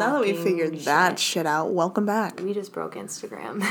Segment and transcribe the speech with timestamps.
[0.00, 1.20] now that we figured that shit.
[1.20, 2.40] shit out, welcome back.
[2.40, 3.64] We just broke Instagram.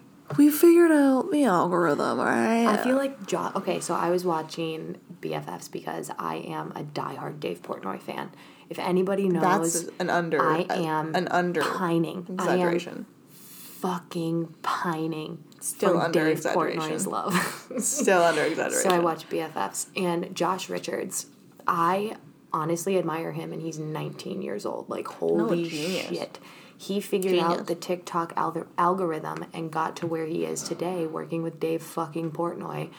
[0.36, 2.66] We figured out the algorithm, right?
[2.66, 7.38] I feel like jo- okay, so I was watching BFFs because I am a diehard
[7.38, 8.30] Dave Portnoy fan.
[8.68, 10.44] If anybody knows, that's an under.
[10.44, 12.26] I am an under pining.
[12.40, 13.06] I am exaggeration.
[13.30, 15.44] fucking pining.
[15.60, 16.80] Still under Dave exaggeration.
[16.80, 17.68] Portnoy's love.
[17.78, 18.90] Still under exaggeration.
[18.90, 21.26] so I watch BFFs and Josh Richards.
[21.68, 22.16] I
[22.60, 24.88] honestly admire him, and he's 19 years old.
[24.88, 26.08] Like holy genius.
[26.08, 26.38] shit.
[26.78, 27.60] He figured Genius.
[27.60, 31.82] out the TikTok algor- algorithm and got to where he is today, working with Dave
[31.82, 32.90] fucking Portnoy,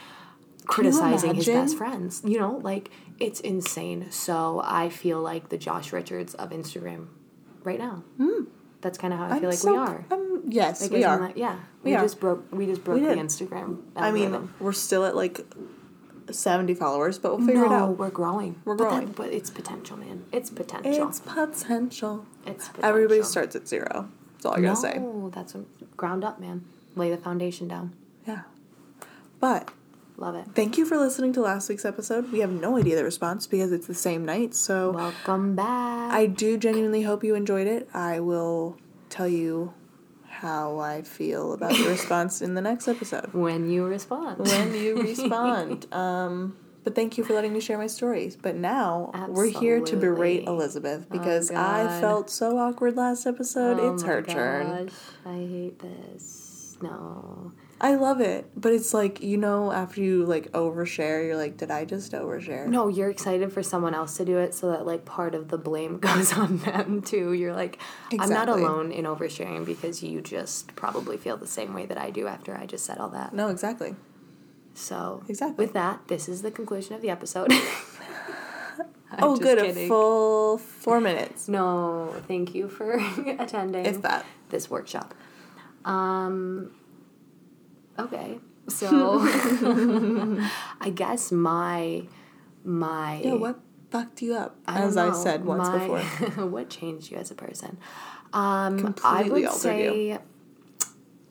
[0.66, 2.22] criticizing his best friends.
[2.26, 4.08] You know, like it's insane.
[4.12, 7.08] So I feel like the Josh Richards of Instagram
[7.64, 8.04] right now.
[8.82, 9.30] That's kind of how I.
[9.36, 10.06] I'm feel like so- we are.
[10.12, 11.20] um, yes, Like, we are.
[11.20, 12.46] that- yeah, We we, just broke.
[12.52, 13.14] We just broke We the.
[13.16, 13.82] Instagram.
[13.96, 15.40] I mean, we're still at like
[16.34, 17.98] seventy followers, but we'll figure it no, out.
[17.98, 18.62] we're growing.
[18.66, 19.12] We're But that- growing.
[19.14, 20.26] but it's potential, man.
[20.32, 21.08] It's potential.
[21.08, 22.26] It's potential.
[22.46, 24.10] It's Everybody starts at zero.
[24.34, 24.98] That's all I gotta say.
[25.00, 25.64] No, that's a,
[25.96, 26.66] ground up, man.
[26.96, 27.94] Lay the foundation down.
[28.28, 28.42] Yeah.
[29.40, 29.70] But
[30.18, 30.46] Love it.
[30.56, 32.32] thank you for listening to last week's episode.
[32.32, 34.56] We have no idea the response because it's the same night.
[34.56, 36.12] So Welcome back.
[36.12, 37.88] I do genuinely hope you enjoyed it.
[37.94, 38.78] I will
[39.10, 39.74] tell you
[40.38, 43.34] how I feel about the response in the next episode.
[43.34, 44.40] when you respond.
[44.40, 45.92] when you respond.
[45.92, 48.36] Um, but thank you for letting me share my stories.
[48.38, 53.80] But now we're here to berate Elizabeth because I felt so awkward last episode.
[53.80, 54.90] Oh it's her turn.
[55.26, 56.78] I hate this.
[56.82, 57.52] No.
[57.80, 61.70] I love it, but it's like you know, after you like overshare, you're like, did
[61.70, 62.68] I just overshare?
[62.68, 65.58] No, you're excited for someone else to do it so that like part of the
[65.58, 67.34] blame goes on them too.
[67.34, 67.80] You're like,
[68.20, 72.10] I'm not alone in oversharing because you just probably feel the same way that I
[72.10, 73.34] do after I just said all that.
[73.34, 73.96] No, exactly.
[74.74, 75.66] So Exactly.
[75.66, 77.52] with that, this is the conclusion of the episode.
[79.20, 79.58] Oh, good.
[79.58, 83.00] A full four minutes, No, thank you for
[83.40, 84.26] attending if that.
[84.50, 85.14] this workshop.
[85.86, 86.72] Um,
[88.00, 89.20] okay, so
[90.82, 92.04] I guess my
[92.64, 93.60] my Yeah, what
[93.92, 94.58] fucked you up?
[94.68, 96.48] I As I know, said once my- before.
[96.50, 97.78] what changed you as a person?
[98.34, 100.20] Um, I would altered say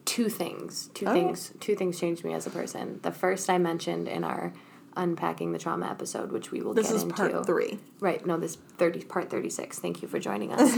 [0.06, 0.88] two things.
[0.94, 1.12] Two Oh.
[1.12, 1.52] things.
[1.60, 3.00] Two things changed me as a person.
[3.02, 4.52] The first I mentioned in our
[4.96, 7.14] unpacking the trauma episode, which we will This get is into.
[7.14, 7.78] part three.
[8.00, 8.24] Right.
[8.24, 9.78] No, this thirty part thirty six.
[9.78, 10.74] Thank you for joining us.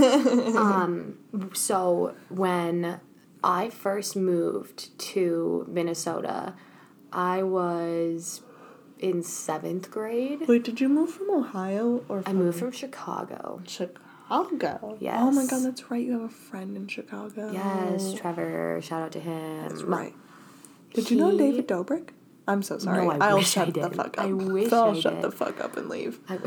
[0.56, 1.18] um,
[1.54, 2.98] so when
[3.42, 6.54] I first moved to Minnesota,
[7.12, 8.42] I was
[8.98, 10.46] in seventh grade.
[10.48, 13.62] Wait, did you move from Ohio or I moved from Chicago.
[13.66, 14.96] Chicago?
[15.00, 15.16] Yes.
[15.20, 16.04] Oh my god, that's right.
[16.04, 17.50] You have a friend in Chicago.
[17.52, 18.80] Yes, Trevor.
[18.82, 19.68] Shout out to him.
[19.68, 20.14] That's right.
[20.94, 22.10] Did you know David Dobrik?
[22.46, 23.06] I'm so sorry.
[23.06, 24.24] No, I will wish shut the fuck up.
[24.24, 25.22] I wish I'll I shut did.
[25.22, 26.18] the fuck up and leave.
[26.28, 26.38] I,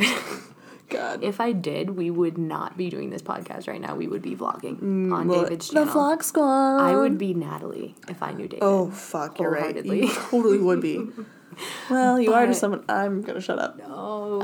[0.91, 1.23] God.
[1.23, 3.95] if I did, we would not be doing this podcast right now.
[3.95, 4.77] We would be vlogging
[5.11, 5.93] on Mm, Well, David's the channel.
[5.93, 6.77] vlog squad.
[6.81, 8.63] I would be Natalie if I knew David.
[8.63, 9.83] Oh fuck, you're right.
[9.85, 11.09] You totally would be.
[11.89, 12.83] Well, you are to someone.
[12.87, 13.75] I'm gonna shut up.
[13.79, 13.89] Okay,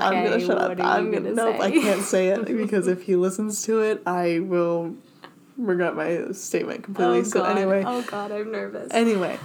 [0.06, 0.72] I'm gonna shut up.
[0.80, 1.32] I'm gonna.
[1.32, 4.96] gonna Nope, I can't say it because if he listens to it, I will
[5.58, 7.20] regret my statement completely.
[7.20, 8.90] Oh so anyway, Oh god, I'm nervous.
[8.94, 9.40] anyway,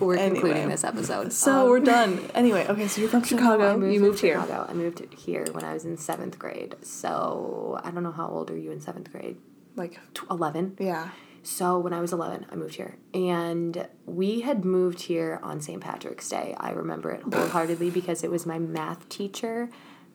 [0.00, 0.40] We're anyway.
[0.40, 1.32] concluding this episode.
[1.32, 2.20] so Um, we're done.
[2.34, 3.76] Anyway, okay, so you're from Chicago.
[3.76, 4.40] Moved you moved here.
[4.40, 4.66] Chicago.
[4.68, 6.76] I moved here when I was in seventh grade.
[6.82, 9.36] So I don't know how old are you in seventh grade?
[9.76, 9.98] Like,
[10.30, 10.76] Eleven.
[10.78, 11.08] yeah.
[11.44, 12.96] So when I was 11, I moved here.
[13.14, 15.80] And we had moved here on St.
[15.80, 16.54] Patrick's Day.
[16.58, 19.70] I remember it wholeheartedly because it was my math teacher,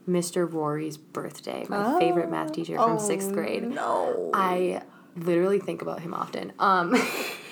[0.08, 0.52] Mr.
[0.52, 3.64] Rory's birthday, my favorite math teacher from sixth grade.
[3.68, 4.30] No.
[4.34, 4.84] I
[5.16, 6.52] literally think about him often.
[6.60, 6.94] Um,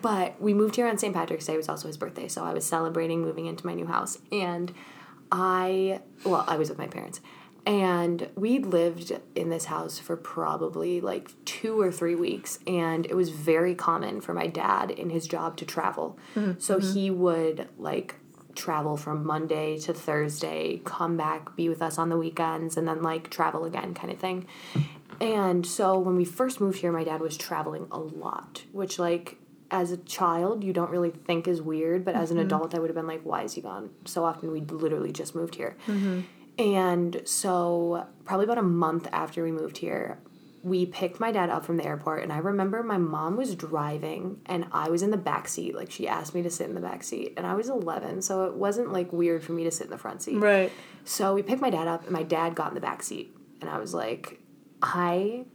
[0.00, 1.14] but we moved here on St.
[1.14, 1.54] Patrick's Day.
[1.54, 2.28] It was also his birthday.
[2.28, 4.18] So I was celebrating moving into my new house.
[4.30, 4.72] And
[5.30, 7.20] I, well, I was with my parents.
[7.66, 12.58] And we lived in this house for probably like two or three weeks.
[12.66, 16.18] And it was very common for my dad in his job to travel.
[16.34, 16.60] Mm-hmm.
[16.60, 16.94] So mm-hmm.
[16.94, 18.14] he would like
[18.54, 23.02] travel from Monday to Thursday, come back, be with us on the weekends, and then
[23.02, 24.46] like travel again kind of thing.
[25.20, 29.36] And so when we first moved here, my dad was traveling a lot, which like
[29.70, 32.46] as a child you don't really think is weird, but as an mm-hmm.
[32.46, 34.50] adult I would have been like, why is he gone so often?
[34.50, 35.76] We literally just moved here.
[35.86, 36.20] Mm-hmm.
[36.58, 40.18] And so probably about a month after we moved here,
[40.64, 44.40] we picked my dad up from the airport and I remember my mom was driving
[44.46, 45.74] and I was in the back seat.
[45.76, 48.46] Like she asked me to sit in the back seat and I was 11, so
[48.46, 50.38] it wasn't like weird for me to sit in the front seat.
[50.38, 50.72] Right.
[51.08, 53.70] So we picked my dad up, and my dad got in the back seat, and
[53.70, 54.40] I was like,
[54.82, 55.46] I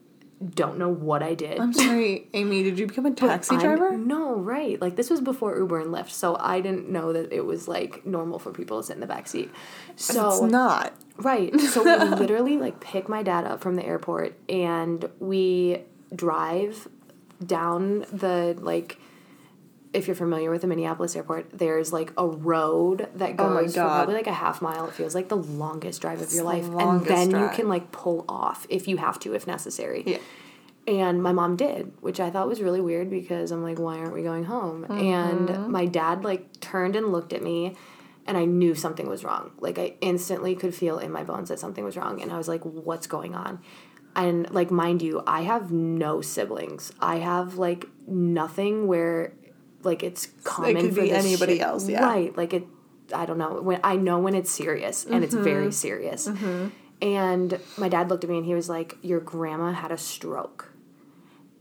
[0.43, 1.59] don't know what I did.
[1.59, 2.63] I'm sorry, Amy.
[2.63, 3.97] Did you become a taxi driver?
[3.97, 4.79] No, right.
[4.81, 8.05] Like this was before Uber and Lyft, so I didn't know that it was like
[8.05, 9.51] normal for people to sit in the back seat.
[9.95, 10.93] So it's not.
[11.17, 11.57] Right.
[11.59, 15.81] So we literally like pick my dad up from the airport and we
[16.15, 16.87] drive
[17.45, 18.97] down the like
[19.93, 23.81] if you're familiar with the Minneapolis airport, there's like a road that Oh goes for
[23.81, 24.87] probably like a half mile.
[24.87, 26.65] It feels like the longest drive of your life.
[26.65, 30.03] And then you can like pull off if you have to, if necessary.
[30.05, 30.17] Yeah.
[30.85, 34.13] And my mom did, which I thought was really weird because I'm like, why aren't
[34.13, 34.83] we going home?
[34.83, 34.97] Mm-hmm.
[34.97, 37.75] And my dad like turned and looked at me
[38.25, 39.51] and I knew something was wrong.
[39.59, 42.47] Like I instantly could feel in my bones that something was wrong and I was
[42.47, 43.59] like, what's going on?
[44.15, 46.91] And like mind you, I have no siblings.
[46.99, 49.33] I have like nothing where
[49.85, 52.03] like it's common could for be this anybody shit- else, yeah.
[52.05, 52.35] Right.
[52.37, 52.65] Like it
[53.13, 53.61] I don't know.
[53.61, 55.43] When I know when it's serious and it's Mm-hmm.
[55.43, 56.29] very serious.
[57.01, 60.71] And my dad looked at me and he was like, Your grandma had a stroke.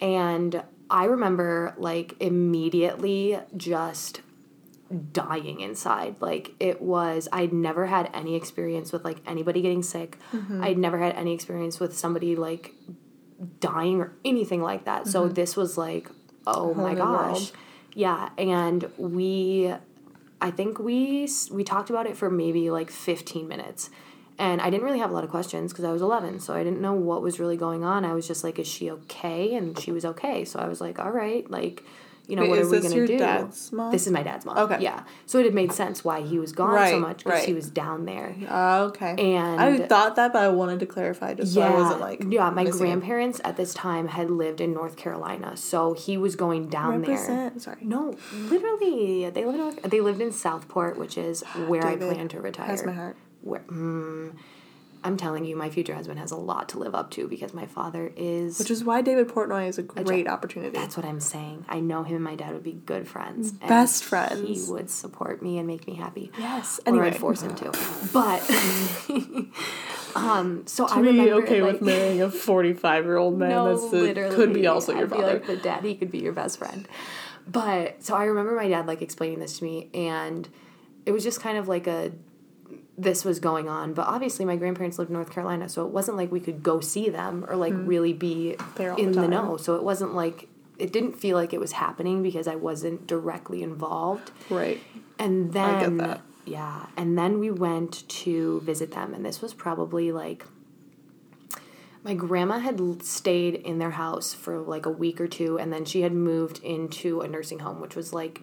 [0.00, 4.20] And I remember like immediately just
[5.12, 6.16] dying inside.
[6.20, 10.18] Like it was I'd never had any experience with like anybody getting sick.
[10.32, 10.62] Mm-hmm.
[10.62, 12.75] I'd never had any experience with somebody like
[13.60, 15.06] dying or anything like that.
[15.08, 16.08] So this was like,
[16.46, 16.98] oh my Mm-hmm.
[16.98, 17.30] gosh.
[17.32, 17.52] world.
[17.94, 19.74] Yeah, and we
[20.40, 23.90] I think we we talked about it for maybe like 15 minutes.
[24.38, 26.64] And I didn't really have a lot of questions because I was 11, so I
[26.64, 28.04] didn't know what was really going on.
[28.04, 29.54] I was just like, is she okay?
[29.54, 30.44] And she was okay.
[30.44, 31.84] So I was like, all right, like,
[32.28, 33.19] you know, Wait, what are we going to do?
[33.19, 33.90] dad's mom?
[33.90, 34.56] This is my dad's mom.
[34.56, 34.78] Okay.
[34.80, 35.02] Yeah.
[35.26, 38.04] So it had made sense why he was gone so much because he was down
[38.04, 38.34] there.
[38.48, 39.34] Uh, okay.
[39.34, 42.50] And- I thought that, but I wanted to clarify just so I wasn't like yeah.
[42.50, 47.02] My grandparents at this time had lived in North Carolina, so he was going down
[47.02, 47.10] there.
[47.10, 47.62] Represent.
[47.62, 47.78] Sorry.
[47.82, 52.40] No, literally, they live in they lived in Southport, which is where I plan to
[52.40, 52.66] retire.
[52.66, 53.16] Has my heart.
[53.42, 54.36] Where, mm,
[55.04, 57.66] I'm telling you, my future husband has a lot to live up to because my
[57.66, 58.58] father is.
[58.58, 60.76] Which is why David Portnoy is a great opportunity.
[60.78, 61.64] that's what I'm saying.
[61.69, 63.54] I know him and my dad would be good friends.
[63.60, 64.49] and friends.
[64.49, 66.31] He would support me and make me happy.
[66.38, 66.78] Yes.
[66.87, 67.06] Or Anyway.
[67.08, 67.72] I'd force him to.
[68.12, 68.43] But,
[70.14, 73.50] um, so I to be remember okay like, with marrying a 45 year old man
[73.50, 74.34] no, that's the, literally.
[74.37, 75.32] could be also your I feel father.
[75.34, 76.87] like the daddy could be your best friend.
[77.46, 80.49] But so I remember my dad like explaining this to me, and
[81.06, 82.12] it was just kind of like a
[83.02, 83.94] this was going on.
[83.94, 86.81] But obviously, my grandparents lived in North Carolina, so it wasn't like we could go
[86.81, 87.87] see them or like mm.
[87.87, 88.56] really be.
[88.76, 89.56] There all the in the, know.
[89.56, 93.62] So it wasn't like it didn't feel like it was happening because I wasn't directly
[93.62, 94.31] involved.
[94.50, 94.81] right.
[95.19, 96.20] And then that.
[96.44, 100.44] yeah, and then we went to visit them, and this was probably like
[102.04, 105.84] my grandma had stayed in their house for like a week or two, and then
[105.84, 108.43] she had moved into a nursing home, which was like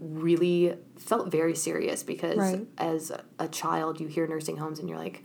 [0.00, 2.66] really felt very serious because Right.
[2.78, 5.22] as a- child you hear nursing homes and you're like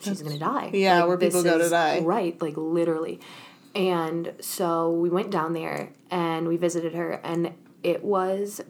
[0.00, 2.00] she's gonna die Yeah, Like, where people go to die.
[2.00, 3.20] right like literally
[3.74, 8.60] and so we went down there and we visited her and it was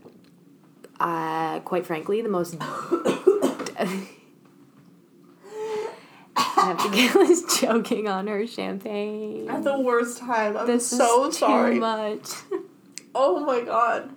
[1.00, 2.56] uh, quite frankly the most
[6.36, 9.48] Abigail is choking on her champagne.
[9.50, 10.56] At the worst time.
[10.56, 11.74] I'm This so sorry.
[11.74, 12.28] too much.
[13.16, 14.10] Oh my god.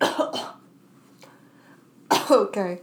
[2.30, 2.80] okay.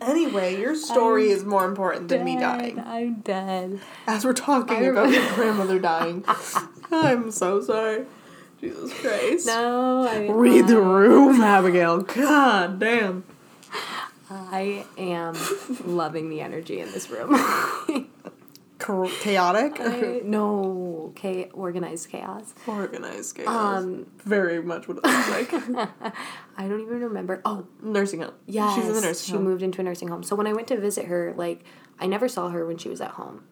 [0.00, 2.80] Anyway, your story is more important than me dying.
[2.80, 3.80] I'm dead.
[4.06, 6.24] As we're talking I about your grandmother dying.
[6.90, 8.04] I'm so sorry.
[8.60, 9.46] Jesus Christ.
[9.46, 12.02] No, I Read the room, Abigail.
[12.02, 13.24] God damn.
[14.30, 15.36] I am
[15.84, 17.34] loving the energy in this room.
[18.84, 19.80] Cha- chaotic?
[19.80, 22.54] I- no, okay, organized chaos.
[22.66, 23.82] Organized chaos.
[23.84, 25.52] Um, Very much what it looks like.
[26.56, 27.40] I don't even remember.
[27.44, 28.34] Oh, nursing home.
[28.46, 29.44] Yes, She's in the nursing she home.
[29.44, 30.22] moved into a nursing home.
[30.22, 31.64] So when I went to visit her, like
[31.98, 33.44] I never saw her when she was at home,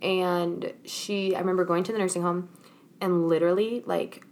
[0.00, 1.34] and she.
[1.34, 2.48] I remember going to the nursing home,
[3.00, 4.24] and literally like.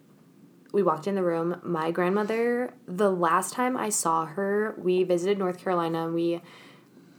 [0.72, 1.60] We walked in the room.
[1.64, 6.40] My grandmother, the last time I saw her, we visited North Carolina and we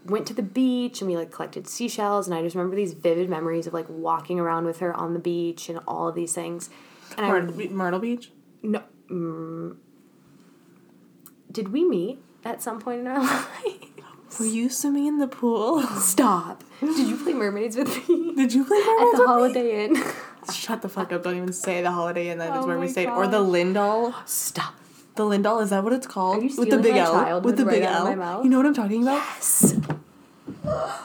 [0.06, 2.28] went to the beach and we like collected seashells.
[2.28, 5.20] And I just remember these vivid memories of like walking around with her on the
[5.20, 6.70] beach and all of these things.
[7.18, 8.32] And I Myrtle, Be- Myrtle Beach?
[8.64, 8.84] no.
[9.10, 9.76] Mm,
[11.52, 14.40] did we meet at some point in our lives?
[14.40, 15.82] Were you swimming in the pool?
[16.00, 16.64] Stop.
[16.80, 18.34] Did you play mermaids with me?
[18.36, 19.26] Did you play mermaids At the with me?
[19.26, 20.04] Holiday Inn.
[20.54, 21.24] Shut the fuck up.
[21.24, 22.38] Don't even say the Holiday Inn.
[22.38, 23.08] That is Oh where we stayed.
[23.08, 23.50] Or the gosh.
[23.50, 24.16] Lindall.
[24.26, 24.74] Stop.
[25.16, 26.44] The Lindall, is that what it's called?
[26.58, 27.42] With the big L.
[27.42, 28.44] With the right big L.
[28.44, 29.16] You know what I'm talking about?
[29.16, 29.76] Yes.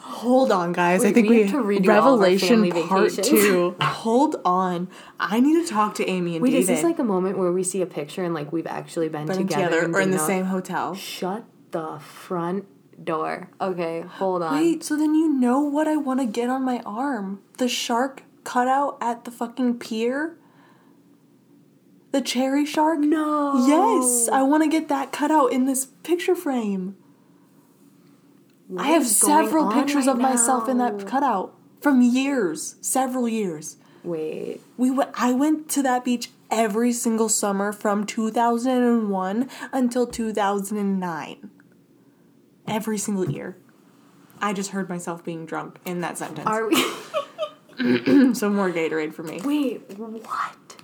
[0.00, 1.04] Hold on, guys.
[1.04, 3.28] I think we we, to redo all our Revelation Part vacations.
[3.28, 3.76] Two.
[3.82, 4.88] Hold on.
[5.20, 6.60] I need to talk to Amy and Wait, David.
[6.62, 9.26] is this like a moment where we see a picture and like we've actually been,
[9.26, 10.94] Been together, together or in the know- same hotel?
[10.94, 12.64] Shut the front
[13.04, 13.50] door.
[13.60, 14.54] Okay, hold on.
[14.58, 17.42] Wait, so then you know what I want to get on my arm?
[17.58, 20.36] The shark cutout at the fucking pier?
[22.12, 23.00] The cherry shark?
[23.00, 23.66] No.
[23.66, 26.96] Yes, I want to get that cut out in this picture frame.
[28.68, 33.76] What I have several pictures right of myself in that cutout from years, several years.
[34.02, 34.60] Wait.
[34.76, 41.50] We went, I went to that beach every single summer from 2001 until 2009.
[42.66, 43.56] Every single year.
[44.40, 46.46] I just heard myself being drunk in that sentence.
[46.46, 46.74] Are we?
[48.34, 49.40] so more Gatorade for me.
[49.44, 49.82] Wait.
[49.96, 50.76] What?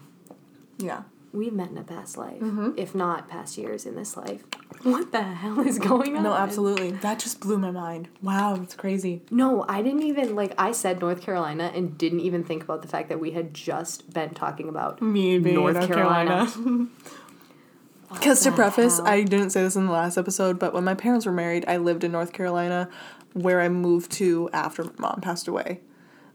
[0.78, 1.02] Yeah.
[1.32, 2.70] We've met in a past life, Mm-hmm.
[2.76, 4.44] if not past years in this life.
[4.82, 6.22] What the hell is going on?
[6.24, 6.90] No, absolutely.
[6.90, 8.08] That just blew my mind.
[8.20, 9.22] Wow, that's crazy.
[9.30, 10.54] No, I didn't even like.
[10.58, 14.12] I said North Carolina and didn't even think about the fact that we had just
[14.12, 16.46] been talking about Me being North North Carolina.
[16.46, 16.88] Carolina.
[18.12, 19.06] Because to preface, hell?
[19.06, 21.78] I didn't say this in the last episode, but when my parents were married, I
[21.78, 22.90] lived in North Carolina,
[23.32, 25.80] where I moved to after my mom passed away.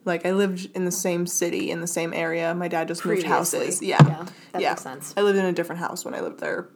[0.08, 2.56] Like I lived in the same city in the same area.
[2.56, 3.82] My dad just moved houses.
[3.82, 5.14] Yeah, Yeah, that makes sense.
[5.18, 6.70] I lived in a different house when I lived there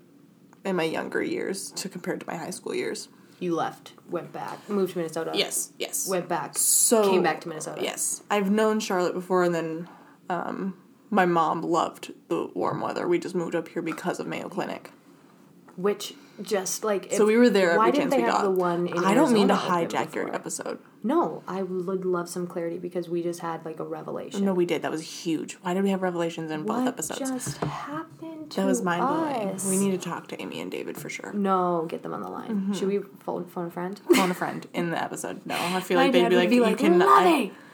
[0.66, 3.08] in my younger years to compared to my high school years.
[3.40, 5.32] You left, went back, moved to Minnesota.
[5.34, 6.08] Yes, yes.
[6.08, 6.56] Went back.
[6.58, 7.82] So came back to Minnesota.
[7.82, 9.90] Yes, I've known Charlotte before, and then
[10.30, 10.78] um,
[11.10, 13.08] my mom loved the warm weather.
[13.08, 14.92] We just moved up here because of Mayo Clinic.
[15.76, 18.44] Which just like So we were there every Why chance didn't they we have got.
[18.44, 18.88] the one?
[18.88, 20.80] In I don't mean to hijack your episode.
[21.04, 24.46] No, I would love some clarity because we just had like a revelation.
[24.46, 24.82] No, we did.
[24.84, 25.54] That was huge.
[25.62, 27.20] Why did we have revelations in both episodes?
[27.20, 29.50] just happened to that was mind blowing.
[29.50, 29.68] us?
[29.70, 31.34] We need to talk to Amy and David for sure.
[31.34, 32.50] No, get them on the line.
[32.50, 32.74] Mm-hmm.
[32.74, 34.00] Should we phone phone a friend?
[34.16, 35.46] Phone a friend in the episode.
[35.46, 37.00] No, I feel My like they'd be like, be you like, can.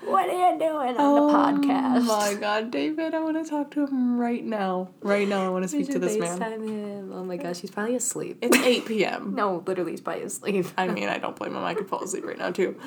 [0.08, 1.98] What are you doing on the oh podcast?
[1.98, 3.14] Oh my god, David!
[3.14, 4.90] I want to talk to him right now.
[5.02, 6.42] Right now, I want to speak to this man.
[6.42, 7.12] Him.
[7.14, 8.38] Oh my gosh, he's probably asleep.
[8.42, 9.36] It's eight p.m.
[9.36, 10.68] no, literally, he's probably asleep.
[10.78, 11.64] I mean, I don't blame him.
[11.64, 12.80] I could fall asleep right now too.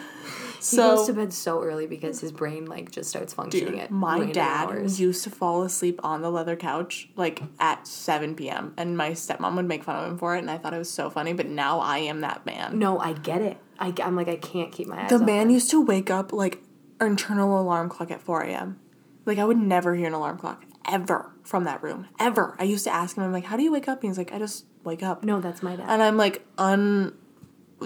[0.62, 3.90] he goes to bed so early because his brain like just starts functioning dude, at
[3.90, 4.98] my dad hours.
[4.98, 8.72] used to fall asleep on the leather couch like at seven p.m.
[8.78, 10.90] and my stepmom would make fun of him for it, and I thought it was
[10.90, 11.34] so funny.
[11.34, 12.78] But now I am that man.
[12.78, 13.58] No, I get it.
[13.78, 15.08] I, am like I can't keep my eyes.
[15.10, 15.26] The open.
[15.26, 16.62] man used to wake up like
[17.06, 18.80] internal alarm clock at 4 a.m.
[19.26, 22.08] Like I would never hear an alarm clock ever from that room.
[22.18, 22.56] Ever.
[22.58, 24.02] I used to ask him, I'm like, how do you wake up?
[24.02, 25.24] And he's like, I just wake up.
[25.24, 25.86] No, that's my dad.
[25.88, 27.14] And I'm like, un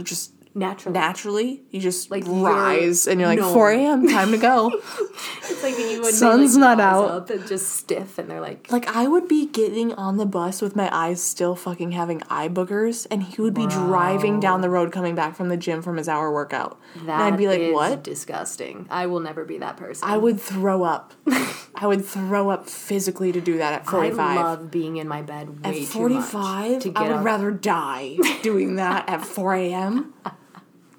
[0.03, 3.53] just Naturally, naturally, you just Like, like you're- rise and you're like, No.
[3.53, 4.71] 4 a.m., time to go.
[5.51, 7.11] it's like you when Sun's like, not out.
[7.11, 10.61] up and just stiff, and they're like, like I would be getting on the bus
[10.63, 14.71] with my eyes still fucking having eye boogers, and he would be driving down the
[14.71, 16.79] road coming back from the gym from his hour workout.
[16.99, 18.03] and I'd be like, is what?
[18.03, 18.87] Disgusting.
[18.91, 20.09] I will never be that person.
[20.09, 21.15] I would throw up.
[21.75, 24.39] I would throw up physically to do that at forty five.
[24.39, 27.25] I love being in my bed at 45, to I would up.
[27.25, 30.15] rather die doing that at 4 a.m.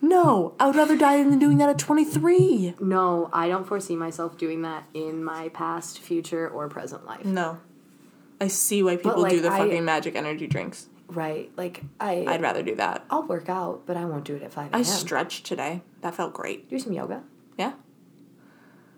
[0.08, 2.76] No, I would rather die than doing that at 23.
[2.80, 7.26] No, I don't foresee myself doing that in my past, future, or present life.
[7.26, 7.58] No.
[8.40, 10.90] I see why people like, do the I- fucking magic energy drinks.
[11.08, 11.52] Right?
[11.56, 13.06] Like I, I'd rather do that.
[13.12, 14.80] I'll work out, but I won't do it at five a.m.
[14.80, 15.82] I stretched today.
[16.02, 16.68] That felt great.
[16.68, 17.22] do some yoga.
[17.58, 17.74] Yeah.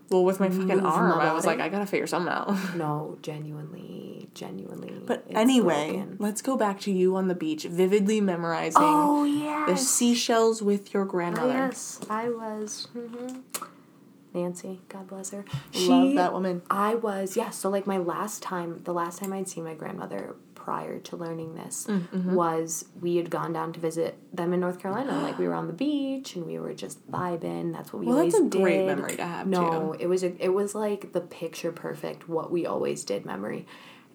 [0.10, 2.56] Well, with my fucking arm, I was like, I gotta figure something out.
[2.76, 4.94] No, genuinely, genuinely.
[5.06, 6.16] But anyway, broken.
[6.20, 9.70] let's go back to you on the beach, vividly memorizing Oh yes.
[9.70, 11.54] the seashells with your grandmother.
[11.54, 12.88] Yes, I was.
[12.96, 13.42] mhm.
[14.34, 15.44] Nancy, God bless her.
[15.74, 16.62] Love that woman.
[16.70, 17.50] I was, yeah.
[17.50, 20.36] So, like, my last time, the last time I'd seen my grandmother
[20.68, 22.34] prior to learning this Mm-hmm.
[22.36, 25.18] was we had gone down to visit them in North Carolina.
[25.22, 27.72] like, we were on the beach and we were just vibing.
[27.72, 28.86] That's what we Well, always that's a great did.
[28.88, 32.66] memory to have, No, it was a, it was like the picture perfect what we
[32.66, 33.66] always did memory.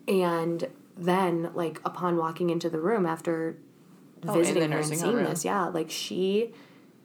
[0.07, 3.57] And then, like, upon walking into the room after
[4.29, 5.25] Oh, visiting her and seeing room.
[5.25, 6.53] this, yeah, like she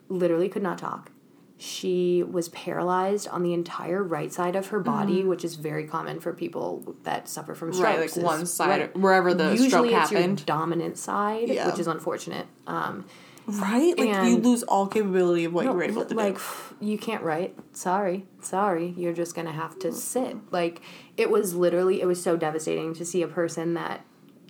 [0.09, 1.11] literally could not talk.
[1.59, 6.19] She was paralyzed on the entire right side of her body, which is very common
[6.19, 7.89] for people that suffer from strokes.
[7.89, 7.99] Mm.
[7.99, 8.97] Right, like one side, right.
[8.97, 10.39] wherever the Usually stroke it's happened.
[10.39, 11.67] your dominant side, Yeah.
[11.67, 12.45] which is unfortunate.
[12.67, 13.05] Um,
[13.47, 13.97] Right?
[13.97, 16.41] Like you lose all capability of what no, you were able to like do.
[16.81, 17.55] you can't write.
[17.71, 18.93] Sorry, sorry.
[18.97, 20.35] You're just gonna have to sit.
[20.51, 20.81] Like
[21.15, 22.01] it was literally.
[22.01, 24.01] It was so devastating to see a person that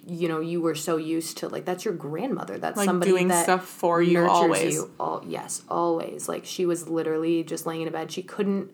[0.07, 1.49] you know you were so used to.
[1.49, 2.57] Like that's your grandmother.
[2.57, 4.75] That's Like somebody doing that stuff for you always.
[4.75, 4.91] You.
[4.99, 6.29] All yes, always.
[6.29, 8.11] Like she was literally just laying in a bed.
[8.11, 8.73] She couldn't.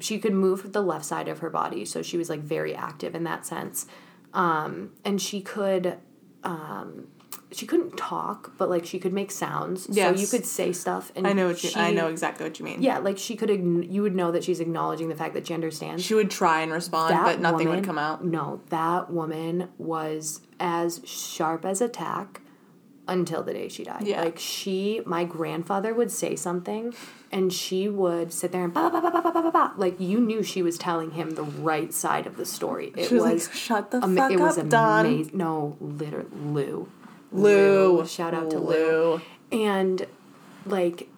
[0.00, 3.14] She could move the left side of her body, so she was like very active
[3.14, 3.86] in that sense.
[4.34, 5.98] Um, and she could.
[6.42, 7.08] Um,
[7.50, 9.86] she couldn't talk, but like she could make sounds.
[9.90, 10.14] Yes.
[10.14, 12.64] So you could say stuff, and I know what you, I know exactly what you
[12.64, 12.82] mean.
[12.82, 13.48] Yeah, like she could.
[13.50, 16.04] You would know that she's acknowledging the fact that she understands.
[16.04, 18.24] She would try and respond, that but nothing woman, would come out.
[18.24, 22.42] No, that woman was as sharp as a tack
[23.06, 24.06] until the day she died.
[24.06, 24.20] Yeah.
[24.20, 26.94] Like she, my grandfather would say something,
[27.32, 29.72] and she would sit there and ba ba ba ba ba ba ba ba.
[29.78, 32.92] like you knew she was telling him the right side of the story.
[32.94, 34.68] It she was, was like, shut the ama- fuck it up, was amazing.
[34.68, 35.38] Don.
[35.38, 36.88] No, literally, Lou
[37.32, 38.06] Lou.
[38.06, 39.20] Shout out to Lou.
[39.20, 39.20] Lou.
[39.52, 40.06] And
[40.66, 41.08] like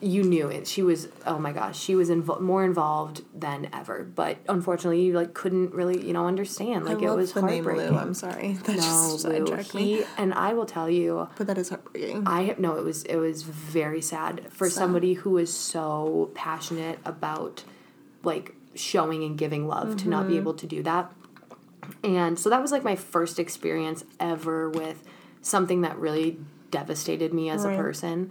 [0.00, 0.68] you knew it.
[0.68, 4.04] She was oh my gosh, she was invo- more involved than ever.
[4.04, 6.84] But unfortunately, you like couldn't really you know understand.
[6.84, 7.94] Like I it was the name heartbreaking.
[7.96, 8.00] Lou.
[8.00, 8.52] I'm sorry.
[8.64, 9.80] That no, just Lou.
[9.80, 9.96] me.
[9.98, 11.28] He and I will tell you.
[11.36, 12.26] But that is heartbreaking.
[12.26, 12.76] I have no.
[12.76, 17.64] It was it was very sad for somebody who is so passionate about
[18.22, 20.40] like showing and giving love to not be Mm-hmm.
[20.42, 21.12] able to do that.
[22.04, 25.02] And so that was like my first experience ever with
[25.48, 26.38] something that really
[26.70, 27.74] devastated me as Right.
[27.74, 28.30] a person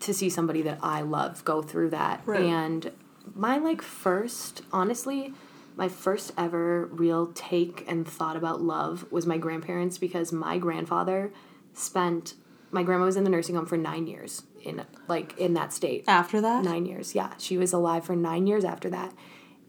[0.00, 2.20] to see somebody that I love go through that.
[2.26, 2.42] Right.
[2.42, 2.92] And
[3.34, 5.32] my like first, honestly,
[5.76, 11.32] my first ever real take and thought about love was my grandparents because my grandfather
[11.72, 12.34] spent
[12.72, 16.04] my grandma was in the nursing home for 9 years in like in that state.
[16.08, 17.14] After that, 9 years.
[17.14, 19.12] Yeah, she was alive for 9 years after that.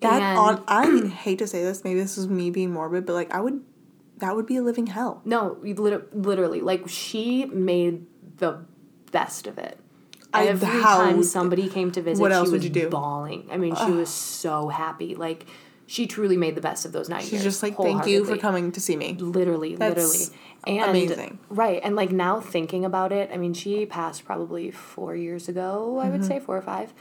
[0.01, 3.13] that And- on I hate to say this, maybe this is me being morbid, but
[3.13, 3.61] like I would
[4.17, 5.21] that would be a living hell.
[5.25, 8.05] No, literally, like she made
[8.37, 8.65] the
[9.11, 9.79] best of it.
[10.33, 12.89] I- Every how- time somebody came to visit, what else she would was you do?
[12.89, 13.47] bawling.
[13.51, 15.15] I mean, she was so happy.
[15.15, 15.45] Like
[15.85, 17.29] she truly made the best of those nine years.
[17.29, 19.13] She's just like, thank you for coming to see me.
[19.13, 20.37] Literally, That's literally,
[20.81, 21.39] and amazing.
[21.49, 25.97] Right, and like now thinking about it, I mean, she passed probably four years ago.
[26.03, 26.27] I would Mm-hmm.
[26.27, 26.93] say four or five.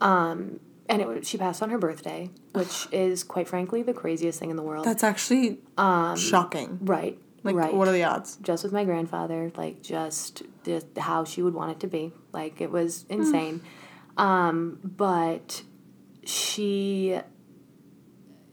[0.00, 4.38] Um, and it was, she passed on her birthday, which is quite frankly the craziest
[4.38, 4.84] thing in the world.
[4.84, 5.58] That's actually
[6.16, 6.78] shocking.
[6.82, 7.72] right, Like, right.
[7.74, 8.36] what are the odds?
[8.42, 12.12] just with my grandfather, like just the, how she would want it to be.
[12.32, 13.62] Like it was insane.
[14.18, 15.62] um, but
[16.24, 17.18] she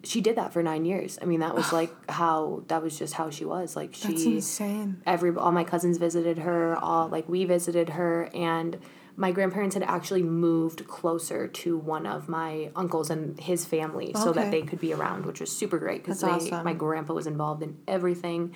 [0.03, 1.20] she did that for nine years.
[1.22, 3.75] I mean, that was like how that was just how she was.
[3.75, 5.01] Like That's she insane.
[5.06, 8.77] every all my cousins visited her, all like we visited her and
[9.20, 14.32] my grandparents had actually moved closer to one of my uncles and his family so
[14.32, 16.64] that they could be around, which was super great because awesome.
[16.64, 18.54] my grandpa was involved in everything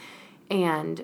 [0.51, 1.03] and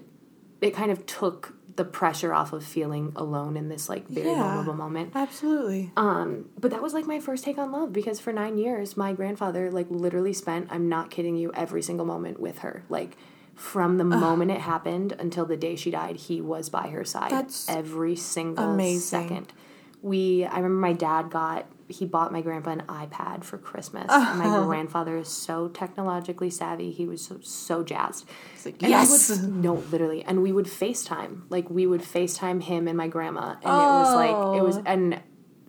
[0.62, 4.44] it kind of took the pressure off of feeling alone in this like very Yeah.
[4.44, 5.12] vulnerable moment.
[5.16, 5.92] Absolutely.
[5.98, 9.14] Um, but that was like my first take on love because for nine years, my
[9.14, 12.84] grandfather like literally spent, I'm not kidding you, every single moment with her.
[12.89, 13.17] Like
[13.58, 17.32] from the moment it happened until the day she died, he was by her side
[17.32, 19.02] That's every single amazing.
[19.02, 19.54] second.
[20.02, 24.06] We, I remember my dad got, he bought my grandpa an iPad for Christmas.
[24.12, 26.91] And my grandfather is so technologically savvy.
[26.91, 28.30] He was so, so jazzed.
[28.63, 29.30] Like, yes.
[29.41, 30.24] would- no, literally.
[30.24, 31.41] And we would FaceTime.
[31.50, 33.56] Like we would FaceTime him and my grandma.
[33.56, 34.84] And it was like it was Oh.
[34.86, 35.20] and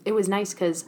[0.04, 0.84] it was nice because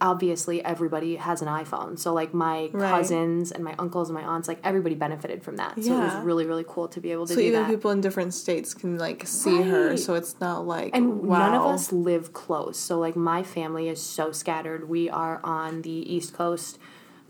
[0.00, 1.98] obviously everybody has an iPhone.
[1.98, 2.90] So like my Right.
[2.90, 5.82] cousins and my uncles and my aunts, like everybody benefited from that.
[5.82, 7.68] So it was really, really cool to be able to So do even that.
[7.70, 11.38] people in different states can like see her, so it's not like and wow.
[11.38, 12.78] none of us live close.
[12.78, 14.88] So like my family is so scattered.
[14.88, 16.78] We are on the East Coast,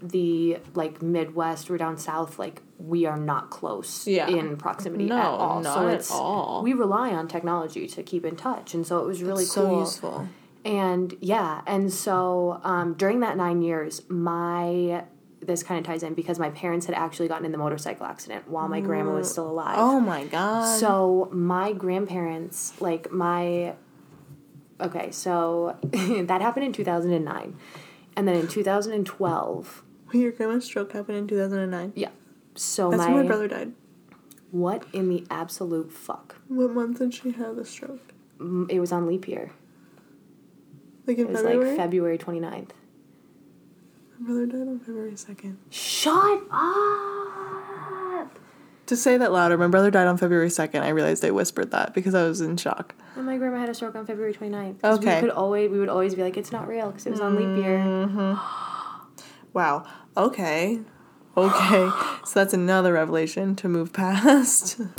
[0.01, 4.29] the like Midwest, we're down south, like we are not close Yeah.
[4.29, 5.61] in proximity No, at all.
[5.61, 6.63] not so at it's all.
[6.63, 8.73] we rely on technology to keep in touch.
[8.75, 9.81] And so it was really so cool.
[9.81, 10.29] useful.
[10.65, 15.05] And yeah, and so um, during that nine years, my
[15.43, 18.47] this kind of ties in because my parents had actually gotten in the motorcycle accident
[18.47, 19.77] while my grandma was still alive.
[19.79, 20.79] Oh my god.
[20.79, 23.75] So my grandparents, like my,
[24.81, 27.57] okay, so that happened in two thousand and nine,
[28.17, 31.93] and then in two thousand and twelve, your grandma's stroke happened in 2009.
[31.97, 32.09] yeah.
[32.57, 33.73] So That's my, when my brother died.
[34.51, 36.37] what in the absolute fuck?
[36.49, 38.13] What month did she have the stroke?
[38.39, 39.53] Mm, It was on leap year.
[41.11, 41.69] Like in It was February.
[41.71, 42.69] like February 29th.
[44.21, 45.57] my brother died on February 2nd.
[45.71, 48.39] Shut up!
[48.87, 50.83] To say that louder, my brother died on February 2nd.
[50.83, 52.95] I realized I whispered that because I was in shock.
[53.17, 54.85] And my grandma had a stroke on February 29th.
[54.85, 55.17] Okay.
[55.17, 57.35] We could always we would always be like, it's not real because it was on
[57.35, 57.79] leap year.
[57.79, 58.35] Mm-hmm.
[59.53, 59.85] Wow.
[60.17, 60.79] Okay.
[61.49, 61.91] Okay.
[62.25, 64.81] so that's another revelation to move past.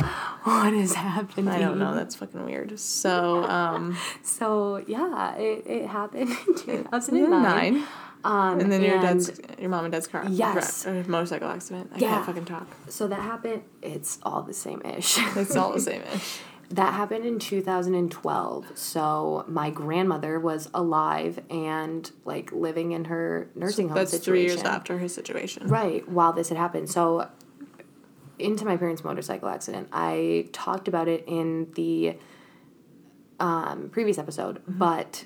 [0.44, 1.48] What is happening?
[1.48, 1.94] I don't know.
[1.94, 2.80] That's fucking weird.
[2.80, 7.84] So, um, So yeah, it, it happened in 2009.
[8.24, 10.24] Um, And then your and dad's, your mom and dad's car.
[10.28, 10.86] Yes.
[10.88, 11.92] Or motorcycle accident.
[11.94, 12.10] I Yeah.
[12.10, 12.68] can't fucking talk.
[12.90, 13.62] So that happened.
[13.84, 15.18] It's all the same ish.
[15.38, 16.40] It's all the same ish.
[16.72, 18.78] That happened in 2012.
[18.78, 24.34] So my grandmother was alive and like living in her nursing home That's situation.
[24.34, 25.68] three years after his situation.
[25.68, 26.90] Right, while this had happened.
[26.90, 27.30] So,
[28.40, 32.18] into my parents' motorcycle accident, I talked about it in the
[33.40, 35.26] um, previous episode, but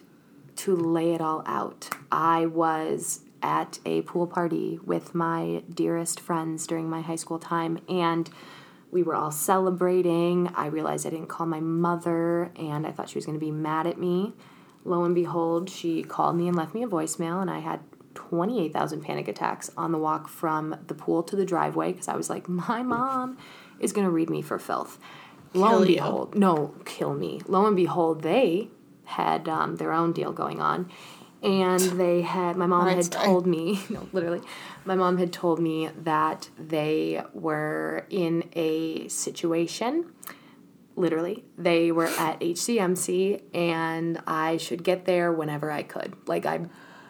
[0.58, 6.66] to lay it all out, I was at a pool party with my dearest friends
[6.66, 8.30] during my high school time, and
[8.96, 10.48] we were all celebrating.
[10.56, 13.52] I realized I didn't call my mother and I thought she was going to be
[13.52, 14.32] mad at me.
[14.86, 17.82] Lo and behold, she called me and left me a voicemail, and I had
[18.14, 22.30] 28,000 panic attacks on the walk from the pool to the driveway because I was
[22.30, 23.38] like, my mom
[23.82, 24.98] is going to read me for filth.
[25.54, 25.96] Lo Kill and you.
[25.96, 27.42] behold, no, kill me.
[27.48, 28.70] Lo and behold, they
[29.04, 30.90] had um, their own deal going on.
[31.46, 34.42] And they had, my mom Right, had told me, no, literally,
[34.84, 40.12] my mom had told me that they were in a situation
[40.98, 46.70] literally they were at hcmc and i should get there whenever i could like I'm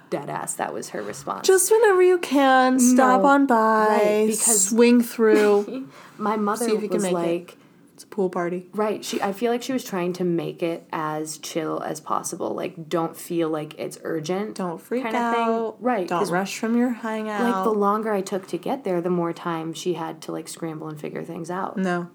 [0.09, 3.27] dead ass that was her response Just whenever you can, stop No.
[3.27, 5.87] on by, Right, because- swing through.
[6.17, 7.57] my mother See if you can was make it.
[7.95, 8.67] It's a pool party.
[8.73, 12.53] right she i feel like she was trying to make it as chill as possible
[12.53, 15.77] like don't feel like it's urgent Don't freak kinda out.
[15.79, 17.41] right Don't rush from your hangout.
[17.41, 20.49] like the longer i took to get there the more time she had to like
[20.49, 22.09] scramble and figure things out no.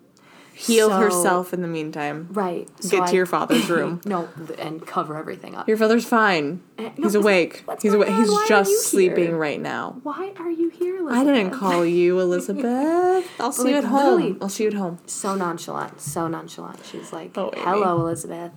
[0.61, 2.29] Heal So- herself in the meantime.
[2.33, 4.01] right so Get to I- your father's room.
[4.05, 6.61] no and cover everything up Your father's fine.
[6.79, 7.65] Eh, no, He's awake.
[7.81, 8.09] He's awake.
[8.11, 9.37] He's Why just sleeping here?
[9.39, 9.97] right now.
[10.03, 13.27] why are you here I didn't call you, Elizabeth.
[13.41, 14.39] I'll see you at home.
[14.41, 14.99] I'll see you at home.
[15.07, 16.85] so nonchalant, so nonchalant.
[16.85, 18.53] She's like, Oh, "Hello, Elizabeth.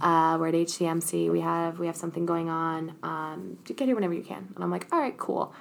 [0.00, 1.30] Uh, we're at HCMC.
[1.32, 2.94] We have we have something going on.
[3.02, 5.52] Um, get here whenever you can." And I'm like, "All right, cool."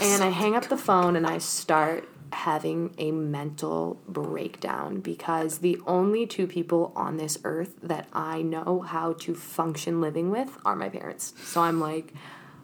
[0.00, 5.78] And I hang up the phone and I start having a mental breakdown because the
[5.86, 10.76] only two people on this earth that I know how to function living with are
[10.76, 11.34] my parents.
[11.44, 12.12] So I'm like,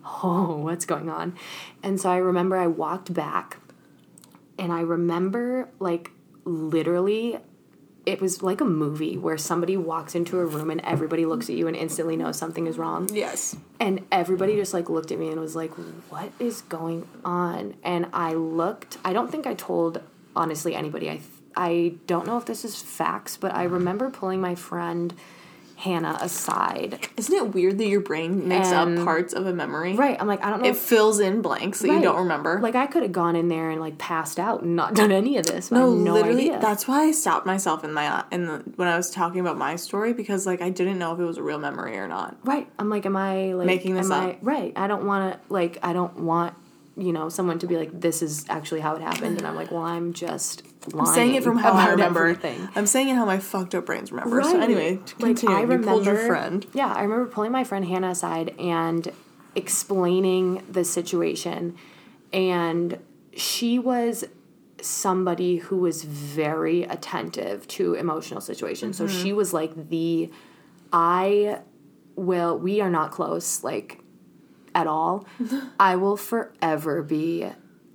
[0.04, 1.36] "Oh, what's going on?"
[1.82, 3.58] And so I remember I walked back
[4.58, 6.10] and I remember like
[6.44, 7.38] literally
[8.08, 11.56] it was like a movie where somebody walks into a room and everybody looks at
[11.56, 13.06] you and instantly knows something is wrong.
[13.12, 13.54] Yes.
[13.78, 15.72] And everybody just like looked at me and was like,
[16.08, 18.96] "What is going on?" And I looked.
[19.04, 20.00] I don't think I told
[20.34, 21.10] honestly anybody.
[21.10, 21.20] I
[21.54, 25.12] I don't know if this is facts, but I remember pulling my friend
[25.78, 27.08] Hannah aside.
[27.16, 29.94] Isn't it weird that your brain makes And- up parts of a memory?
[29.94, 30.16] Right.
[30.20, 30.66] I'm like, I don't know.
[30.66, 32.58] It if, fills in blanks that you don't remember.
[32.60, 35.36] Like I could have gone in there and like passed out and not done any
[35.36, 35.70] of this.
[35.70, 36.58] no, no literally, idea.
[36.60, 39.76] that's why I stopped myself in my in the when I was talking about my
[39.76, 42.36] story because like I didn't know if it was a real memory or not.
[42.44, 42.68] Right.
[42.78, 44.38] I'm like, am I like Making this am I, up.
[44.42, 44.72] right.
[44.74, 45.78] I don't want to like.
[45.82, 46.54] I don't want
[46.98, 49.70] you know someone to be like, this is actually how it happened, and I'm like,
[49.70, 51.08] well, I'm just lying.
[51.08, 52.20] I'm saying it from how I remember.
[52.26, 52.68] everything.
[52.74, 54.42] I'm saying it how my fucked up brains remember.
[54.42, 55.56] So anyway, to continue.
[55.56, 56.66] I you pulled your remember- friend.
[56.74, 59.10] Yeah, I remember pulling my friend Hannah aside and
[59.54, 61.76] explaining the situation,
[62.32, 62.98] and
[63.36, 64.24] she was
[64.80, 68.96] somebody who was very attentive to emotional situations.
[68.96, 69.22] So Mm-hmm.
[69.22, 70.30] she was like the
[70.92, 71.60] I
[72.16, 74.00] will we are not close like
[74.78, 75.26] at all.
[75.80, 77.46] I will forever be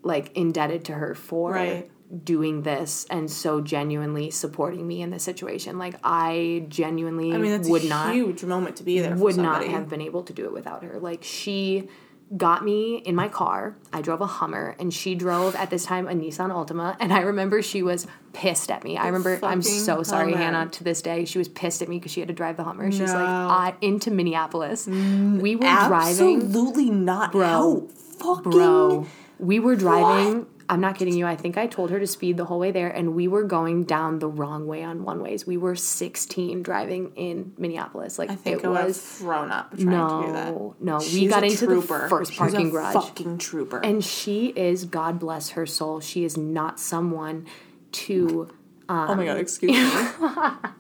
[0.04, 1.90] like indebted to her for Right.
[2.26, 5.78] doing this and so genuinely supporting me in this situation.
[5.80, 9.16] Like I genuinely I mean, that's would a not huge moment to be there.
[9.16, 11.00] Would not have been able to do it without her.
[11.00, 11.88] Like she
[12.36, 13.76] got me in my car.
[13.92, 17.20] I drove a Hummer and she drove at this time a Nissan Altima and I
[17.20, 18.98] remember she was pissed at me.
[18.98, 20.44] I remember I'm so sorry Hummer.
[20.44, 21.26] Hannah to this day.
[21.26, 22.92] She was pissed at me because she had to drive the Hummer.
[22.92, 24.88] She's like I, into Minneapolis.
[24.88, 27.32] Mm, we were driving Absolutely not.
[27.32, 27.48] Bro.
[27.48, 27.88] How
[28.20, 29.08] fucking Bro,
[29.40, 30.48] we were driving.
[30.74, 31.26] I'm not kidding you.
[31.26, 33.84] I think I told her to speed the whole way there, and we were going
[33.84, 35.46] down the wrong way on one ways.
[35.48, 38.18] We were 16 driving in Minneapolis.
[38.20, 39.00] Like I think it I was.
[39.00, 39.78] thrown up trying
[40.22, 40.52] to do that.
[40.52, 40.98] No, no.
[40.98, 42.02] we got into trooper.
[42.02, 43.80] the first She's parking a garage, Fucking trooper.
[43.84, 46.00] and she is God bless her soul.
[46.00, 47.46] She is not someone
[47.94, 48.50] to.
[48.90, 49.78] oh my god, um, excuse me.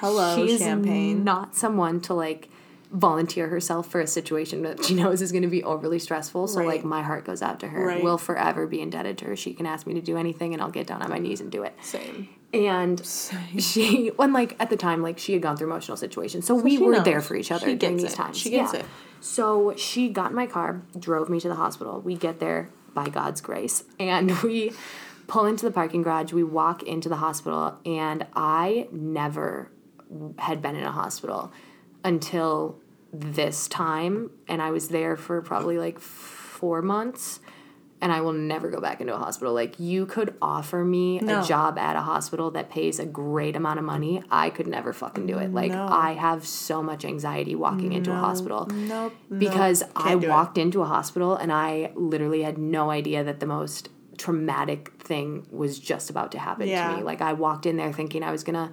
[0.00, 1.24] Hello, she is champagne.
[1.24, 2.48] not someone to like
[2.90, 6.46] volunteer herself for a situation that she knows is going to be overly stressful.
[6.48, 6.68] So Right.
[6.68, 7.86] like my heart goes out to her.
[7.86, 8.02] Right.
[8.02, 9.36] Will forever be indebted to her.
[9.36, 11.50] She can ask me to do anything and I'll get down on my knees and
[11.50, 11.74] do it.
[11.82, 12.28] Same.
[12.54, 13.04] And
[13.58, 16.46] she when like at the time like she had gone through emotional situations.
[16.46, 17.04] So, we were knows.
[17.04, 18.16] there for each other She during these it.
[18.16, 18.36] times.
[18.38, 18.80] She gets Yeah.
[18.80, 18.86] it.
[19.20, 22.00] So she got in my car, drove me to the hospital.
[22.00, 24.72] We get there by God's grace, and we
[25.26, 26.32] pull into the parking garage.
[26.32, 29.70] We walk into the hospital, and I never
[30.38, 31.52] had been in a hospital
[32.06, 32.78] until
[33.12, 37.40] this time, and I was there for probably like four months.
[37.98, 39.54] And I will never go back into a hospital.
[39.54, 41.40] Like you could offer me No.
[41.40, 44.22] a job at a hospital that pays a great amount of money.
[44.30, 45.50] I could never fucking do it.
[45.54, 45.86] Like No.
[45.90, 49.14] I have so much anxiety walking into a hospital Nope.
[49.38, 50.28] because nope, I can't it.
[50.28, 53.88] walked into a hospital and I literally had no idea that the most
[54.18, 56.90] traumatic thing was just about to happen Yeah.
[56.90, 57.02] to me.
[57.02, 58.72] Like I walked in there thinking I was gonna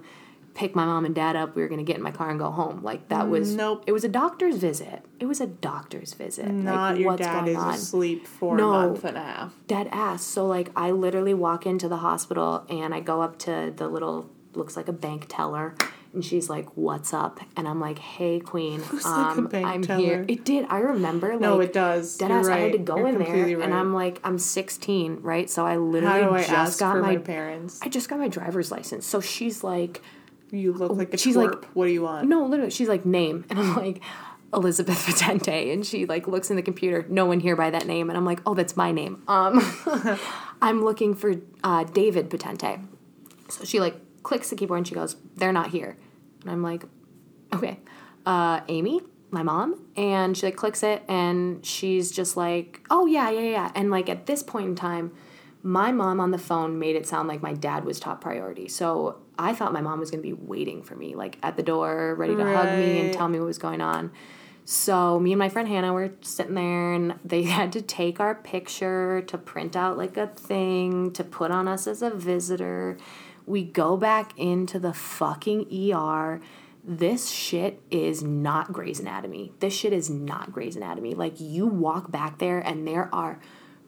[0.54, 1.54] pick my mom and dad up.
[1.56, 2.82] We were gonna get in my car and go home.
[2.82, 3.84] Like that was Nope.
[3.86, 5.02] It was a doctor's visit.
[5.20, 6.46] It was a doctor's visit.
[6.48, 7.74] Not like, your what's dad going is on?
[7.74, 8.70] asleep for No.
[8.72, 9.54] a month and a half.
[9.66, 10.22] dead ass.
[10.22, 14.30] So like I literally walk into the hospital and I go up to the little
[14.54, 15.74] looks like a bank teller
[16.12, 19.98] and she's like, "What's up?" And I'm like, "Hey, Queen, like um, bank I'm teller.
[20.00, 20.64] here." It did.
[20.70, 21.30] I remember.
[21.32, 22.16] Like, No, it does.
[22.18, 22.46] Dead ass.
[22.46, 23.74] I had to go You're in there, completely and.
[23.74, 25.50] I'm like, I'm 16, right?
[25.50, 27.14] So I literally I just got my.
[27.14, 27.80] my parents?
[27.82, 29.04] I just got my driver's license.
[29.06, 30.02] So she's like,
[30.54, 32.28] You look like a she's like- what do you want?
[32.28, 33.44] no, literally, she's like, name.
[33.50, 34.02] And I'm like,
[34.54, 35.72] Elizabeth Patente.
[35.72, 38.08] And she like looks in the computer, no one here by that name.
[38.08, 39.22] And I'm like, oh, that's my name.
[39.28, 39.60] Um,
[40.62, 42.86] I'm looking for uh, David Patente.
[43.48, 45.96] So she like clicks the keyboard and she goes, they're not here.
[46.42, 46.84] And I'm like,
[47.52, 47.80] okay.
[48.24, 49.84] Uh, Amy, my mom.
[49.96, 53.72] And she like clicks it and she's just like, oh, yeah, yeah, yeah.
[53.74, 55.12] And like at this point in time,
[55.62, 58.68] my mom on the phone made it sound like my dad was top priority.
[58.68, 61.62] So I thought my mom was going to be waiting for me, like at the
[61.62, 64.12] door, ready to hug me and tell me what was going on.
[64.64, 68.34] So me and my friend Hannah were sitting there and they had to take our
[68.34, 72.96] picture to print out like a thing to put on us as a visitor.
[73.46, 76.40] We go back into the fucking ER.
[76.82, 79.52] This shit is not Grey's Anatomy.
[79.60, 81.14] This shit is not Grey's Anatomy.
[81.14, 83.40] Like you walk back there and there are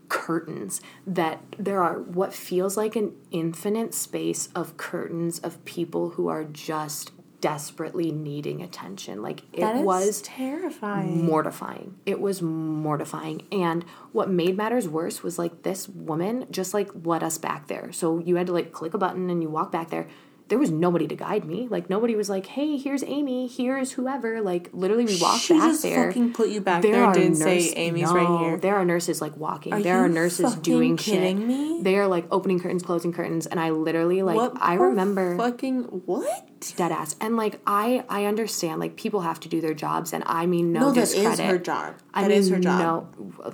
[0.08, 6.28] curtains that there are what feels like an infinite space of curtains of people who
[6.28, 9.22] are just desperately needing attention.
[9.22, 11.24] Like it was terrifying.
[11.26, 11.96] mortifying.
[12.06, 13.46] It was mortifying.
[13.52, 17.92] And what made matters worse was like this woman just like let us back there.
[17.92, 20.08] So you had to like click a button and you walk back there.
[20.48, 21.66] There was nobody to guide me.
[21.68, 23.48] Like nobody was like, "Hey, here's Amy.
[23.48, 26.06] Here's whoever." Like literally, we walked She back just there.
[26.06, 28.56] fucking put you back there, and didn't say Amy's right here.
[28.56, 29.72] There are nurses like walking.
[29.74, 31.48] Are there are nurses doing kidding shit.
[31.48, 31.82] me?
[31.82, 35.82] They are like opening curtains, closing curtains, and I literally like What I remember fucking
[36.06, 36.48] what?
[36.76, 37.16] dead ass.
[37.20, 40.72] And like I I understand like people have to do their jobs, and I mean
[40.72, 41.46] no, No, that is discredit.
[41.46, 41.94] her job.
[42.14, 43.16] I That mean, is her job.
[43.18, 43.44] No.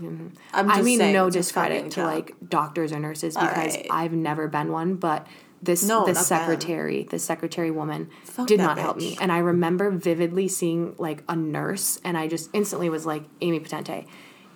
[0.52, 2.07] I'm I mean saying, no discredit to job.
[2.07, 3.87] like doctors or nurses because right.
[3.90, 5.26] I've never been one, but
[5.62, 6.25] this No, the not them.
[6.25, 11.22] secretary, the secretary woman Fuck did not help me, and I remember vividly seeing like
[11.29, 14.07] a nurse, and I just instantly was like Amy Potente,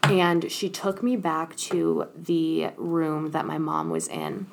[0.03, 4.47] and she took me back to the room that my mom was in,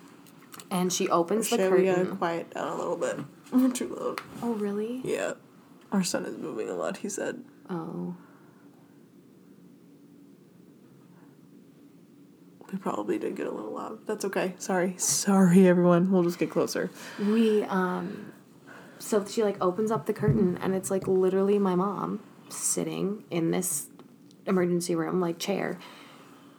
[0.70, 2.04] and she opens the Shit, we curtain.
[2.06, 3.18] gotta quiet down a little bit.
[3.52, 4.22] We're too loud.
[4.42, 5.02] Oh really?
[5.04, 5.34] Yeah.
[5.92, 7.44] Our son is moving a lot, he said.
[7.70, 8.16] Oh.
[12.74, 14.00] We probably did get a little loud.
[14.08, 14.56] That's okay.
[14.58, 14.96] Sorry.
[14.98, 16.12] Sorry, everyone.
[16.12, 16.90] We'll just get closer.
[17.20, 18.34] we um
[18.98, 23.52] so she like opens up the curtain and it's like literally my mom sitting in
[23.52, 23.88] this
[24.48, 25.78] emergency room like chair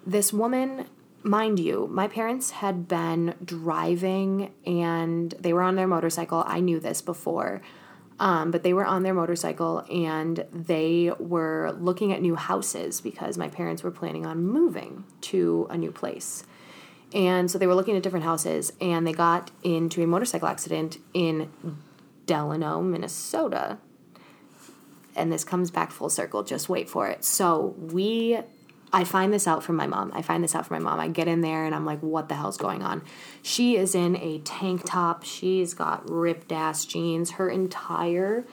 [0.07, 0.87] this woman
[1.23, 6.79] mind you my parents had been driving and they were on their motorcycle i knew
[6.79, 7.63] this before
[8.25, 13.39] um, but they were on their motorcycle and they were looking at new houses because
[13.39, 16.45] my parents were planning on moving to a new place
[17.15, 20.99] and so they were looking at different houses and they got into a motorcycle accident
[21.15, 21.49] in
[22.27, 23.79] Delano, Minnesota.
[25.15, 27.25] And this comes back full circle, just wait for it.
[27.25, 28.41] So we
[28.95, 30.13] I find this out from my mom.
[30.15, 31.01] I find this out from my mom.
[31.01, 33.03] I get in there and I'm like, what the hell's going on?
[33.43, 35.25] She is in a tank top.
[35.25, 37.33] She's got ripped ass jeans.
[37.33, 38.47] Her entire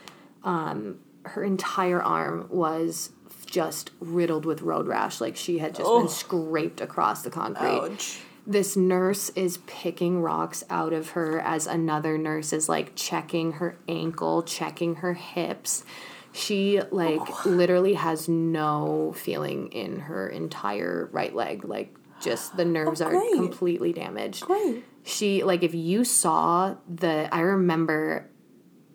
[0.44, 3.12] um her entire arm was
[3.46, 5.22] just riddled with road rash.
[5.22, 6.00] Like she had just Oh.
[6.00, 8.20] been scraped across the concrete Ouch.
[8.48, 13.78] this nurse is picking rocks out of her as another nurse is like checking her
[13.88, 15.84] ankle, checking her hips.
[16.34, 17.50] She like Oh.
[17.50, 21.66] literally has no feeling in her entire right leg.
[21.66, 23.34] Like just the oh, nerves are Oh, great.
[23.34, 24.44] completely damaged.
[24.46, 24.84] Great.
[25.04, 28.28] She like if you saw the I remember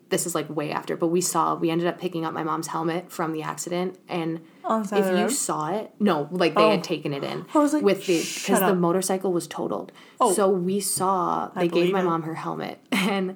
[0.09, 2.67] this is like way after, but we saw we ended up picking up my mom's
[2.67, 5.31] helmet from the accident and oh, side if you road?
[5.31, 6.71] saw it, no, like they Oh.
[6.71, 7.45] had taken it in.
[7.53, 9.91] I was like, with the because the motorcycle was totaled.
[10.21, 10.31] Oh.
[10.31, 12.03] So we saw they gave my it.
[12.05, 13.35] mom her helmet, and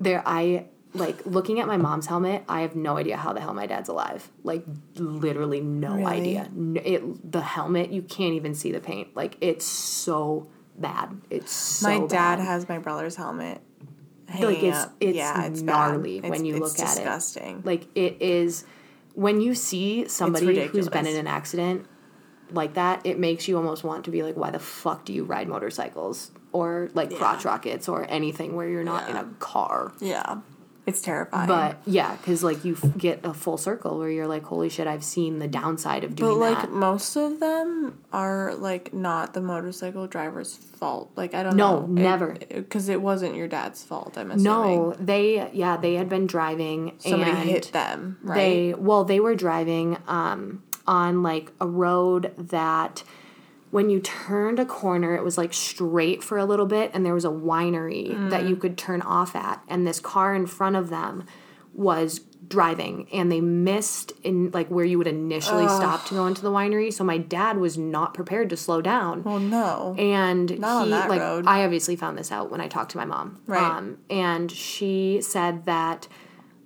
[0.00, 2.44] there I like looking at my mom's helmet.
[2.48, 4.28] I have no idea how the hell my dad's alive.
[4.44, 4.64] Like
[4.96, 6.38] literally no Really?
[6.38, 6.48] idea.
[6.84, 9.14] It the helmet you can't even see the paint.
[9.16, 11.20] Like it's so bad.
[11.30, 12.40] It's so my dad bad.
[12.40, 13.60] has my brother's helmet.
[14.40, 14.92] like it's up.
[15.00, 16.30] it's yeah, it's gnarly bad.
[16.30, 17.00] when It's- you look at it.
[17.00, 17.62] disgusting.
[17.64, 18.64] Like it is
[19.14, 21.86] when you see somebody who's been in an accident
[22.50, 25.24] like that, it makes you almost want to be like, why the fuck do you
[25.24, 27.18] ride motorcycles or like Yeah.
[27.18, 29.92] crotch rockets or anything where you're not in a car?
[30.00, 30.36] Yeah.
[30.86, 31.48] It's terrifying.
[31.48, 34.86] But yeah, because like you f- get a full circle where you're like, holy shit,
[34.86, 36.34] I've seen the downside of doing it.
[36.34, 36.70] But like that.
[36.72, 41.10] most of them are like not the motorcycle driver's fault.
[41.16, 41.86] Like I don't No, know.
[41.86, 42.36] never.
[42.50, 44.18] Because it, wasn't your dad's fault.
[44.18, 44.44] I'm assuming.
[44.44, 48.18] No, they yeah they had been driving somebody and hit them.
[48.22, 48.34] Right.
[48.36, 53.02] They well they were driving um, on like a road that
[53.74, 57.14] when you turned a corner it was like straight for a little bit and there
[57.20, 58.48] was a winery that Mm.
[58.50, 61.24] you could turn off at and this car in front of them
[61.72, 66.42] was driving and they missed in like where you would initially stop to go into
[66.42, 69.96] the winery so my dad was not prepared to slow down well, no.
[69.98, 71.44] and Not he that like road.
[71.46, 73.40] I obviously found this out when I talked to my mom.
[73.46, 73.62] Right.
[73.62, 76.06] Um, and she said that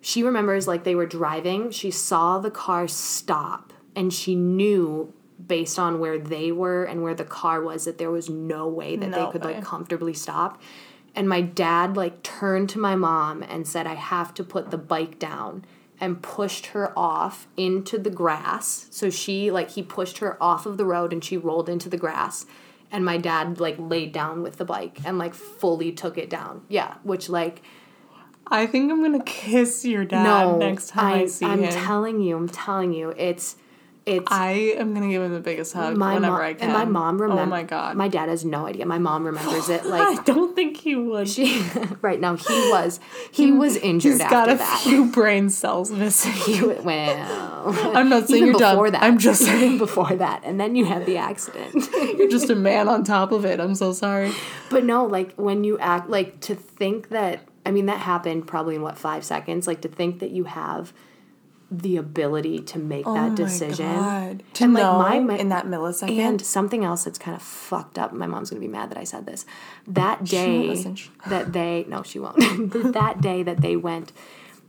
[0.03, 5.15] she remembers like they were driving, she saw the car stop and she knew
[5.47, 8.97] based on where they were and where the car was that there was no way
[8.97, 9.55] that No they could way.
[9.55, 10.61] like comfortably stop.
[11.15, 14.79] And my dad like turned to my mom and said I have to put the
[14.79, 15.65] bike down
[16.01, 18.87] and pushed her off into the grass.
[18.91, 21.97] So she like he pushed her off of the road and she rolled into the
[21.97, 22.47] grass.
[22.91, 26.63] And my dad like laid down with the bike and like fully took it down.
[26.69, 27.63] Yeah, which like
[28.51, 31.73] I think I'm gonna kiss your dad no, next time I, see I'm him.
[31.73, 33.57] telling you, I'm telling you, it's
[34.09, 36.63] it's I am gonna give him the biggest hug whenever mom I can.
[36.65, 37.47] and my mom remembers.
[37.47, 37.97] Oh my god.
[37.97, 38.87] my dad has no idea.
[38.87, 41.29] My mom remembers it Like I don't think he would.
[41.29, 41.63] she.
[42.03, 44.81] right now, he was he was injured He's after got a that.
[44.81, 46.33] few brain cells missing.
[46.49, 46.85] He well,
[47.97, 48.77] I'm not saying you're done.
[48.77, 49.03] before that.
[49.03, 51.75] I'm just saying before that, and then you had the accident.
[52.17, 53.61] you're just a man on top of it.
[53.61, 54.33] I'm so sorry.
[54.71, 58.77] But no, like when you act like to think that I mean that happened probably
[58.77, 59.67] in what five seconds.
[59.67, 60.93] Like to think that you have
[61.71, 63.87] the ability to make oh that decision.
[63.87, 64.43] Oh my god.
[64.55, 66.19] To And, like, know my- my- in that millisecond.
[66.19, 68.13] And something else that's kind of fucked up.
[68.13, 69.45] My mom's gonna be mad that I said this.
[69.87, 70.83] That day
[71.27, 72.39] that they no, she won't.
[72.95, 74.13] that day that they went,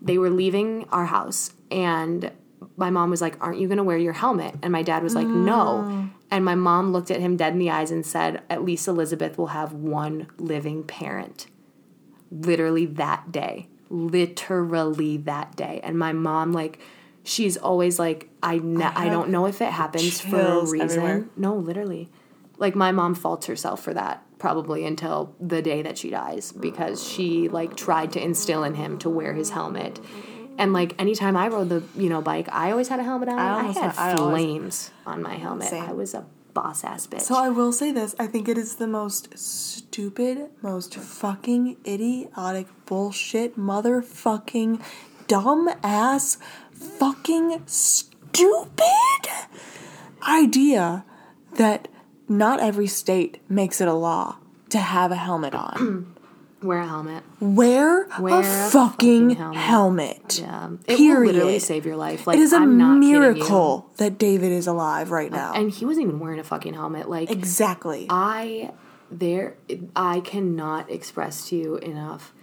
[0.02, 2.32] they were leaving our house, and
[2.76, 5.28] my mom was like, "Aren't you gonna wear your helmet?" And my dad was like,
[5.28, 8.88] "No." And my mom looked at him dead in the eyes and said, "At least
[8.88, 11.48] Elizabeth will have one living parent."
[12.32, 16.80] Literally that day, literally that day, and my mom like.
[17.22, 20.82] She's always like, I ne- I, have don't know if it happens for a reason.
[20.82, 21.26] everywhere.
[21.36, 22.10] No, literally.
[22.58, 27.08] Like my mom faults herself for that probably until the day that she dies because
[27.08, 30.00] she like tried to instill in him to wear his helmet.
[30.58, 33.38] And like anytime I rode the, you know, bike, I always had a helmet on.
[33.38, 35.68] I I, had had- I always- flames on my helmet.
[35.68, 35.84] Same.
[35.84, 36.26] I was a
[36.60, 37.22] boss ass bitch.
[37.22, 42.68] So I will say this: I think it is the most stupid, most fucking idiotic
[42.86, 44.82] bullshit, motherfucking,
[45.28, 46.38] dumb ass,
[46.72, 49.24] fucking stupid
[50.28, 51.06] idea
[51.56, 51.88] that
[52.28, 54.38] not every state makes it a law
[54.70, 56.16] to have a helmet on.
[56.62, 57.24] wear a helmet.
[57.40, 59.58] Wear, Wear a, a fucking fucking helmet.
[59.58, 60.40] helmet.
[60.42, 60.70] Yeah.
[60.88, 61.20] It Period.
[61.20, 62.28] will literally save your life.
[62.28, 63.20] Like it is a I'm not kidding you.
[63.20, 65.54] miracle that David is alive right now.
[65.54, 67.10] And he wasn't even wearing a fucking helmet.
[67.10, 68.08] Like exactly.
[68.10, 68.72] I
[69.12, 69.56] there
[69.96, 72.34] I cannot express to you enough.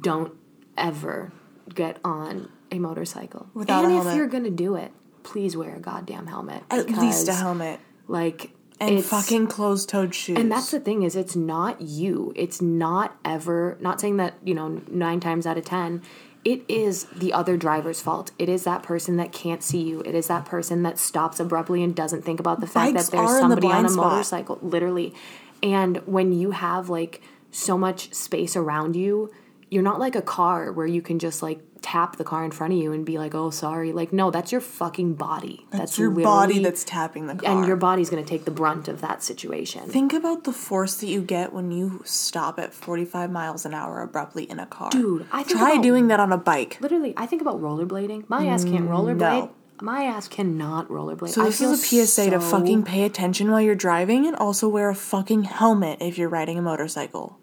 [0.00, 0.34] Don't
[0.76, 1.32] ever
[1.74, 3.48] get on a motorcycle.
[3.54, 4.92] Without a and if you're gonna do it,
[5.22, 6.62] please wear a goddamn helmet.
[6.70, 7.80] At least a helmet.
[8.08, 10.38] Like And it's, fucking closed-toed shoes.
[10.38, 12.32] and that's the thing is it's not you.
[12.34, 16.02] It's not ever not saying that, you know, 9 times out of 10
[16.44, 18.30] it is the other driver's fault.
[18.38, 20.00] It is that person that can't see you.
[20.00, 23.16] It is that person that stops abruptly and doesn't think about the fact Bikes that
[23.16, 24.12] there's in the somebody on a spot.
[24.12, 25.14] motorcycle, literally.
[25.62, 29.30] And when you have like so much space around you,
[29.68, 32.72] you're not like a car where you can just like tap the car in front
[32.72, 35.66] of you and be like, "Oh, sorry." Like, no, that's your fucking body.
[35.70, 37.50] That's your body that's tapping the car.
[37.58, 39.88] and your body's going to take the brunt of that situation.
[39.88, 44.02] Think about the force that you get when you stop at 45 miles an hour
[44.02, 44.90] abruptly in a car.
[44.90, 46.78] Dude, I think Try about- doing that on a bike.
[46.80, 48.28] Literally, I think about rollerblading.
[48.28, 49.18] My ass can't mm, rollerblade.
[49.18, 49.50] no.
[49.82, 51.30] My ass cannot rollerblade.
[51.30, 54.36] So I this feel is a PSA to fucking pay attention while you're driving and
[54.36, 57.38] also wear a fucking helmet if you're riding a motorcycle.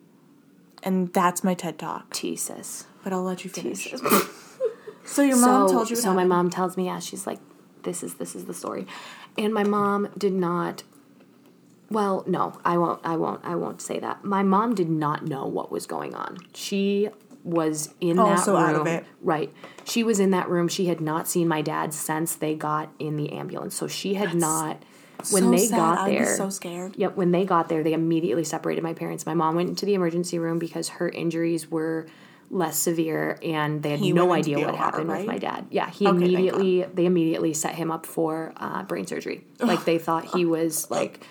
[0.84, 2.14] And that's my TED talk.
[2.14, 2.86] Jesus.
[3.08, 3.94] But I'll let you finish.
[5.06, 7.40] So your mom so, told you so my mom tells me yeah she's like
[7.84, 8.86] this is this is the story
[9.38, 10.84] and my mom did not
[11.90, 15.48] well no i won't i won't i won't say that my mom did not know
[15.48, 17.08] what was going on she
[17.46, 19.06] was in that room out of it.
[19.22, 19.54] right
[19.86, 23.16] she was in that room she had not seen my dad since they got in
[23.16, 24.84] the ambulance so she had not
[25.32, 25.76] when So they sad.
[25.76, 26.96] got there so scared.
[26.96, 29.26] Yep, when they got there, they immediately separated my parents.
[29.26, 32.08] My mom went into the emergency room because her injuries were
[32.50, 35.18] less severe and they had He no idea what OR, happened right?
[35.20, 35.68] with my dad.
[35.70, 39.44] Yeah, he Okay, immediately they immediately set him up for uh, brain surgery.
[39.60, 41.26] Like they thought he was like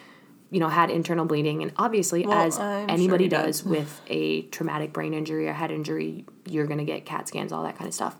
[0.48, 1.62] you know, had internal bleeding.
[1.62, 3.70] And obviously, Well, as I'm anybody he does did.
[3.70, 7.64] with a traumatic brain injury or head injury, you're going to get CAT scans, all
[7.64, 8.16] that kind of stuff.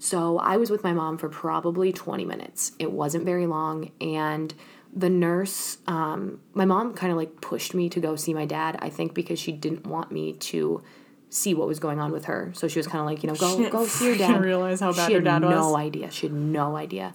[0.00, 2.72] So I was with my mom for probably 20 minutes.
[2.80, 3.92] It wasn't very long.
[4.00, 4.52] And
[4.92, 8.76] the nurse, um, my mom kind of like pushed me to go see my dad,
[8.80, 10.82] I think because she didn't want me to
[11.30, 12.50] see what was going on with her.
[12.54, 14.40] So she was kind of like, you know, go didn't go see your dad.
[14.42, 15.76] realize how bad she her had dad no was.
[15.76, 16.10] idea.
[16.10, 17.14] She had no idea.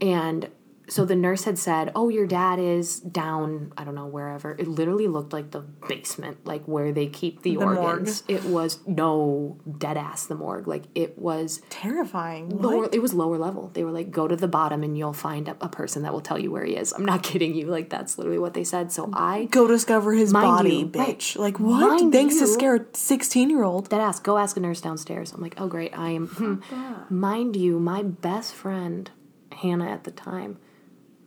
[0.00, 0.48] And
[0.88, 3.72] so the nurse had said, "Oh, your dad is down.
[3.76, 7.56] I don't know wherever." It literally looked like the basement, like where they keep the,
[7.56, 7.78] The morgue.
[7.78, 8.22] organs.
[8.28, 10.68] It was no dead ass the morgue.
[10.68, 12.50] Like it was Terrifying.
[12.60, 12.82] lower.
[12.82, 12.94] What?
[12.94, 13.70] It was lower level.
[13.74, 16.20] They were like, "Go to the bottom, and you'll find a, a person that will
[16.20, 17.66] tell you where he is." I'm not kidding you.
[17.66, 18.92] Like that's literally what they said.
[18.92, 21.36] So I Go discover his body, you, bitch.
[21.36, 21.36] right.
[21.36, 21.80] Like what?
[21.80, 23.90] Mind Thanks to scare a sixteen year old.
[23.90, 27.14] that ask go ask a nurse downstairs i'm like oh great i am hmm.
[27.14, 29.10] mind you my best friend
[29.52, 30.58] hannah at the time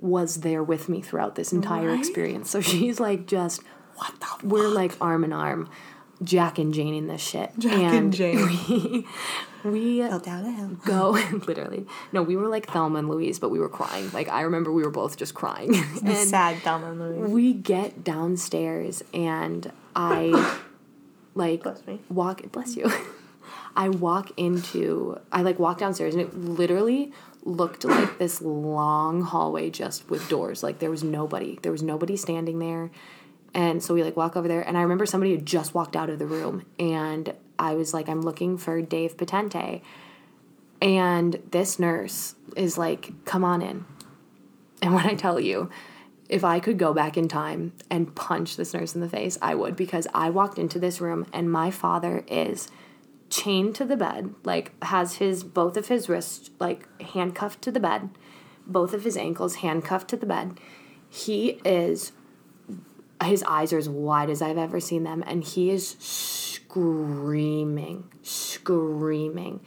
[0.01, 1.99] was there with me throughout this entire Right?
[1.99, 3.61] experience so she's like just
[3.95, 5.69] What the we're like arm in arm
[6.21, 8.35] jack and jane in this shit Jack and Jane.
[8.45, 9.07] we,
[9.63, 10.69] we fell down a hill.
[10.85, 11.11] go
[11.47, 14.71] literally no we were like thelma and louise but we were crying like i remember
[14.71, 15.71] we were both just crying
[16.01, 17.29] The sad Thelma and Louise.
[17.31, 20.55] we get downstairs and I
[21.35, 21.99] like Bless me.
[22.09, 22.91] walk bless you.
[23.75, 27.11] I walk into I like walk downstairs and it literally
[27.43, 30.63] looked like this long hallway just with doors.
[30.63, 31.59] Like there was nobody.
[31.61, 32.91] There was nobody standing there.
[33.53, 36.09] And so we like walk over there and I remember somebody had just walked out
[36.09, 39.81] of the room and I was like I'm looking for Dave Patente.
[40.81, 43.85] And this nurse is like, "Come on in."
[44.81, 45.69] And when I tell you,
[46.29, 49.55] if I could go back in time and punch this nurse in the face, I
[49.55, 52.69] would because I walked into this room and my father is
[53.29, 57.79] chained to the bed, like has his both of his wrists like handcuffed to the
[57.79, 58.09] bed,
[58.65, 60.59] both of his ankles handcuffed to the bed.
[61.09, 62.11] He is
[63.23, 69.59] his eyes are as wide as I've ever seen them and he is screaming, screaming.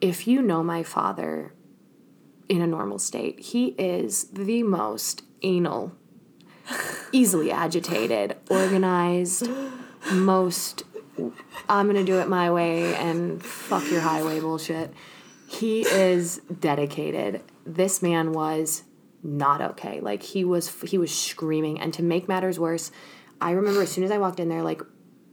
[0.00, 1.54] If you know my father,
[2.48, 3.40] in a normal state.
[3.40, 5.92] He is the most anal,
[7.12, 9.48] easily agitated, organized,
[10.12, 10.84] most
[11.68, 14.92] I'm gonna do it my way and fuck your highway bullshit.
[15.48, 17.42] He is dedicated.
[17.64, 18.84] This man was
[19.22, 20.00] not okay.
[20.00, 22.90] Like he was he was screaming and to make matters worse,
[23.40, 24.80] I remember as soon as I walked in there like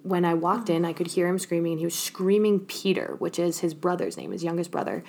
[0.03, 3.37] when I walked in, I could hear him screaming, and he was screaming Peter, which
[3.37, 5.03] is his brother's name, his youngest brother.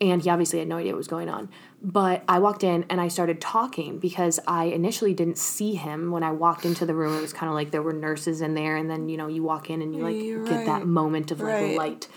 [0.00, 1.48] And he obviously had no idea what was going on.
[1.84, 6.22] But I walked in and I started talking because I initially didn't see him when
[6.22, 7.18] I walked into the room.
[7.18, 9.42] It was kind of like there were nurses in there, and then, you know, you
[9.42, 11.76] walk in and you like You're get that moment of like Right.
[11.76, 12.08] light.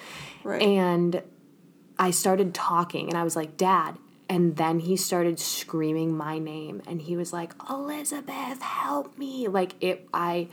[0.44, 0.62] Right.
[0.62, 1.24] And
[1.98, 3.98] I started talking and I was like, Dad.
[4.28, 9.48] And then he started screaming my name and he was like, Elizabeth, help me.
[9.48, 10.48] Like it I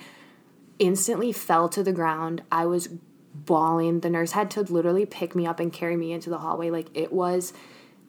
[0.78, 2.42] instantly fell to the ground.
[2.50, 2.88] I was
[3.34, 4.00] bawling.
[4.00, 6.70] The nurse had to literally pick me up and carry me into the hallway.
[6.70, 7.52] Like it was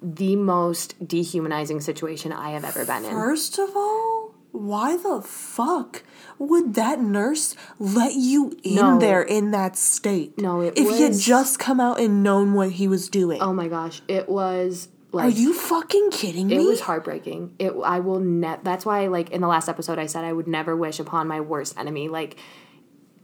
[0.03, 3.11] the most dehumanizing situation I have ever been in.
[3.11, 6.03] First of all, why the fuck
[6.37, 8.99] would that nurse let you in No.
[8.99, 10.37] there in that state?
[10.37, 13.41] No, it if he had just come out and known what he was doing.
[13.41, 16.55] Oh my gosh, it was like Are you fucking kidding me?
[16.57, 17.53] It was heartbreaking.
[17.59, 20.47] It I will ne- that's why like in the last episode I said I would
[20.47, 22.35] never wish upon my worst enemy like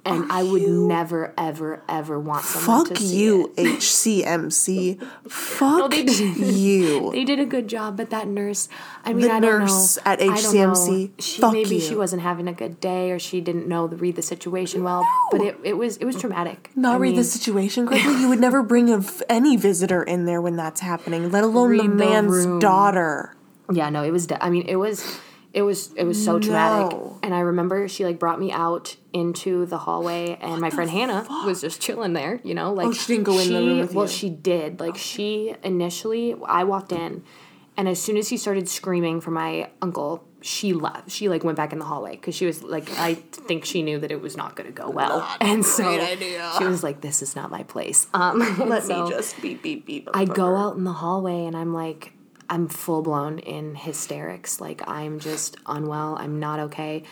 [0.06, 3.80] and I would you- never ever ever want someone Fuck to see you, it.
[3.80, 5.02] HCMC.
[5.30, 6.54] Fuck they didn't.
[6.58, 7.12] you.
[7.20, 8.70] They did a good job, but that nurse,
[9.04, 10.04] I mean, The I don't nurse know.
[10.06, 10.42] at I don't know.
[10.74, 11.82] HCMC, She, fuck maybe you.
[11.82, 15.06] she wasn't having a good day, or she didn't know the read the situation well.
[15.32, 16.70] But it, it was it was traumatic.
[16.76, 18.14] Not I read the situation correctly.
[18.22, 21.84] You would never bring a, any visitor in there when that's happening, let alone the
[21.88, 22.60] man's room.
[22.60, 23.36] daughter.
[23.72, 24.28] Yeah, no, it was.
[24.28, 25.04] De- I mean, it was,
[25.54, 26.98] it was, it was so traumatic.
[27.24, 31.26] And I remember she like brought me out into the hallway, and my friend Hannah
[31.46, 32.40] was just chilling there.
[32.44, 34.12] You know, like Oh, she didn't go in the room with Well, you.
[34.12, 34.80] she did.
[34.80, 37.24] Like she initially, I walked in,
[37.78, 41.10] and as soon as he started screaming for my uncle, she left.
[41.12, 44.00] She like went back in the hallway because she was like, I think she knew
[44.00, 46.52] that it was not going to go well, and so great idea.
[46.60, 48.40] she was like, "This is not my place." Um,
[48.70, 50.08] Let so- me just beep beep beep.
[50.14, 52.14] I go out in the hallway and I'm like,
[52.50, 54.60] I'm full blown in hysterics.
[54.60, 56.18] Like, I'm just unwell.
[56.20, 57.04] I'm not okay.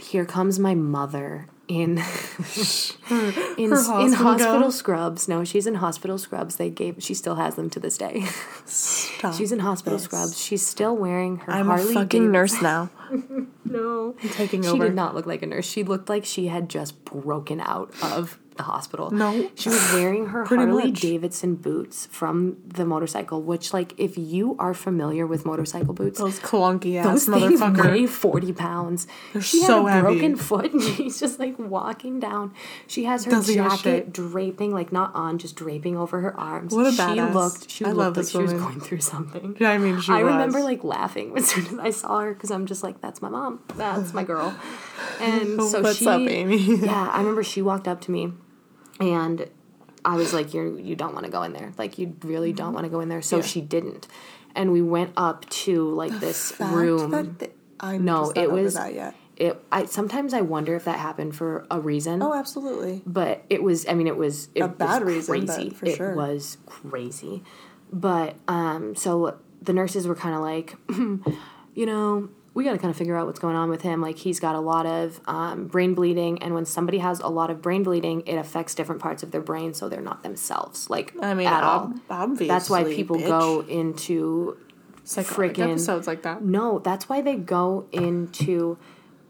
[0.00, 4.72] Here comes my mother in in, her in hospital hospital gown?
[4.72, 5.28] scrubs.
[5.28, 6.56] No, she's in hospital scrubs.
[6.56, 8.24] They gave she still has them to this day.
[8.66, 9.34] Stop.
[9.34, 10.04] she's in hospital this.
[10.04, 10.38] scrubs.
[10.38, 12.90] She's still wearing her I'm Harley a fucking nurse now.
[13.64, 14.74] No, taking over.
[14.74, 15.64] she did not look like a nurse.
[15.64, 19.10] She looked like she had just broken out of the hospital.
[19.10, 19.50] No.
[19.54, 21.00] She was wearing her Harley much.
[21.00, 26.38] Davidson boots from the motorcycle, which, like, if you are familiar with motorcycle boots, Those
[26.38, 27.84] clunky ass those things motherfucker.
[27.92, 29.06] weigh 40 pounds.
[29.40, 30.18] she so had a heavy.
[30.18, 32.52] broken foot and she's just like walking down.
[32.86, 36.74] She has her Doesn't jacket draping, like not on, just draping over her arms.
[36.74, 37.34] What a she badass.
[37.34, 39.56] looked, she I looked love like she was going through something.
[39.58, 42.50] Yeah, I mean, she I remember like laughing as soon as I saw her because
[42.50, 43.60] I'm just like, that's my mom.
[43.76, 44.54] That's my girl.
[45.20, 46.56] And so What's she, up, Amy?
[46.84, 48.32] yeah, I remember she walked up to me
[49.00, 49.48] and
[50.04, 51.72] I was like, you you don't want to go in there.
[51.78, 53.22] Like, you really don't want to go in there.
[53.22, 53.42] So Yeah.
[53.42, 54.06] she didn't.
[54.54, 57.10] And we went up to like this Fact room.
[57.12, 59.14] that th- I'm No, it was- that yet.
[59.36, 62.22] it I sometimes I wonder if that happened for a reason.
[62.22, 63.02] Oh, absolutely.
[63.06, 65.70] But it was I mean it was it A bad was reason, but crazy.
[65.70, 66.14] for it sure.
[66.14, 67.42] was crazy.
[67.92, 70.76] But um so the nurses were kind of like
[71.74, 74.00] you know, we got to kind of figure out what's going on with him.
[74.00, 77.50] Like he's got a lot of um, brain bleeding, and when somebody has a lot
[77.50, 80.90] of brain bleeding, it affects different parts of their brain, so they're not themselves.
[80.90, 81.94] Like I mean, at all.
[82.10, 82.48] obviously.
[82.48, 83.28] That's why people bitch.
[83.28, 84.58] go into
[85.04, 86.44] freaking episodes like that.
[86.44, 88.78] no, that's why they go into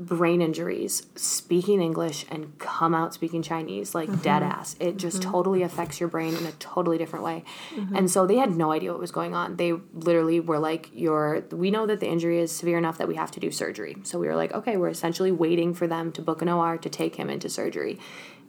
[0.06, 4.22] brain injuries speaking English and come out speaking Chinese like mm-hmm.
[4.22, 4.76] dead ass.
[4.80, 5.30] It just mm-hmm.
[5.30, 7.44] totally affects your brain in a totally different way.
[7.74, 7.96] Mm-hmm.
[7.96, 9.56] And so they had no idea what was going on.
[9.56, 13.14] They literally were like, "You're we know that the injury is severe enough that we
[13.16, 16.22] have to do surgery." So we were like, "Okay, we're essentially waiting for them to
[16.22, 17.98] book an OR to take him into surgery."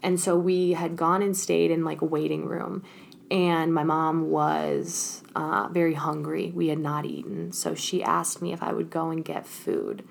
[0.01, 2.83] And so we had gone and stayed in like a waiting room.
[3.31, 6.51] And my mom was uh, very hungry.
[6.53, 7.51] We had not eaten.
[7.51, 10.03] So she asked me if I would go and get food.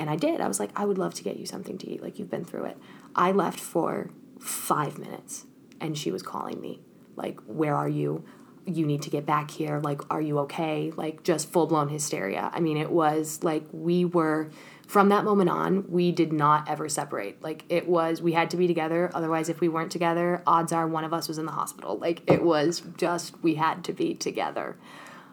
[0.00, 0.40] And I did.
[0.40, 2.02] I was like, I would love to get you something to eat.
[2.02, 2.78] Like, you've been through it.
[3.14, 4.08] I left for
[4.40, 5.44] five minutes
[5.78, 6.80] and she was calling me,
[7.16, 8.24] like, where are you?
[8.64, 9.78] You need to get back here.
[9.78, 10.90] Like, are you okay?
[10.96, 12.50] Like, just full blown hysteria.
[12.50, 14.50] I mean, it was like we were,
[14.86, 17.42] from that moment on, we did not ever separate.
[17.42, 19.10] Like, it was, we had to be together.
[19.12, 21.98] Otherwise, if we weren't together, odds are one of us was in the hospital.
[21.98, 24.78] Like, it was just, we had to be together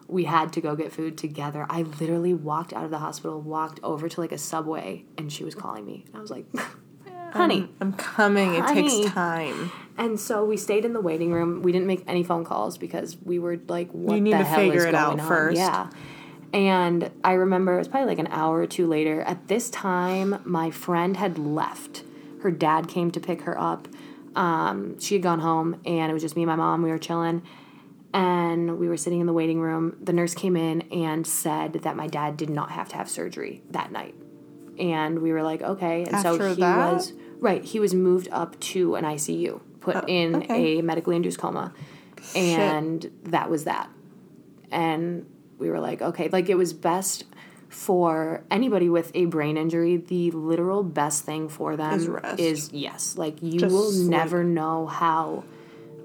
[0.07, 1.65] we had to go get food together.
[1.69, 5.43] I literally walked out of the hospital, walked over to like a subway, and she
[5.43, 6.05] was calling me.
[6.13, 6.45] I was like,
[7.33, 7.69] honey.
[7.81, 8.55] I'm coming.
[8.55, 9.71] It takes time.
[9.97, 11.61] And so we stayed in the waiting room.
[11.61, 14.43] We didn't make any phone calls because we were like, what You need the to
[14.43, 15.27] hell figure is it going out on?
[15.27, 15.57] first.
[15.57, 15.89] Yeah.
[16.53, 19.21] And I remember it was probably like an hour or two later.
[19.21, 22.03] At this time, my friend had left.
[22.43, 23.87] Her dad came to pick her up.
[24.35, 26.83] Um, she had gone home, and it was just me and my mom.
[26.83, 27.41] We were chilling,
[28.13, 29.97] and we were sitting in the waiting room.
[30.01, 33.61] The nurse came in and said that my dad did not have to have surgery
[33.71, 34.15] that night.
[34.79, 36.03] And we were like, okay.
[36.03, 36.93] And so After he that?
[36.93, 37.63] was right.
[37.63, 40.79] He was moved up to an ICU, put oh, in Oh, okay.
[40.79, 41.73] a medically induced coma,
[42.35, 43.89] and that was that.
[44.71, 45.25] And
[45.57, 47.23] we were like, okay, like it was best
[47.69, 49.97] for anybody with a brain injury.
[49.97, 54.09] The literal best thing for them Is is yes, like you Just will sleep.
[54.09, 55.43] never know how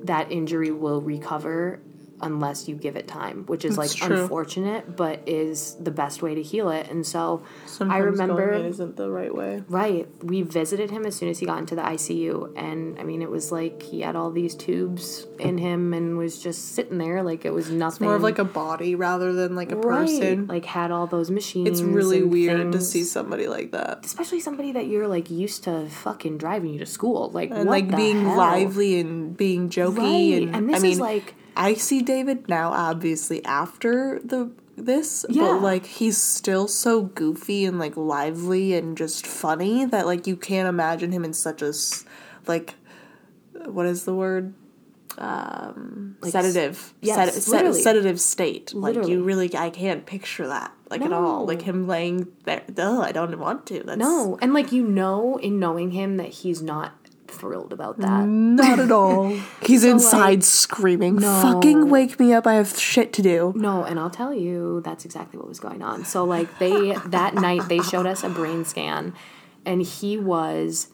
[0.04, 1.80] that injury will recover
[2.22, 4.22] unless you give it time, which is That's like true.
[4.22, 6.88] unfortunate, but is the best way to heal it.
[6.90, 9.62] And so Sometimes I remember going in isn't the right way.
[9.68, 10.08] Right.
[10.22, 12.52] We visited him as soon as he got into the ICU.
[12.56, 16.40] And I mean, it was like he had all these tubes in him and was
[16.42, 18.06] just sitting there like it was nothing.
[18.06, 20.06] More of like a body rather than like a right.
[20.06, 20.46] person.
[20.46, 21.68] Like had all those machines.
[21.68, 24.04] it's really weird to see somebody like that.
[24.04, 27.30] Especially somebody that you're like used to fucking driving you to school.
[27.30, 28.36] Like, And like being hell?
[28.36, 30.42] lively and being jokey Right.
[30.42, 31.34] and, And this I mean is like.
[31.56, 35.42] I see David now obviously after the this Yeah.
[35.42, 40.36] but like he's still so goofy and like lively and just funny that like you
[40.36, 41.72] can't imagine him in such a
[42.46, 42.74] like
[43.66, 44.54] what is the word
[45.18, 47.82] um Like sedative yes, Sed- sed- literally.
[47.82, 52.28] sedative state like you really I can't picture that like at all like him laying
[52.44, 54.38] there Ugh, I don't want to that's No.
[54.40, 56.92] And like, you know, in knowing him, that he's not
[57.42, 58.24] thrilled about that.
[58.24, 59.28] not at all
[59.66, 61.42] he's inside like, screaming no.
[61.42, 65.04] fucking wake me up I have shit to do No, and I'll tell you that's
[65.04, 66.04] exactly what was going on.
[66.04, 69.12] So like they that night they showed us a brain scan
[69.66, 70.88] and he was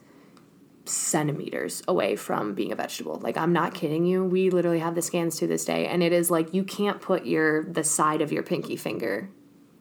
[0.87, 3.19] centimeters away from being a vegetable.
[3.23, 4.25] Like I'm not kidding you.
[4.25, 7.27] We literally have the scans to this day and it is like you can't put
[7.27, 9.29] your the side of your pinky finger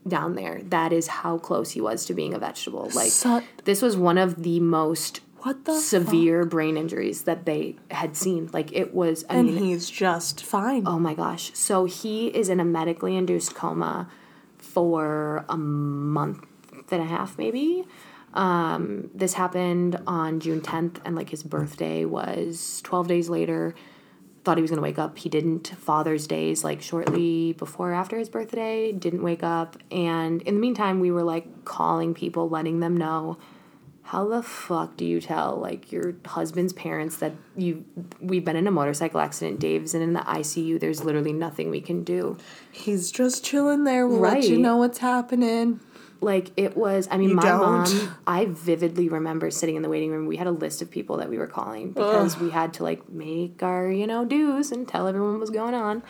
[0.06, 0.62] down there.
[0.66, 2.90] That is how close he was to being a vegetable.
[2.94, 7.78] Like So- this was one of the most What the severe brain injuries that they
[7.90, 8.50] had seen.
[8.52, 10.86] Like it was I and mean he's just fine.
[10.86, 11.52] Oh my gosh.
[11.54, 14.10] So he is in a medically induced coma
[14.58, 16.44] for a month
[16.92, 17.86] and a half, maybe.
[18.34, 23.74] Um, this happened on June 10th, and like his birthday was 12 days later.
[24.44, 25.18] Thought he was going to wake up.
[25.18, 25.70] He didn't.
[25.78, 29.78] Father's Days, like shortly before or after his birthday, didn't wake up.
[29.92, 33.38] And in the meantime, we were like calling people, letting them know
[34.08, 37.84] how the fuck do you tell like your husband's parents that you
[38.22, 42.04] we've been in a motorcycle accident dave's in the icu there's literally nothing we can
[42.04, 42.38] do
[42.72, 44.08] He's just chilling there.
[44.08, 45.80] We'll let you know what's happening.
[46.22, 47.62] like it was i mean You my don't?
[47.62, 51.18] mom i vividly remember sitting in the waiting room we had a list of people
[51.18, 54.88] that we were calling because we had to like make our you know dues and
[54.88, 56.02] tell everyone what was going on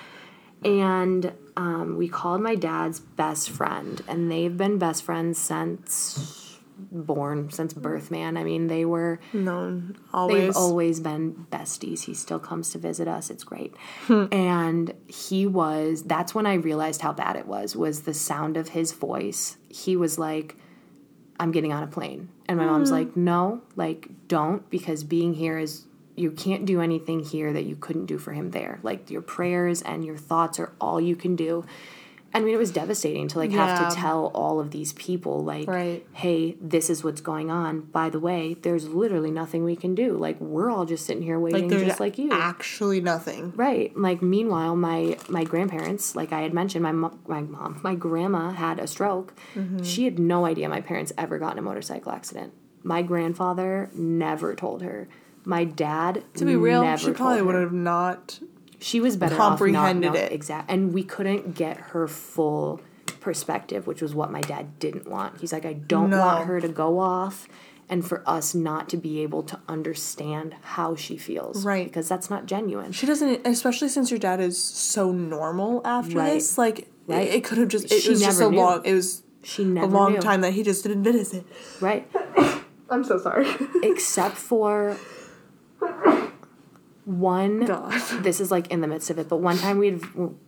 [0.64, 6.47] and um, we called my dad's best friend and they've been best friends since
[6.92, 10.56] born since birth man i mean they were No, They've always.
[10.56, 12.04] always been besties.
[12.06, 13.30] He still comes to visit us.
[13.30, 13.76] It's great.
[14.08, 14.26] Hmm.
[14.32, 18.70] and he was that's when I realized how bad it was was the sound of
[18.70, 19.58] his voice.
[19.70, 20.56] He was like
[21.40, 22.30] I'm getting on a plane.
[22.48, 22.96] And my mom's Hmm.
[22.96, 27.76] like, "No, like don't because being here is you can't do anything here that you
[27.76, 28.80] couldn't do for him there.
[28.82, 31.64] Like your prayers and your thoughts are all you can do."
[32.34, 35.68] I mean, it was devastating to like have to tell all of these people like,
[35.68, 36.06] Right.
[36.14, 37.82] "Hey, this is what's going on.
[37.82, 40.14] By the way, there's literally nothing we can do.
[40.18, 43.54] Like we're all just sitting here waiting like just like you." actually nothing.
[43.56, 43.96] Right.
[43.98, 48.52] Like meanwhile, my my grandparents, like I had mentioned, my mo- my mom, my grandma
[48.52, 49.34] had a stroke.
[49.56, 49.84] Mm-hmm.
[49.84, 52.54] She had no idea my parents ever got in a motorcycle accident.
[52.84, 55.08] My grandfather never told her.
[55.44, 58.40] My dad, To be real, she probably would have not.
[58.80, 60.32] She was better comprehended off not it.
[60.32, 62.80] Exact, and we couldn't get her full
[63.20, 65.40] perspective, which was what my dad didn't want.
[65.42, 66.20] He's like, I don't No.
[66.20, 67.48] want her to go off,
[67.90, 71.86] and for us not to be able to understand how she feels, Right.
[71.88, 72.92] Because that's not genuine.
[72.92, 76.34] She doesn't, especially since your dad is so normal after Right.
[76.36, 76.58] this.
[76.58, 77.28] Like, Right.
[77.28, 77.86] it, it could have just.
[77.92, 78.58] It She was just a knew.
[78.58, 78.82] long.
[78.86, 80.20] It was She never a long knew.
[80.22, 81.46] time that he just didn't visit.
[81.82, 82.08] right?
[82.90, 83.48] I'm so sorry.
[83.84, 84.96] except for
[87.08, 87.94] one God.
[88.24, 90.02] this is like in the midst of it but one time we'd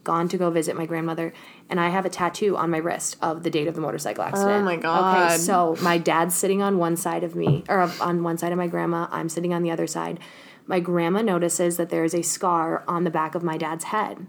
[0.04, 1.32] gone to go visit my grandmother
[1.70, 4.28] and i have a tattoo on my wrist of the date of the motorcycle oh
[4.28, 5.30] accident Oh my God.
[5.32, 8.58] okay so my dad's sitting on one side of me or on one side of
[8.58, 10.20] my grandma i'm sitting on the other side
[10.68, 14.28] my grandma notices that there is a scar on the back of my dad's head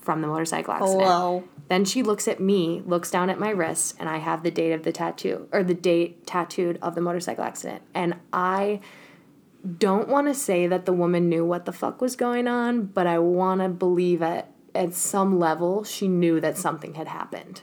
[0.00, 1.44] from the motorcycle accident oh, Hello.
[1.68, 4.72] then she looks at me, looks down at my wrist, and I have the date
[4.72, 7.82] of the tattoo, or the date tattooed of the motorcycle accident.
[7.94, 8.80] And I
[9.78, 13.06] don't want to say that the woman knew what the fuck was going on, but
[13.06, 17.62] I want to believe it at some level she knew that something had happened.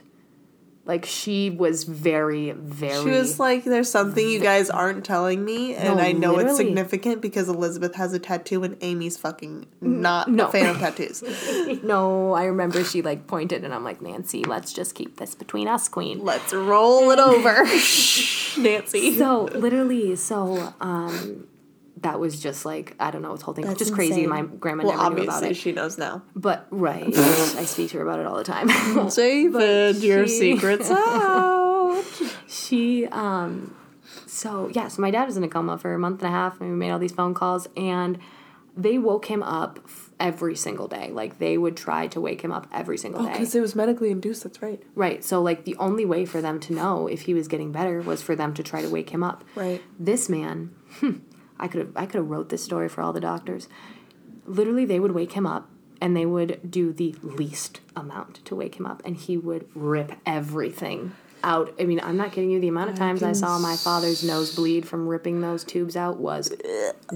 [0.86, 3.04] Like she was very, very.
[3.04, 6.56] She was like, "There's something you guys aren't telling me, and No, I know it's
[6.56, 10.48] significant because Elizabeth has a tattoo and Amy's fucking not no.
[10.48, 11.22] a fan of tattoos.
[11.84, 15.68] no, I remember she like pointed, and I'm like, Nancy, let's just keep this between
[15.68, 16.24] us, Queen.
[16.24, 17.62] Let's roll it over,
[18.58, 19.16] Nancy.
[19.16, 21.46] so literally so um
[22.02, 24.84] that was just like i don't know this whole thing That's just crazy my grandma
[24.84, 26.22] Well, never knew about obviously it she knows now.
[26.34, 28.68] but right i speak to her about it all the time
[29.14, 32.02] David, your she- secrets out.
[32.48, 33.74] she um
[34.26, 36.60] so yeah so my dad was in a coma for a month and a half
[36.60, 38.18] and we made all these phone calls and
[38.76, 39.80] they woke him up
[40.20, 43.54] every single day like they would try to wake him up every single day Because
[43.54, 44.44] it was medically induced.
[44.44, 44.80] That's right.
[44.94, 48.00] right so like the only way for them to know if he was getting better
[48.02, 49.82] was for them to try to wake him up Right.
[49.98, 50.70] this man
[51.00, 51.16] hmm,
[51.60, 53.68] i could have i could have wrote this story for all the doctors.
[54.46, 55.68] Literally they would wake him up
[56.00, 60.12] and they would do the least amount to wake him up and he would rip
[60.26, 61.72] everything out.
[61.78, 64.22] I mean i'm not kidding you the amount of times i can saw my father's
[64.24, 66.52] nose bleed from ripping those tubes out was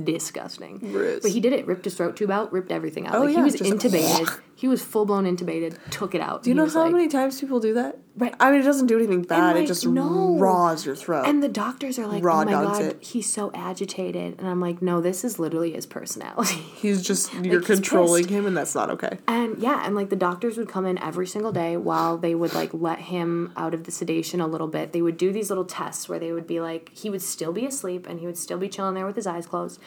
[0.03, 0.79] disgusting.
[1.23, 3.17] But he did it ripped his throat tube out ripped everything out.
[3.17, 6.67] Oh, like he was intubated he was full-blown intubated took it out Do you know
[6.67, 7.99] how many times people do that?
[8.17, 8.35] Right.
[8.41, 9.57] I mean, it doesn't do anything bad.
[9.57, 10.39] like, it just no.
[10.39, 11.27] raws your throat.
[11.27, 13.03] And the doctors are like, Raw "Oh my god, it.
[13.03, 17.61] he's so agitated," and I'm like, "No, this is literally his personality." He's just you're
[17.61, 19.19] controlling him, and that's not okay.
[19.27, 22.55] and yeah, and like the doctors would come in every single day while they would
[22.55, 24.93] like let him out of the sedation a little bit.
[24.93, 27.67] They would do these little tests where they would be like, he would still be
[27.67, 29.81] asleep and he would still be chilling there with his eyes closed.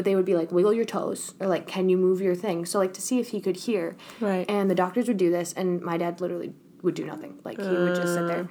[0.00, 2.64] But they would be like, wiggle your toes, or like, can you move your thing?
[2.64, 3.96] So, like, to see if he could hear.
[4.18, 4.48] Right.
[4.48, 7.38] And the doctors would do this, and my dad literally would do nothing.
[7.44, 8.44] Like, he would just sit there.
[8.44, 8.46] Uh.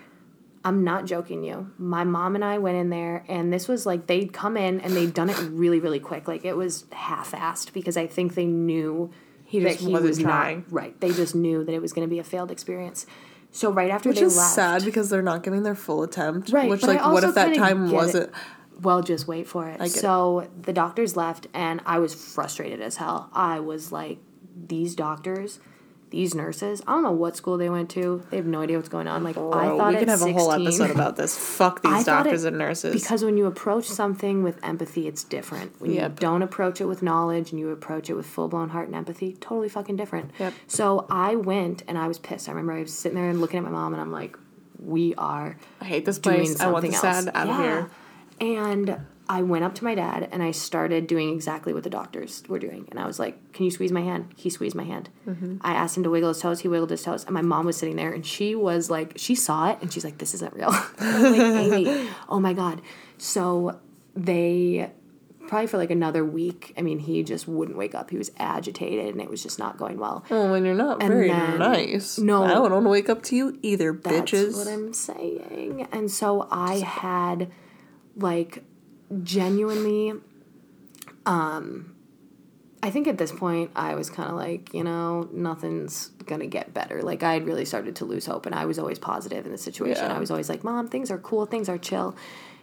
[0.63, 1.71] I'm not joking you.
[1.79, 4.95] My mom and I went in there, and this was like they'd come in and
[4.95, 6.27] they'd done it really, really quick.
[6.27, 9.11] Like it was half-assed because I think they knew
[9.43, 10.57] He that he wasn't was trying.
[10.67, 11.01] not right.
[11.01, 13.07] They just knew that it was going to be a failed experience.
[13.51, 16.51] So right after Which they is left, sad because they're not giving their full attempt.
[16.51, 18.31] Right, Which, like, what if that time get it.
[18.81, 19.77] Well, just wait for it.
[19.79, 19.91] get it.
[19.91, 23.29] so the doctors left, and I was frustrated as hell.
[23.33, 24.17] I was like,
[24.67, 25.59] these doctors,
[26.11, 28.23] these nurses, I don't know what school they went to.
[28.31, 29.23] They have no idea what's going on.
[29.23, 31.37] Like I Bro, thought we at have 16, a whole episode about this.
[31.37, 32.93] Fuck these doctors it- and nurses.
[32.99, 35.79] Because when you approach something with empathy, it's different.
[35.79, 36.09] When Yep.
[36.11, 38.95] you don't approach it with knowledge and you approach it with full blown heart and
[38.95, 40.31] empathy, totally fucking different.
[40.39, 40.53] Yep.
[40.67, 42.49] So I went and I was pissed.
[42.49, 44.35] I remember I was sitting there and looking at my mom and I'm like,
[44.83, 46.59] we are I hate this place.
[46.59, 46.99] I want else.
[46.99, 47.61] sad out of Yeah.
[47.61, 47.91] here.
[48.41, 48.99] And
[49.31, 52.57] I went up to my dad and I started doing exactly what the doctors were
[52.57, 52.87] doing.
[52.89, 54.33] And I was like, Can you squeeze my hand?
[54.35, 55.09] He squeezed my hand.
[55.27, 55.57] Mm-hmm.
[55.61, 56.61] I asked him to wiggle his toes.
[56.61, 57.25] He wiggled his toes.
[57.25, 60.03] And my mom was sitting there and she was like, She saw it and she's
[60.03, 60.71] like, This isn't real.
[60.99, 62.81] Like, Amy, oh my God.
[63.17, 63.79] So
[64.15, 64.89] they
[65.47, 66.73] probably for like another week.
[66.77, 68.09] I mean, he just wouldn't wake up.
[68.11, 70.23] He was agitated and it was just not going well.
[70.31, 72.17] Oh, and you're not very then- nice.
[72.17, 72.43] No.
[72.43, 74.55] I don't want to wake up to you either, That's bitches.
[74.55, 75.87] what I'm saying.
[75.91, 77.51] And so I had
[78.21, 78.63] like
[79.23, 80.13] genuinely
[81.25, 81.95] um
[82.81, 86.47] I think at this point I was kind of like, you know, nothing's going to
[86.47, 87.01] get better.
[87.03, 89.57] Like I had really started to lose hope and I was always positive in the
[89.57, 90.05] situation.
[90.05, 90.15] Yeah.
[90.15, 92.15] I was always like, "Mom, things are cool, things are chill."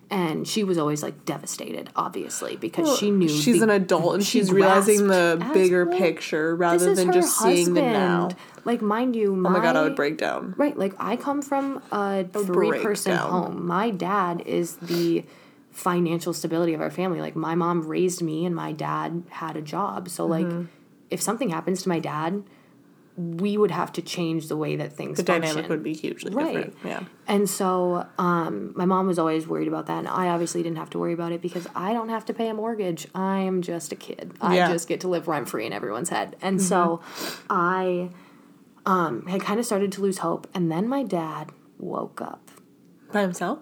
[0.08, 4.24] And she was always like devastated, obviously, because she knew she's the- an adult and
[4.24, 8.30] she's realizing the bigger well, picture rather than just seeing the now.
[8.64, 10.54] Like, mind you, Oh my god, I would break down.
[10.56, 13.66] Right, like I come from a three person home.
[13.66, 15.24] My dad is the
[15.76, 17.20] financial stability of our family.
[17.20, 20.08] Like my mom raised me and my dad had a job.
[20.08, 20.64] So like Mm-hmm.
[21.10, 22.42] if something happens to my dad,
[23.16, 25.42] we would have to change the way that things The function.
[25.54, 26.54] dynamic would be hugely Right.
[26.54, 26.74] different.
[26.84, 27.00] Yeah.
[27.26, 29.98] And so um, my mom was always worried about that.
[29.98, 32.48] And I obviously didn't have to worry about it because I don't have to pay
[32.48, 33.06] a mortgage.
[33.14, 34.32] I am just a kid.
[34.40, 34.64] I Yeah.
[34.64, 34.72] Mm-hmm.
[34.74, 36.36] just get to live rent free in everyone's head.
[36.42, 37.00] And so
[37.48, 38.10] I
[38.86, 40.46] um, had kind of started to lose hope.
[40.54, 42.50] And then my dad woke up.
[43.12, 43.60] By himself?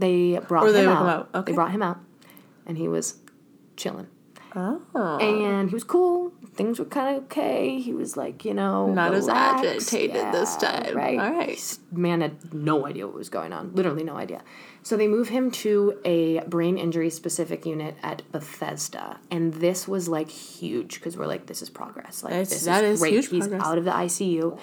[0.00, 1.08] They brought Or him they woke out.
[1.08, 1.52] out, okay.
[1.52, 1.98] They brought him out.
[2.66, 3.18] And he was
[3.76, 4.08] chilling.
[4.56, 4.80] Oh.
[5.20, 6.32] And he was cool.
[6.54, 7.78] Things were kind of okay.
[7.78, 9.64] He was like, you know, Not as relaxed.
[9.94, 10.96] agitated this time.
[10.96, 11.18] Right.
[11.20, 11.78] All right.
[11.92, 13.72] Man had no idea what was going on.
[13.74, 14.42] Literally no idea.
[14.82, 20.08] So they move him to a brain injury specific unit at Bethesda, and this was
[20.08, 22.24] like huge because we're like, this is progress.
[22.24, 23.12] Like That's- this that is is great.
[23.12, 23.62] huge He's progress.
[23.68, 24.58] out of the ICU.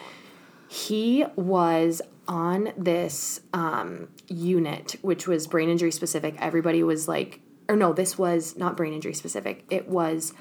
[0.68, 6.36] He was on this um, unit, which was brain injury specific.
[6.40, 9.66] Everybody was like, or no, this was not brain injury specific.
[9.70, 10.34] It was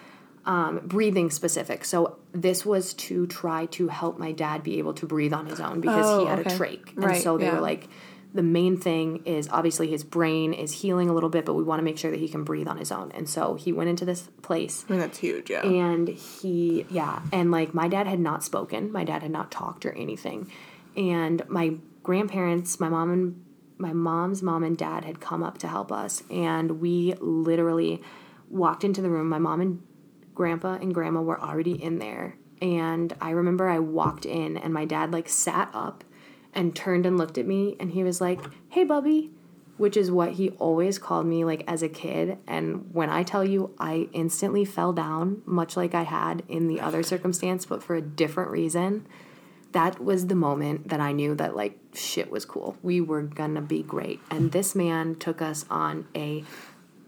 [0.45, 1.85] um, breathing specific.
[1.85, 5.61] So this was to try to help my dad be able to breathe on his
[5.61, 6.55] own because Oh, he had okay.
[6.55, 6.95] a trach.
[6.95, 7.55] And Right, so they yeah.
[7.55, 7.89] were like,
[8.33, 11.81] the main thing is obviously his brain is healing a little bit, but we want
[11.81, 13.11] to make sure that he can breathe on his own.
[13.13, 15.63] And so he went into this place I mean, that's huge, yeah.
[15.67, 19.87] and he yeah and like my dad had not spoken my dad had not talked
[19.87, 20.51] or anything
[20.97, 23.45] and my grandparents my mom and
[23.79, 28.01] my mom's mom and dad had come up to help us and we literally
[28.49, 29.29] walked into the room.
[29.29, 29.83] My mom and
[30.35, 34.85] grandpa and grandma were already in there and i remember i walked in and my
[34.85, 36.05] dad like sat up
[36.53, 38.39] and turned and looked at me and he was like
[38.69, 39.31] hey bubby
[39.79, 43.43] which is what he always called me like as a kid and when i tell
[43.43, 47.95] you i instantly fell down much like i had in the other circumstance but for
[47.95, 49.07] a different reason
[49.77, 53.61] that was the moment that i knew that like shit was cool we were gonna
[53.61, 56.43] be great and this man took us on a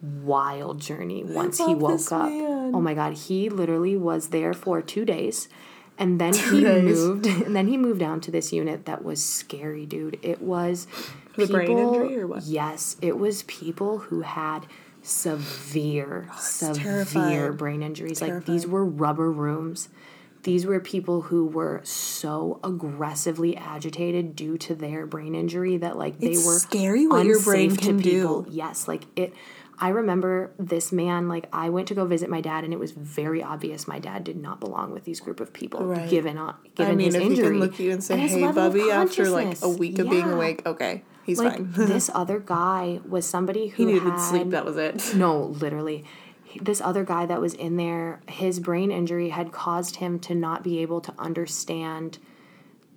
[0.02, 2.72] wild journey once he woke up man.
[2.74, 5.48] oh my god he literally was there for two days
[5.98, 6.84] and then he days.
[6.84, 10.86] moved and then he moved down to this unit that was scary dude it was
[11.38, 12.42] The brain injury or what?
[12.44, 14.66] Yes, it was people who had
[15.02, 17.56] severe, oh, severe terrifying.
[17.56, 18.20] brain injuries.
[18.20, 19.88] Like these were rubber rooms.
[20.44, 26.18] These were people who were so aggressively agitated due to their brain injury that like
[26.20, 28.42] they It's were scary what your brain can people.
[28.42, 28.50] do.
[28.50, 29.34] Yes, like it.
[29.80, 31.28] I remember this man.
[31.28, 34.24] Like I went to go visit my dad, and it was very obvious my dad
[34.24, 35.84] did not belong with these group of people.
[35.84, 36.08] Right.
[36.10, 38.32] Given on, given I mean, his if injury, can look at you and say, his
[38.32, 41.72] hey, Bubby, after like a week of being awake, okay, he's like fine.
[41.72, 45.14] this other guy was somebody who he needed had, sleep, that was it.
[45.14, 46.04] no, literally.
[46.60, 50.62] This other guy that was in there, his brain injury had caused him to not
[50.62, 52.18] be able to understand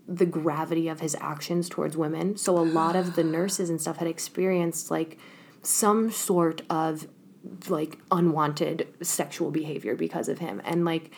[0.07, 2.36] the gravity of his actions towards women.
[2.38, 5.18] So a lot of the nurses and stuff had experienced like
[5.62, 7.07] some sort of
[7.70, 10.62] like unwanted sexual behavior because of him.
[10.66, 11.12] And like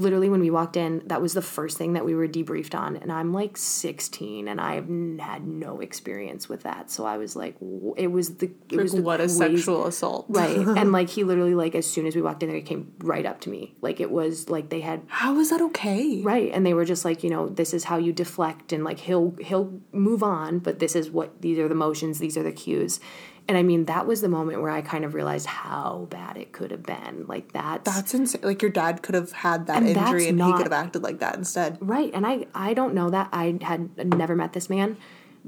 [0.00, 2.96] literally when we walked in, that was the first thing that we were debriefed on.
[2.96, 4.88] And I'm like 16 and I've
[5.20, 6.90] had no experience with that.
[6.90, 7.56] So I was like,
[7.96, 10.26] it was the, it was the what a sexual assault.
[10.28, 10.56] Right.
[10.56, 13.26] and like he literally like as soon as we walked in there, he came right
[13.26, 13.74] up to me.
[13.80, 16.22] Like it was like they had How is that okay?
[16.22, 19.00] right and they were just like you know this is how you deflect and like
[19.00, 22.52] he'll he'll move on but this is what these are the motions these are the
[22.52, 23.00] cues
[23.48, 26.52] and i mean that was the moment where i kind of realized how bad it
[26.52, 28.42] could have been like that's, That's insane.
[28.44, 31.18] Like your dad could have had that And injury and he could have acted like
[31.20, 31.78] that instead.
[31.80, 34.96] right and i i don't know that i had never met this man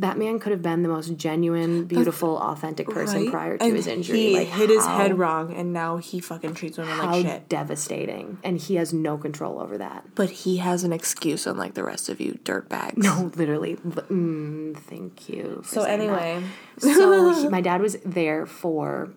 [0.00, 3.30] that man could have been the most genuine, beautiful, authentic person Right?
[3.30, 4.18] prior to And his injury.
[4.18, 7.48] He like hit his head wrong, and now he fucking treats women How like shit.
[7.48, 10.04] devastating, and he has no control over that.
[10.14, 12.96] But he has an excuse, unlike the rest of you dirtbags.
[12.96, 13.76] No, literally.
[13.76, 15.62] Mm, thank you.
[15.66, 16.04] So saying that.
[16.22, 16.44] anyway,
[16.78, 19.10] so he, my dad was there for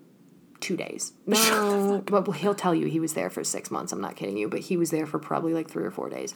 [0.59, 1.13] two days.
[1.27, 3.91] No, but he'll tell you he was there for six months.
[3.91, 6.33] I'm not kidding you, but he was there for probably like three or four days.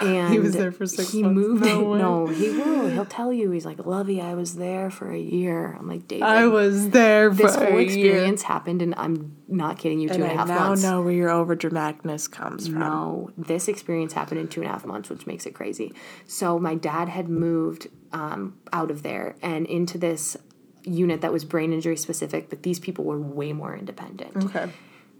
[0.00, 1.36] And he was there for six he months?
[1.36, 1.64] moved.
[1.64, 1.94] No.
[1.94, 2.88] No, he will.
[2.88, 3.50] He'll tell you.
[3.50, 5.76] He's like, Lovey, I was there for a year.
[5.78, 6.22] I'm like, David.
[6.22, 7.80] I was there for this whole year.
[7.80, 10.08] experience happened, and I'm not kidding you.
[10.08, 12.78] Two And and a I half now know where your over dramaticness comes from.
[12.78, 15.92] No, this experience happened in two and a half months, which makes it crazy.
[16.26, 20.36] So my dad had moved um, out of there and into this
[20.84, 24.36] unit that was brain injury specific, but these people were way more independent.
[24.44, 24.70] Okay.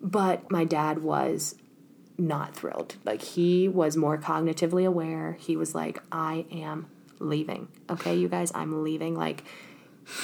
[0.01, 1.57] But my dad was
[2.19, 2.97] not thrilled.
[3.05, 5.37] Like he was more cognitively aware.
[5.41, 6.89] He was like, I am
[7.21, 7.69] leaving.
[7.89, 9.15] Okay, you guys, I'm leaving.
[9.15, 9.45] Like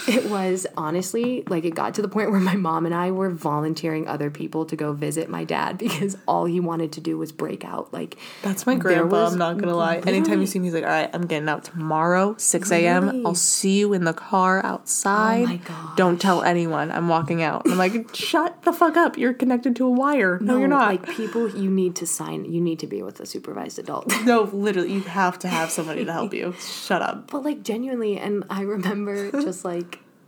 [0.08, 3.30] it was honestly like it got to the point where my mom and I were
[3.30, 7.32] volunteering other people to go visit my dad because all he wanted to do was
[7.32, 7.92] break out.
[7.92, 9.26] Like That's my grandpa.
[9.26, 9.98] I'm not gonna lie.
[9.98, 13.08] Anytime you see me, he's like, "All right, I'm getting out tomorrow, 6 a.m.
[13.08, 13.22] Really?
[13.24, 15.60] I'll see you in the car outside.
[15.68, 15.94] Oh.
[15.96, 16.90] Don't tell anyone.
[16.90, 19.18] I'm walking out." I'm like, "Shut the fuck up!
[19.18, 20.38] You're connected to a wire.
[20.40, 20.88] No, you're not.
[20.88, 22.44] Like people, you need to sign.
[22.44, 24.12] You need to be with a supervised adult.
[24.24, 26.54] no, literally, you have to have somebody to help you.
[26.58, 29.73] Shut up." But like genuinely, and I remember just like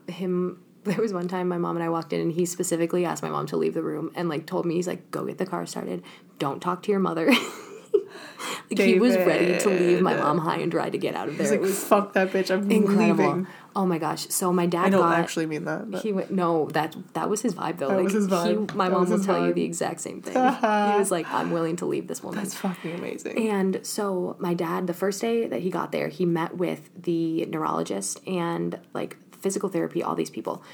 [0.09, 0.63] him.
[0.87, 3.29] There was one time my mom and I walked in, and he specifically asked my
[3.29, 5.67] mom to leave the room and like told me he's like, "Go get the car
[5.67, 6.01] started.
[6.39, 7.27] Don't talk to your mother."
[8.71, 11.37] like he was ready to leave my mom high and dry to get out of
[11.39, 11.45] there.
[11.47, 12.53] He's it like, was "Fuck that bitch!
[12.53, 13.25] I'm incredible.
[13.25, 14.29] leaving." Oh my gosh!
[14.29, 15.19] So my dad I don't got.
[15.19, 15.91] actually mean that.
[15.91, 16.03] But.
[16.03, 17.89] He went no that that was his vibe though.
[17.89, 18.71] like was his vibe.
[18.71, 20.35] He, my That mom will tell you the exact same thing.
[20.35, 20.39] he
[20.99, 23.51] was like, "I'm willing to leave this woman." That's fucking amazing.
[23.51, 27.45] And so my dad, the first day that he got there, he met with the
[27.47, 29.17] neurologist and like
[29.47, 30.65] physical therapy, all these people.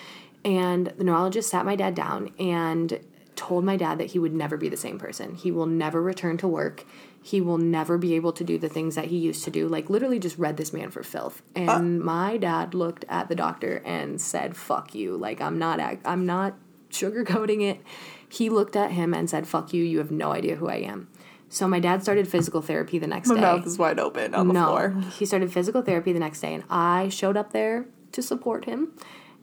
[0.47, 2.99] And the neurologist sat my dad down and
[3.37, 5.35] told my dad that he would never be the same person.
[5.35, 6.87] He will never return to work.
[7.23, 9.69] He will never be able to do the things that he used to do.
[9.69, 11.43] Like literally just read this man for filth.
[11.55, 15.17] And my dad looked at the doctor and said, "Fuck you.
[15.19, 16.55] Like I'm not I'm not
[16.91, 17.81] sugarcoating it."
[18.29, 19.85] He looked at him and said, "Fuck you.
[19.85, 21.09] You have no idea who I am."
[21.51, 23.41] So my dad started physical therapy the next My day.
[23.43, 24.97] mouth is wide open on the no, floor.
[25.19, 28.93] he started physical therapy the next day, and I showed up there to support him.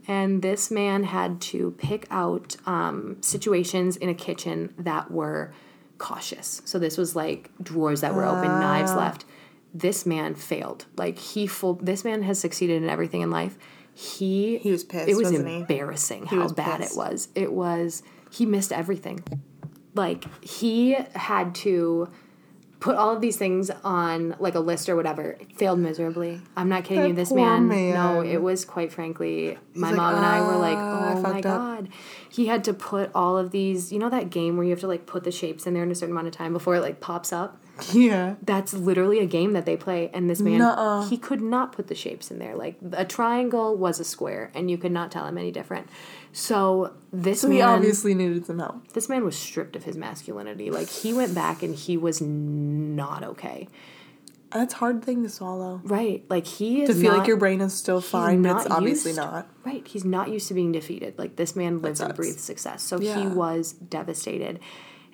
[0.07, 5.53] And this man had to pick out um, situations in a kitchen that were
[5.99, 6.61] cautious.
[6.65, 9.25] So this was like drawers that were open, knives left.
[9.73, 10.85] This man failed.
[10.97, 11.75] Like he full.
[11.75, 13.57] This man has succeeded in everything in life.
[13.93, 15.55] He He was pissed, It was wasn't he?
[15.57, 16.93] embarrassing how was bad pissed.
[16.93, 17.27] it was.
[17.35, 18.01] It was.
[18.31, 19.23] He missed everything.
[19.93, 22.09] Like he had to
[22.79, 25.31] put all of these things on like a list or whatever.
[25.39, 26.41] It failed miserably.
[26.55, 27.13] I'm not kidding That you.
[27.13, 29.57] This poor man, no, it was quite frankly.
[29.73, 31.89] my like, mom and I were like, "Ah, oh my up." god.
[32.29, 33.91] He had to put all of these.
[33.91, 35.91] You know that game where you have to like put the shapes in there in
[35.91, 37.57] a certain amount of time before it like pops up.
[37.93, 38.35] Yeah.
[38.41, 41.07] That's literally a game that they play, and this man Nuh-uh.
[41.07, 42.55] he could not put the shapes in there.
[42.55, 45.87] Like a triangle was a square, and you could not tell him any different.
[46.33, 48.87] So this So man he obviously needed some help.
[48.93, 50.69] this man was stripped of his masculinity.
[50.71, 53.67] Like he went back and he was not okay.
[54.51, 55.79] That's a hard thing to swallow.
[55.83, 56.23] Right.
[56.27, 59.11] Like he is To feel not- like your brain is still fine, but it's obviously
[59.11, 59.47] used- not.
[59.63, 59.87] Right.
[59.87, 61.17] He's not used to being defeated.
[61.19, 62.81] Like this man lives and breathes success.
[62.83, 64.59] So he was devastated.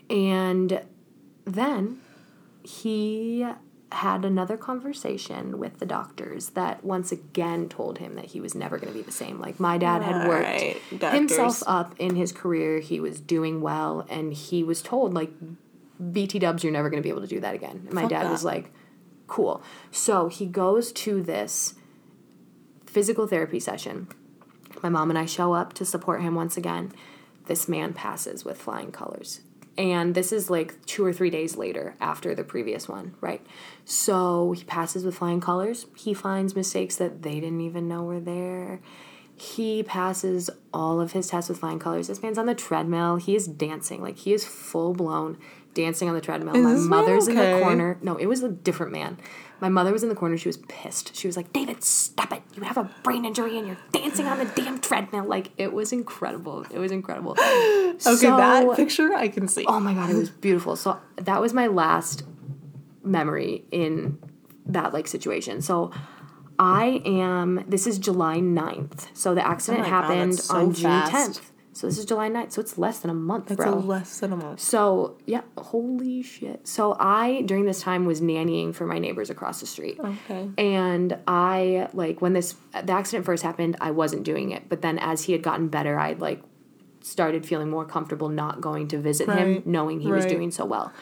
[0.09, 0.82] And
[1.45, 1.99] then
[2.66, 3.45] he
[3.91, 8.78] had another conversation with the doctors that once again told him that he was never
[8.78, 9.39] going to be the same.
[9.39, 12.80] Like my dad had worked Right, himself up in his career.
[12.80, 15.32] He was doing well and he was told like
[16.11, 17.84] BT dubs you're never going to be able to do that again.
[17.86, 18.32] And my Fuck dad that.
[18.32, 18.72] was like
[19.28, 19.63] cool.
[19.91, 21.76] So he goes to this
[22.86, 24.07] physical therapy session.
[24.84, 26.91] My mom and I show up to support him once again.
[27.45, 29.41] This man passes with flying colors.
[29.78, 33.45] And this is like two or three days later after the previous one, right?
[33.84, 35.86] So he passes with flying colors.
[35.95, 38.80] He finds mistakes that they didn't even know were there.
[39.36, 42.07] He passes all of his tests with flying colors.
[42.07, 43.17] This man's on the treadmill.
[43.17, 44.01] He is dancing.
[44.01, 45.38] Like he is full blown
[45.73, 46.55] dancing on the treadmill.
[46.55, 47.97] Is My mother's in the corner.
[48.01, 49.17] No, it was a different man.
[49.62, 50.38] My mother was in the corner.
[50.38, 51.16] She was pissed.
[51.16, 52.41] She was like, David, stop it.
[52.56, 55.24] You have a brain injury and you're dancing on the damn treadmill.
[55.26, 56.66] Like, it was incredible.
[56.72, 57.36] It was incredible.
[57.95, 59.64] Okay, So- that picture I can see.
[59.68, 60.76] Oh my God, it was beautiful.
[60.76, 62.24] So that was my last
[63.03, 64.18] memory in
[64.66, 65.62] that like situation.
[65.62, 65.91] So
[66.60, 69.08] I am, this is July 9th.
[69.14, 71.41] So the accident Oh my God, happened so on June 10th.
[71.76, 72.53] So this is July 9th.
[72.53, 73.73] So it's less than a month, It's bro.
[73.73, 74.61] a less than a month.
[74.61, 76.65] So yeah, holy shit.
[76.65, 79.99] So I during this time was nannying for my neighbors across the street.
[79.99, 80.49] Okay.
[80.57, 84.69] And I like when this the accident first happened, I wasn't doing it.
[84.69, 86.41] But then as he had gotten better, I'd like
[87.01, 90.93] started feeling more comfortable not going to visit him, knowing he was doing so well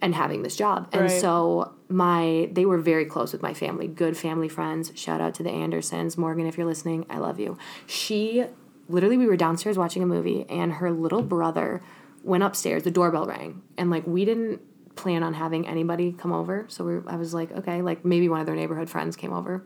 [0.00, 0.88] and having this job.
[0.92, 1.10] And Right.
[1.20, 4.92] so my they were very close with my family, good family friends.
[4.94, 6.16] Shout out to the Andersons.
[6.16, 7.58] Morgan, if you're listening, I love you.
[7.86, 8.44] She
[8.90, 11.82] literally we were downstairs watching a movie and her little brother
[12.22, 14.60] went upstairs, the doorbell rang, and like we didn't
[14.96, 16.66] plan on having anybody come over.
[16.68, 19.64] So we I was like, okay, like maybe one of their neighborhood friends came over.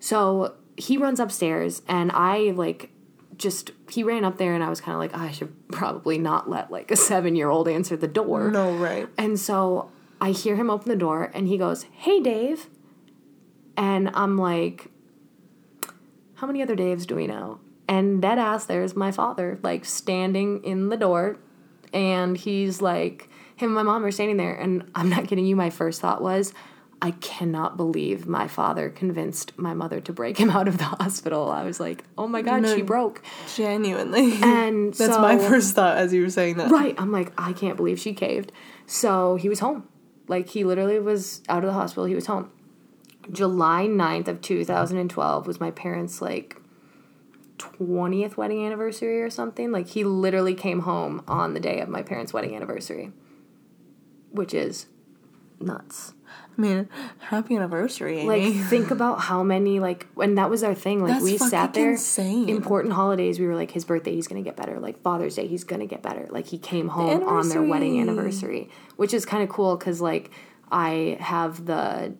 [0.00, 2.90] So he runs upstairs and I like
[3.36, 6.18] just he ran up there and I was kind of like, "Oh, I should probably
[6.18, 8.50] not let like a 7-year-old answer the door.
[8.50, 9.08] No, right.
[9.16, 12.68] And so I hear him open the door and he goes, Hey, Dave.
[13.76, 14.90] And I'm like,
[16.34, 17.60] How many other Daves do we know?
[17.90, 21.36] And dead ass, there's my father, like standing in the door.
[21.92, 24.54] And he's like, Him and my mom are standing there.
[24.54, 26.54] And I'm not kidding you, my first thought was,
[27.02, 31.50] I cannot believe my father convinced my mother to break him out of the hospital.
[31.50, 32.76] I was like, Oh my God, No.
[32.76, 33.22] she broke.
[33.56, 34.34] Genuinely.
[34.42, 36.70] And That's my first thought as you were saying that.
[36.70, 36.94] Right.
[36.98, 38.52] I'm like, I can't believe she caved.
[38.86, 39.88] So he was home.
[40.28, 42.04] Like he literally was out of the hospital.
[42.04, 42.50] He was home.
[43.32, 46.59] July 9th of 2012 was my parents' like
[47.60, 49.70] 20th wedding anniversary or something.
[49.70, 53.12] Like he literally came home on the day of my parents' wedding anniversary.
[54.32, 54.86] Which is
[55.60, 56.14] nuts.
[56.56, 56.88] I mean,
[57.18, 61.00] happy anniversary, Like think about how many like and that was our thing.
[61.02, 62.48] Like That's we sat there insane.
[62.48, 64.78] important holidays, we were like his birthday he's going to get better.
[64.78, 66.28] Like Father's Day he's going to get better.
[66.30, 68.68] Like he came home on their wedding anniversary.
[68.96, 70.30] which is kind of cool cuz like
[70.70, 72.14] I have the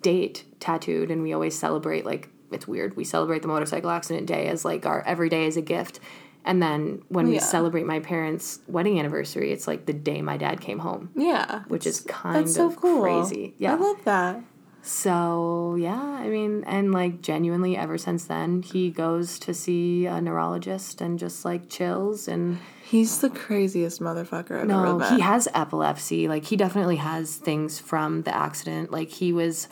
[0.00, 2.96] date tattooed and we always celebrate like it's weird.
[2.96, 6.00] We celebrate the motorcycle accident day as like our every day is a gift.
[6.46, 10.60] And then when we celebrate my parents' wedding anniversary, it's like the day my dad
[10.60, 11.62] came home, yeah.
[11.68, 13.00] which is kind so of cool.
[13.00, 13.54] crazy.
[13.56, 13.72] Yeah.
[13.72, 14.42] I love that.
[14.82, 20.20] So yeah, I mean, and like genuinely, ever since then, he goes to see a
[20.20, 22.28] neurologist and just like chills.
[22.28, 25.14] And He's the craziest motherfucker I've ever no, met.
[25.14, 26.28] he has epilepsy.
[26.28, 28.92] Like he definitely has things from the accident.
[28.92, 29.68] Like he was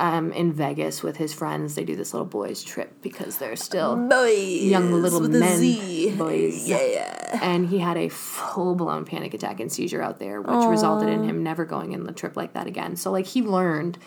[0.00, 1.74] um, in Vegas with his friends.
[1.74, 4.62] They do this little boys trip because they're still boys.
[4.62, 6.66] young little men, boys.
[6.66, 7.38] Yeah.
[7.42, 11.24] and he had a full blown panic attack and seizure out there, which resulted in
[11.24, 12.96] him never going in the trip like that again.
[12.96, 13.98] So like he learned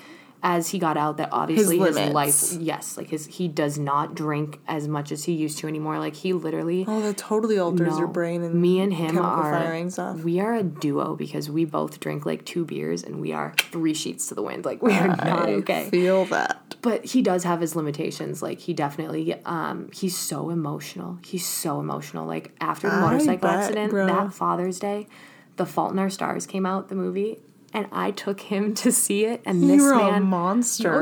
[0.45, 2.13] as he got out that obviously his, limits.
[2.53, 5.97] life yes, like his he does not drink as much as he used to anymore.
[5.99, 9.73] Like he literally Oh, that totally alters your brain and me and him are
[10.21, 13.93] we are a duo because we both drink like two beers and we are three
[13.93, 14.65] sheets to the wind.
[14.65, 16.75] Like we are not I okay feel that.
[16.81, 21.79] but he does have his limitations like he definitely um he's so emotional he's so
[21.79, 24.07] emotional like after the I motorcycle bet, accident bro.
[24.07, 25.07] that father's day
[25.55, 27.39] the fault in our stars came out the movie
[27.74, 31.01] and i took him to see it and this You're a man monster.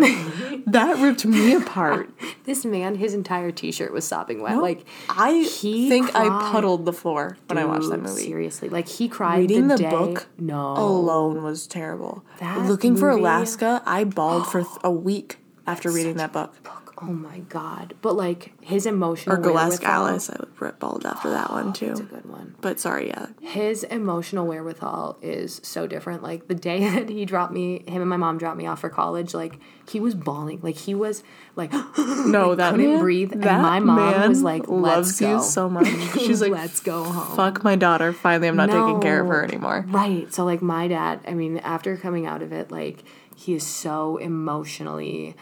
[0.68, 2.10] that ripped me apart.
[2.46, 7.38] this man his entire t-shirt was sopping wet like I think I puddled the floor
[7.48, 8.24] when I watched that movie.
[8.24, 12.24] seriously like he cried Reading the, the day book no Alone was terrible.
[12.40, 16.56] That Looking for Alaska, I bawled for th- a week after reading that book.
[17.02, 21.52] Oh my god but like his emotional Or wherewithal- Alice, I would bawled after that
[21.52, 21.88] one oh, too.
[21.88, 23.28] That's a good one But sorry, yeah.
[23.40, 26.24] his emotional wherewithal is so different.
[26.24, 28.90] Like the day that he dropped me, him and my mom dropped me off for
[28.90, 30.60] college, like he was bawling.
[30.62, 31.24] Like he was
[31.56, 35.38] like No, that couldn't man, breathe, and that my mom was like, "Let's loves go."
[35.38, 35.88] you so much.
[36.20, 37.36] She's like, let's go home.
[37.36, 38.14] fuck my daughter.
[38.14, 39.86] Finally, I'm not taking care of her anymore.
[39.88, 40.32] Right.
[40.34, 43.04] So like my dad, I mean, after coming out of it, like
[43.36, 45.36] he is so emotionally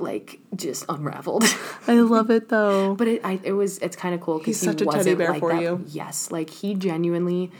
[0.00, 1.44] like just unraveled.
[1.86, 2.94] I love it though.
[2.94, 5.14] But it, I, it was, it's kind of cool because He's he such a teddy
[5.14, 5.62] bear like for that.
[5.62, 5.84] you.
[5.88, 7.50] Yes, like he genuinely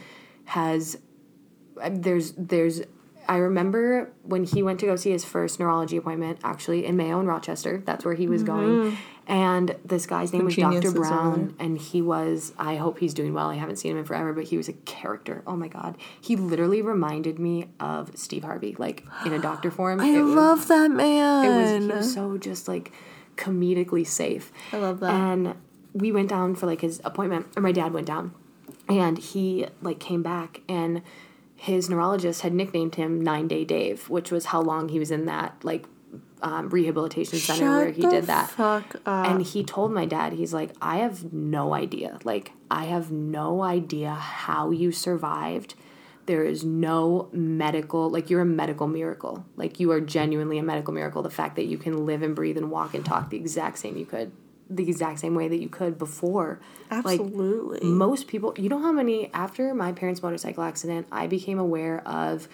[0.45, 0.97] has.
[1.89, 2.81] There's, there's.
[3.31, 7.19] I remember when he went to go see his first neurology appointment, actually in Mayo
[7.21, 7.81] in Rochester.
[7.85, 10.73] That's where he was going, and this guy's name was Mm-hmm.
[10.81, 10.91] Dr.
[10.91, 12.51] Brown, and he was.
[12.59, 13.49] I hope he's doing well.
[13.49, 15.43] I haven't seen him in forever, but he was a character.
[15.47, 20.01] Oh my god, he literally reminded me of Steve Harvey, like in a doctor form.
[20.01, 21.81] I was- love that it was, man.
[21.83, 22.91] he was so just like
[23.37, 24.51] comedically safe.
[24.73, 25.13] I love that.
[25.13, 25.55] And
[25.93, 28.33] we went down for like his appointment, or my dad went down,
[28.89, 31.01] and he like came back, and
[31.61, 35.25] his neurologist had nicknamed him Nine Day Dave, which was how long he was in
[35.25, 35.85] that like
[36.41, 38.49] um, rehabilitation center Shut where he did that.
[38.49, 39.27] Fuck up.
[39.27, 42.17] And he told my dad, he's like, I have no idea.
[42.23, 45.75] Like, I have no idea how you survived.
[46.25, 49.45] There is no medical, like, you're a medical miracle.
[49.55, 51.21] Like, you are genuinely a medical miracle.
[51.21, 53.97] The fact that you can live and breathe and walk and talk the exact same
[53.97, 54.31] you could
[54.71, 56.59] the exact same way that you could before.
[56.89, 57.79] Absolutely.
[57.79, 62.05] Like most people, you know how many after my parents' motorcycle accident, I became aware
[62.07, 62.47] of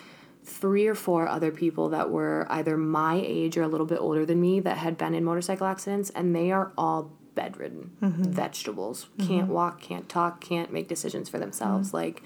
[0.43, 4.25] three or four other people that were either my age or a little bit older
[4.25, 8.23] than me that had been in motorcycle accidents and they are all bedridden mm-hmm.
[8.23, 9.27] vegetables mm-hmm.
[9.27, 11.97] can't walk can't talk can't make decisions for themselves mm-hmm.
[11.97, 12.23] like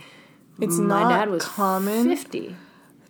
[0.60, 2.16] It's my not dad was common.
[2.16, 2.56] 50 It's-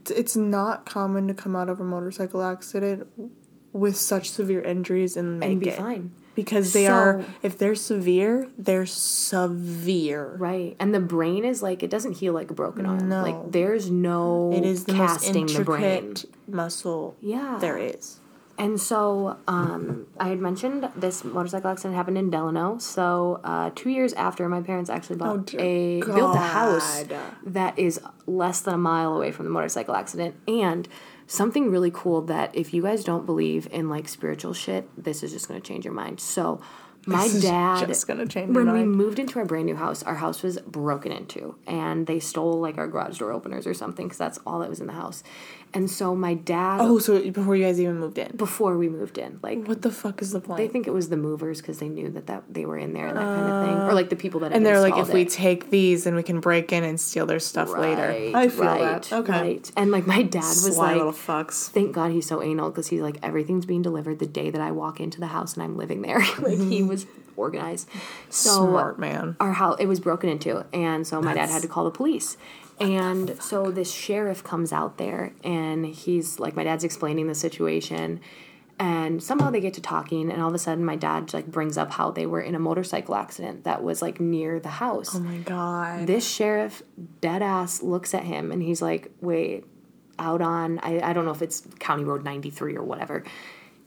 [0.10, 3.08] it's not common to come out of a motorcycle accident
[3.74, 5.78] with such severe injuries and make and be it.
[5.78, 10.36] fine Because they are, if they're severe, they're severe.
[10.38, 10.76] Right.
[10.80, 13.10] And the brain is like it doesn't heal like a broken arm.
[13.10, 13.22] No.
[13.22, 15.84] Like there's no It is the most casting the brain.
[15.84, 17.58] intricate muscle Yeah.
[17.60, 18.18] there is.
[18.58, 22.78] And so um, I had mentioned this motorcycle accident happened in Delano.
[22.78, 27.04] So uh, two years after, my parents actually bought Oh, a built a house
[27.44, 30.36] that is less than a mile away from the motorcycle accident.
[30.48, 30.88] And
[31.32, 35.32] something really cool that if you guys don't believe in like spiritual shit, this is
[35.32, 36.20] just going to change your mind.
[36.20, 36.62] So
[37.06, 40.14] my This dad just gonna change when we moved into our brand new house our
[40.14, 44.20] house was broken into and they stole like our garage door openers or something because
[44.20, 45.24] that's all that was in the house
[45.74, 48.36] and so my dad Oh, so before you guys even moved in.
[48.36, 50.58] before we moved in like What the fuck is the point?
[50.58, 53.08] they think it was the movers because they knew that, that they were in there
[53.08, 55.26] and that kind of thing or like the people that and they're like, if we
[55.26, 58.10] take these, then we can break in and steal their stuff later.
[58.36, 59.14] I feel right, that.
[59.14, 59.32] Okay.
[59.32, 59.72] right.
[59.78, 61.70] and like my dad was Sly like little fucks.
[61.70, 64.72] thank God he's so anal because he's like everything's being delivered the day that I
[64.72, 66.20] walk into the house and I'm living there.
[66.40, 66.88] like he mm-hmm.
[66.88, 67.06] was
[67.38, 67.90] organized.
[68.30, 69.36] So Smart man.
[69.40, 72.38] our house it was broken into, and so my dad had to call the police.
[72.82, 78.20] And so this sheriff comes out there, and he's like, my dad's explaining the situation.
[78.80, 81.78] And somehow they get to talking, and all of a sudden, my dad like brings
[81.78, 85.20] up how they were in a motorcycle accident that was like near the house Oh
[85.20, 86.08] my god.
[86.08, 86.82] this sheriff
[87.22, 89.66] dead ass looks at him and he's like wait
[90.18, 93.24] out on I, I don't know if it's county road 93 or whatever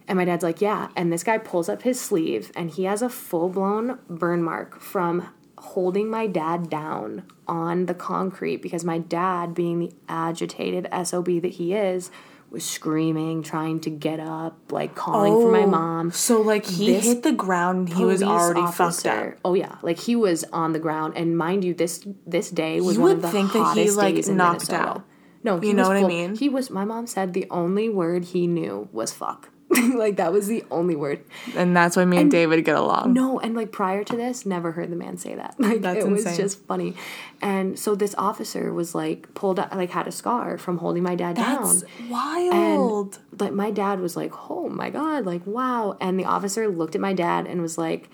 [0.06, 3.02] and my dad's like yeah and this guy pulls up his sleeve and he has
[3.02, 5.28] a full-blown burn mark from
[5.64, 11.52] holding my dad down on the concrete because my dad being the agitated sob that
[11.52, 12.10] he is
[12.50, 16.94] was screaming trying to get up like calling for my oh, mom So like he
[16.94, 17.92] hit the ground.
[17.92, 19.34] He was already fucked up.
[19.44, 22.96] Oh yeah, like he was on the ground, and mind you, this this day was
[22.96, 24.90] You one of the think that he, hottest like, days in knocked Minnesota.
[24.90, 25.04] out.
[25.42, 26.36] No, You know what I mean?
[26.36, 26.70] He was.
[26.70, 29.50] My mom said the only word he knew was fuck.
[29.94, 31.24] like that was the only word.
[31.56, 33.12] And that's why me and, David get along.
[33.12, 35.56] No, and like prior to this, never heard the man say that.
[35.64, 36.94] Like That's it was just funny.
[37.40, 41.14] And so this officer was like pulled out, like had a scar from holding my
[41.14, 42.10] dad That's down.
[42.10, 43.18] wild.
[43.38, 47.00] Like my dad was like, "Oh my god, like wow." And the officer looked at
[47.00, 48.10] my dad and was like,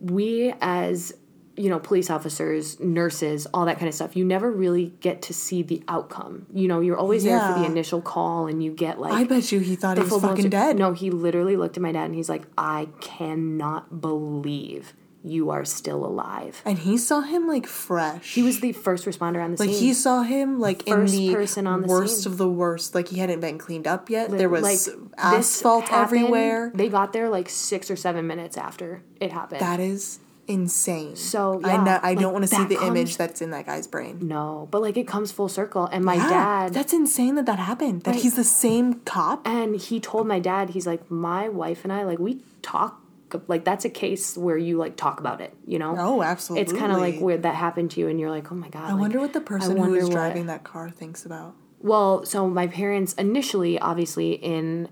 [0.00, 1.14] "We as
[1.56, 5.34] you know, police officers, nurses, all that kind of stuff, you never really get to
[5.34, 6.46] see the outcome.
[6.52, 9.52] You know, you're always there for the initial call and you get like I bet
[9.52, 10.76] you he thought he was fucking dead.
[10.78, 15.64] No, he literally looked at my dad and he's like, "I cannot believe you are
[15.64, 18.34] still alive." And he saw him like fresh.
[18.34, 19.68] He was the first responder on the like scene.
[19.68, 22.32] Like he saw him like First in the person on the worst scene.
[22.32, 22.94] of the worst.
[22.94, 24.30] Like he hadn't been cleaned up yet.
[24.30, 26.72] there was this asphalt happened- everywhere.
[26.74, 29.60] They got there like six or seven minutes after it happened.
[29.60, 31.16] That is insane.
[31.16, 33.66] So, I know, I like, don't want to see the comes- image that's in that
[33.66, 34.18] guy's brain.
[34.22, 35.86] no, but like it comes full circle.
[35.86, 38.02] And my Yeah, dad, that's insane that that happened.
[38.02, 38.20] That Right.
[38.22, 39.46] he's the same cop.
[39.46, 43.00] and he told my dad, he's like, my wife and I, like, we talk.
[43.48, 45.96] Like that's a case where you like talk about it, you know.
[45.98, 46.62] Oh, absolutely.
[46.62, 48.88] It's kind of like where that happened to you, and you're like, oh my god.
[48.88, 51.54] I wonder what the person who was driving that car thinks about.
[51.80, 54.88] Well, so my parents initially, obviously, in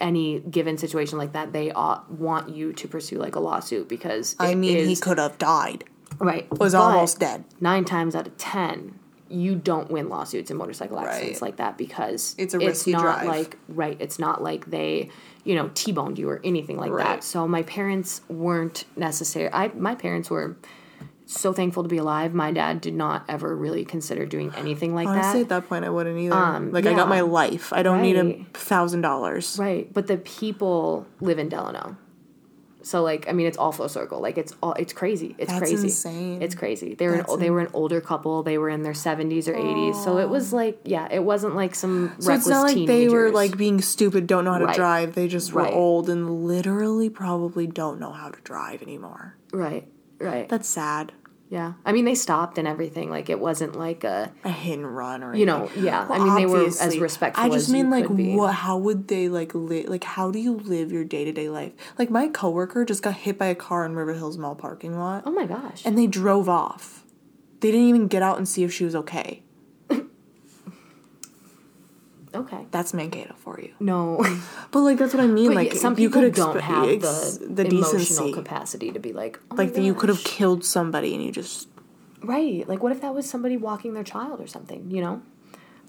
[0.00, 4.36] any given situation like that, they uh, want you to pursue like a lawsuit because
[4.38, 5.84] I mean, he could have died.
[6.18, 7.44] right Was but almost dead.
[7.60, 11.48] Nine times out of ten, you don't win lawsuits in motorcycle accidents Right.
[11.48, 13.26] like that because It's a risky not drive.
[13.26, 13.96] like right.
[14.00, 15.10] It's not like they
[15.44, 17.04] you know t-boned you or anything like Right.
[17.16, 17.24] that.
[17.24, 19.50] So my parents weren't necessary.
[19.52, 20.56] I my parents were.
[21.28, 22.34] So thankful to be alive.
[22.34, 25.12] My dad did not ever really consider doing anything like that.
[25.14, 25.54] Honestly, that.
[25.56, 26.34] at that point, I wouldn't either.
[26.34, 27.72] Um, like, I got my life.
[27.72, 29.56] I don't need a thousand dollars.
[29.58, 31.96] Right, but the people live in Delano.
[32.82, 34.20] So like I mean it's all full circle.
[34.20, 35.34] Like it's all it's crazy.
[35.38, 35.88] It's That's crazy.
[35.88, 36.40] insane.
[36.40, 36.94] It's crazy.
[36.94, 38.44] They were That's an, they were an older couple.
[38.44, 39.96] They were in their 70s or 80s.
[40.04, 42.86] So it was like yeah, it wasn't like some So reckless it's not like teenagers.
[42.86, 44.76] they were like being stupid, don't know how to Right.
[44.76, 45.14] drive.
[45.16, 45.74] They just were Right.
[45.74, 49.34] old and literally probably don't know how to drive anymore.
[49.52, 49.88] right.
[50.18, 50.48] Right.
[50.48, 51.12] That's sad.
[51.48, 51.74] yeah.
[51.84, 53.10] I mean they stopped and everything.
[53.10, 55.84] Like it wasn't like a A hit and run or you know, anything.
[55.84, 56.06] yeah.
[56.10, 58.52] I mean they were as respectful I just mean like what?
[58.54, 59.88] How would they like live?
[59.88, 61.72] Like how do you live your day to day life?
[61.98, 65.22] Like my coworker just got hit by a car in River Hills Mall parking lot,
[65.26, 65.82] Oh my gosh.
[65.84, 67.04] and they drove off.
[67.60, 69.42] They didn't even get out and see if she was okay.
[72.36, 72.66] Okay.
[72.70, 73.72] That's Mankato for you.
[73.80, 74.24] No.
[74.70, 75.48] But like that's what I mean.
[75.48, 78.32] But like some you people could don't expe- have ex- the, the emotional decency.
[78.32, 81.68] capacity to be like, oh Like that you could have killed somebody and you just
[82.22, 82.66] Right.
[82.68, 85.22] Like, what if that was somebody walking their child or something, you know?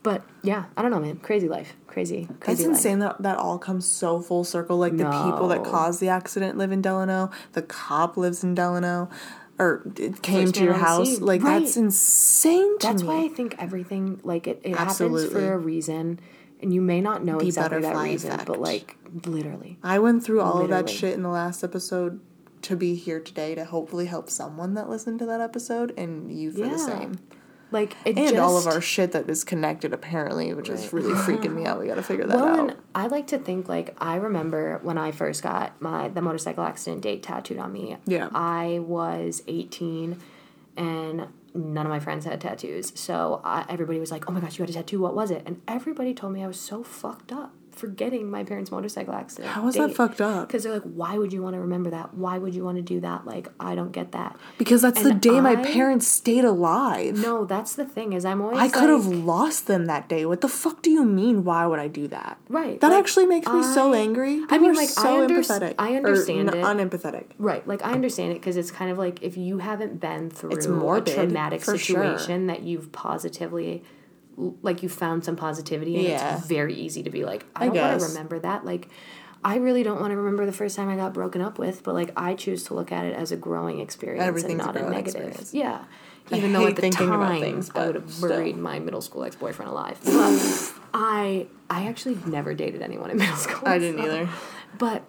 [0.03, 1.17] But yeah, I don't know, man.
[1.17, 1.75] Crazy life.
[1.87, 2.75] Crazy, That's crazy life.
[2.77, 4.77] insane that that all comes so full circle.
[4.77, 7.31] Like the people that caused the accident live in Delano.
[7.53, 9.09] The cop lives in Delano,
[9.57, 11.15] or it came First to your man on the house.
[11.15, 11.25] scene.
[11.25, 11.59] Like Right.
[11.59, 13.07] that's insane to That's me.
[13.07, 16.19] why I think everything, like, it, it happens for a reason.
[16.61, 19.77] And you may not know The exactly that reason, but like, literally.
[19.83, 22.19] I went through all of that shit in the last episode
[22.63, 26.51] to be here today to hopefully help someone that listened to that episode and you
[26.51, 26.69] for Yeah.
[26.69, 27.19] the same.
[27.69, 31.13] Like, it And just, all of our shit that is connected apparently, which is really
[31.13, 31.79] freaking me out.
[31.79, 32.59] We gotta figure that Well, out.
[32.71, 36.63] and I like to think like I remember when I first got my the motorcycle
[36.63, 37.97] accident date tattooed on me.
[38.05, 38.29] Yeah.
[38.33, 40.17] I was eighteen,
[40.77, 42.91] and none of my friends had tattoos.
[42.95, 45.01] So I, everybody was like, "Oh my gosh, you had a tattoo?
[45.01, 48.43] What was it?" And everybody told me I was so fucked up for getting my
[48.43, 49.47] parents' motorcycle accident.
[49.53, 50.47] How is that fucked up?
[50.47, 52.13] Because they're like, "Why would you want to remember that?
[52.13, 54.37] Why would you want to do that?" Like, I don't get that.
[54.57, 57.17] Because that's the and day my parents stayed alive.
[57.17, 58.13] No, that's the thing.
[58.13, 60.25] Is I'm always I could have lost them that day.
[60.25, 61.43] What the fuck do you mean?
[61.43, 62.37] Why would I do that?
[62.49, 64.35] Right, That like, actually makes me so I- angry.
[64.35, 65.75] I People mean, are like, I so empathetic.
[65.79, 66.63] I understand n- it.
[66.63, 67.25] Unempathetic.
[67.37, 70.51] Right, like I understand it because it's kind of like if you haven't been through
[70.51, 71.97] It's a traumatic for sure.
[71.97, 73.83] situation that you've positively,
[74.37, 76.37] like you found some positivity, and Yeah.
[76.37, 78.63] it's very easy to be like, I I don't want to remember that.
[78.65, 78.87] Like,
[79.43, 81.93] I really don't want to remember the first time I got broken up with, but
[81.95, 84.93] like I choose to look at it as a growing experience and not a, growing
[84.93, 85.21] negative.
[85.27, 85.53] experience.
[85.53, 85.83] Yeah.
[86.31, 88.27] I Even though at the time about things, I would have still.
[88.29, 89.97] buried my middle school ex boyfriend alive,
[90.93, 93.67] I I actually never dated anyone in middle school.
[93.67, 94.29] I didn't so- either.
[94.77, 95.03] but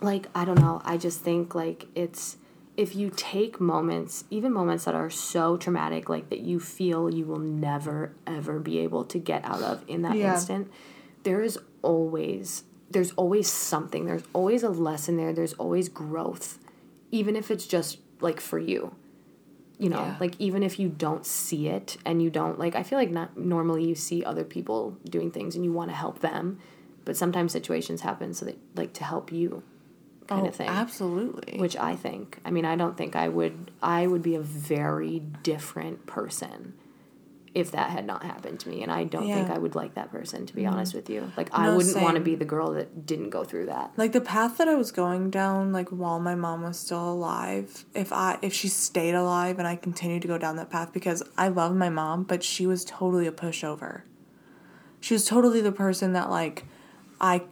[0.00, 2.36] like I don't know, I just think like it's
[2.76, 7.24] if you take moments, even moments that are so traumatic like that you feel you
[7.26, 10.32] will never ever be able to get out of in that Yeah.
[10.32, 10.70] instant,
[11.22, 14.04] there is always there's always something.
[14.04, 15.32] There's always a lesson there.
[15.32, 16.58] There's always growth.
[17.10, 18.94] Even if it's just like for you.
[19.78, 20.16] You know, Yeah.
[20.20, 23.36] like even if you don't see it and you don't like I feel like not
[23.36, 26.58] normally you see other people doing things and you want to help them,
[27.04, 29.62] but sometimes situations happen so that like to help you
[30.34, 30.68] kind Oh, of thing.
[30.68, 31.58] Absolutely.
[31.58, 32.38] Which I think.
[32.44, 36.74] I mean, I don't think I would I would be a very different person
[37.54, 39.44] if that had not happened to me and I don't think Yeah.
[39.44, 39.52] Mm-hmm.
[39.52, 41.30] I would like that person to be honest with you.
[41.36, 43.92] Like I wouldn't want to be the girl that didn't go through that.
[43.98, 47.84] like the path that I was going down, like while my mom was still alive,
[47.94, 51.22] if I if she stayed alive and I continued to go down that path because
[51.36, 54.02] I love my mom, but she was totally a pushover.
[55.00, 56.64] She was totally the person that like
[57.20, 57.42] I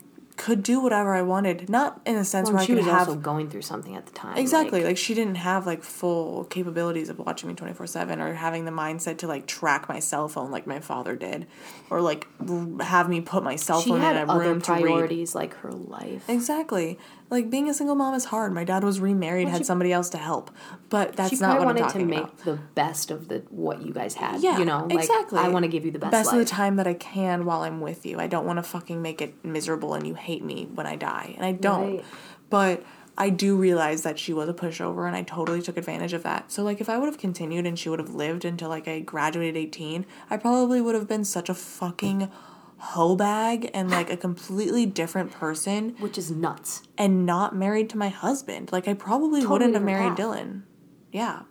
[0.45, 3.09] could do whatever I wanted, not in a sense Well, where I could was have
[3.09, 4.39] also going through something at the time.
[4.39, 4.81] Exactly.
[4.81, 8.71] like- Like, she didn't have like full capabilities of watching me 24/7 or having the
[8.71, 11.47] mindset to like track my cell phone like my father did
[11.91, 14.81] or like r- have me put my cell phone in a room to read.
[14.83, 16.25] priorities like her life.
[16.29, 16.99] Exactly.
[17.31, 18.53] Like being a single mom is hard.
[18.53, 20.51] My dad was remarried, had she- somebody else to help.
[20.89, 22.39] But that's she not what I'm wanted to talking make about.
[22.39, 24.41] the best of the what you guys had.
[24.43, 25.39] Yeah, you know, like exactly.
[25.39, 26.41] I want to give you the best, best life.
[26.41, 28.19] of the time that I can while I'm with you.
[28.19, 31.35] I don't want to fucking make it miserable and you hate me when I die.
[31.37, 31.97] And I don't.
[31.97, 32.05] Right.
[32.51, 32.85] But
[33.17, 36.51] I do realize that she was a pushover and I totally took advantage of that.
[36.51, 39.01] So like if I would have continued and she would have lived until like I
[39.01, 42.31] graduated 18, I probably would have been such a fucking
[42.81, 46.83] hoe bag and like a completely different person which is nuts.
[46.99, 48.71] and not married to my husband.
[48.73, 50.19] Like I probably Totally wouldn't have married path.
[50.19, 50.63] Dylan.
[51.13, 51.43] Yeah.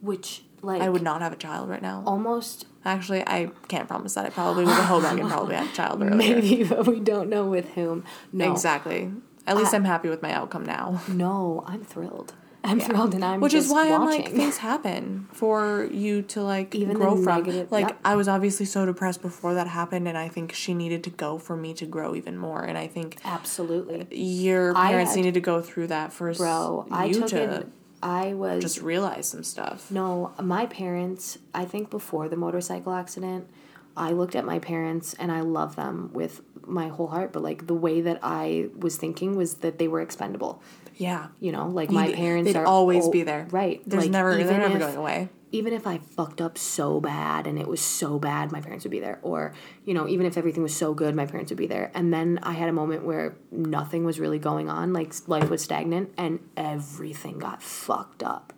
[0.00, 2.02] Which like I would not have a child right now.
[2.06, 4.24] almost Actually, I can't promise that.
[4.24, 6.14] I probably was a hoe bag and probably had a child earlier.
[6.16, 8.04] maybe, but we don't know with whom.
[8.32, 9.10] No, Exactly.
[9.46, 11.02] At least I'm happy with my outcome now.
[11.08, 12.34] No, I'm thrilled.
[12.68, 16.74] I'm thrilled, and I'm Which is why I'm like things happen for you to like
[16.74, 17.24] Even grow from.
[17.24, 17.98] negative- like yep.
[18.04, 21.38] I was obviously so depressed before that happened, and I think she needed to go
[21.38, 22.62] for me to grow even more.
[22.62, 26.86] And I think Absolutely, your parents had- needed to go through that for s- bro.
[26.90, 27.68] I took to it.
[28.02, 29.90] I was just realize some stuff.
[29.90, 33.48] No, my parents, I think before the motorcycle accident,
[33.96, 37.66] I looked at my parents and I love them with my whole heart, but like
[37.66, 40.62] the way that I was thinking was that they were expendable.
[40.98, 41.28] Yeah.
[41.40, 43.46] You know, like my You'd- parents are always al- be there.
[43.50, 43.80] Right.
[43.86, 45.28] There's like, never they're never if- going away.
[45.50, 48.90] even if I fucked up so bad and it was so bad, my parents would
[48.90, 49.18] be there.
[49.22, 49.54] Or,
[49.86, 51.90] you know, even if everything was so good, my parents would be there.
[51.94, 55.62] And then I had a moment where nothing was really going on, like life was
[55.62, 58.52] stagnant and everything got fucked up.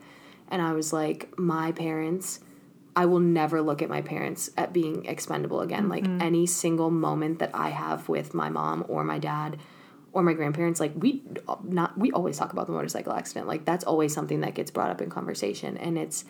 [0.48, 2.40] And I was like, my parents,
[2.96, 5.88] I will never look at my parents at being expendable again.
[5.88, 6.22] Like mm-hmm.
[6.22, 9.58] any single moment that I have with my mom or my dad
[10.12, 11.22] or my grandparents, like we
[11.62, 13.46] not we always talk about the motorcycle accident.
[13.46, 15.76] Like that's always something that gets brought up in conversation.
[15.76, 16.24] And it's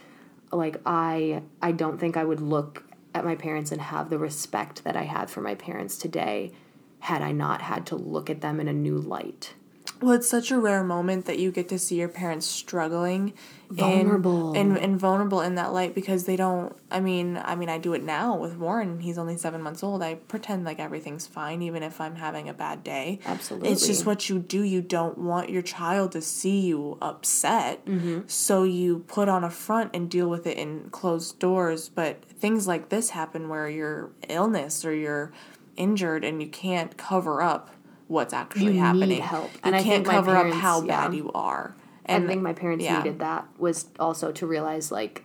[0.53, 2.85] like I I don't think I would look
[3.15, 6.53] at my parents and have the respect that I had for my parents today
[7.01, 9.55] had I not had to look at them in a new light.
[10.01, 13.35] Well, it's such a rare moment that you get to see your parents struggling,
[13.69, 14.55] Vulnerable.
[14.55, 16.75] and, and and vulnerable in that light because they don't.
[16.91, 19.01] I mean, I mean, I do it now with Warren.
[19.01, 20.03] He's only seven months old.
[20.03, 23.21] I pretend like everything's fine, even if I'm having a bad day.
[23.27, 23.69] Absolutely.
[23.69, 24.63] it's just what you do.
[24.63, 28.21] You don't want your child to see you upset, mm-hmm.
[28.27, 31.91] so you put on a front and deal with it in closed doors.
[31.91, 35.31] But things like this happen where you're illness or you're
[35.77, 37.71] injured and you can't cover up
[38.11, 39.21] what's actually You need happening.
[39.23, 39.53] help.
[39.55, 41.07] You And I can't cover up how yeah.
[41.07, 41.77] bad you are.
[42.05, 42.99] And I think my parents yeah.
[42.99, 45.25] needed that was also to realize like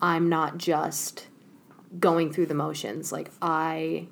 [0.00, 1.26] I'm not just
[1.98, 3.10] going through the motions.
[3.10, 4.06] Like I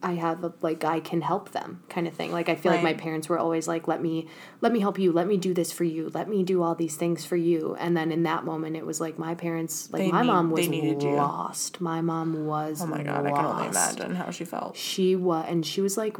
[0.00, 2.30] I have a, like I can help them kind of thing.
[2.30, 4.28] Like I feel like my parents were always like let me
[4.60, 6.94] let me help you, let me do this for you, let me do all these
[6.96, 7.74] things for you.
[7.80, 10.50] And then in that moment it was like my parents like They my need- mom
[10.52, 11.10] was needed you.
[11.16, 11.80] lost.
[11.80, 14.76] My mom was Oh my god, I can only lost imagine how she felt.
[14.76, 16.16] she was and she was like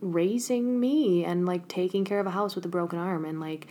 [0.00, 3.66] raising me and like taking care of a house with a broken arm and like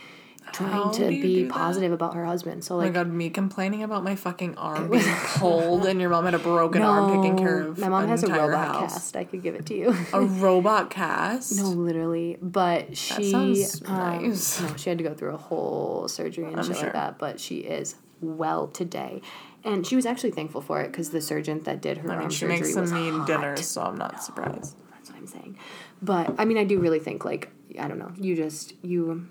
[0.52, 4.04] trying to be positive about her husband so Oh my like god, me complaining about
[4.04, 7.78] my fucking arm being pulled and your mom had a broken arm taking care of
[7.78, 8.92] my mom has a robot house.
[8.94, 11.56] cast i could give it to you A robot cast?
[11.56, 14.60] no literally but she sounds um, nice.
[14.60, 16.84] no she had to go through a whole surgery and shit sure.
[16.84, 19.22] like that but she is well today
[19.64, 22.22] and she was actually thankful for it because the surgeon that did her I mean,
[22.22, 23.26] arm she surgery makes some was mean hot.
[23.26, 24.76] dinners, so I'm not surprised.
[24.92, 25.58] That's what I'm saying.
[26.00, 28.12] But I mean, I do really think like I don't know.
[28.16, 29.26] You just you.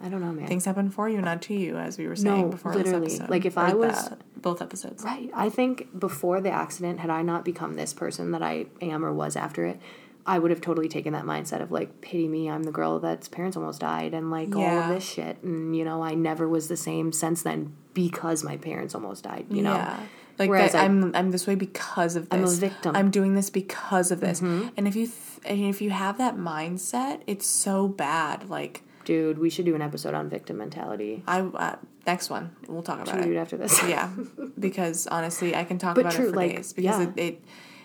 [0.00, 0.46] I don't know, man.
[0.46, 3.06] Things happen for you, not to you, as we were saying No, before literally.
[3.06, 3.30] this episode.
[3.30, 5.02] Like, if Or I was- that- both episodes.
[5.02, 5.30] Right.
[5.34, 9.12] I think before the accident, had I not become this person that I am or
[9.12, 9.80] was after it,
[10.26, 13.26] I would have totally taken that mindset of like, pity me, I'm the girl that's
[13.28, 15.42] parents almost died, and like all of this shit.
[15.42, 19.46] And you know, I never was the same since then because my parents almost died.
[19.50, 19.74] You know.
[19.74, 19.98] Yeah.
[20.38, 22.38] Like Whereas that, I- I'm I'm this way because of this.
[22.38, 22.92] I'm a victim.
[22.92, 22.96] Mm-hmm.
[22.98, 24.40] I'm doing this because of this.
[24.42, 28.50] And if you th- and if you have that mindset, it's so bad.
[28.50, 31.22] Like Dude, we should do an episode on victim mentality.
[31.28, 31.76] I uh,
[32.06, 33.36] next one we'll talk about Should we do it.
[33.36, 33.80] it after this?
[33.88, 34.10] yeah,
[34.58, 37.08] because honestly, I can talk But about true, it for like, days because yeah.
[37.16, 37.44] it, it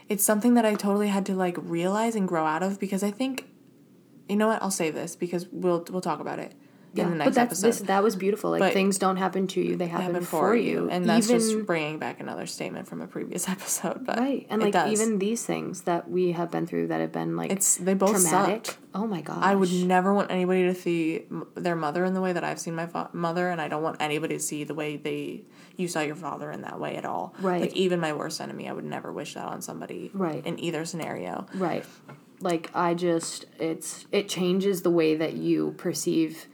[0.09, 3.11] it's something that I totally had to like realize and grow out of because I
[3.11, 3.47] think
[4.27, 6.53] you know what I'll save this because we'll we'll talk about it
[6.95, 7.67] in the next but that's episode.
[7.67, 8.51] this that was beautiful.
[8.51, 10.89] Like But- things don't happen to you; they happen, happen for, you.
[10.89, 14.05] and that's even, just bringing back another statement from a previous episode.
[14.05, 14.91] But right, and like does.
[14.91, 18.11] even these things that we have been through that have been like it's they both
[18.11, 18.65] traumatic.
[18.65, 18.77] sucked.
[18.93, 19.39] Oh my god!
[19.41, 21.23] I would never want anybody to see
[21.55, 23.97] their mother in the way that I've seen my fa- mother, and I don't want
[24.01, 25.43] anybody to see the way they
[25.77, 27.33] you saw your father in that way at all.
[27.39, 27.61] Right.
[27.61, 30.11] Like even my worst enemy, I would never wish that on somebody.
[30.13, 30.45] Right.
[30.45, 31.47] In either scenario.
[31.55, 31.85] right.
[32.41, 36.47] Like I just it's it changes the way that you perceive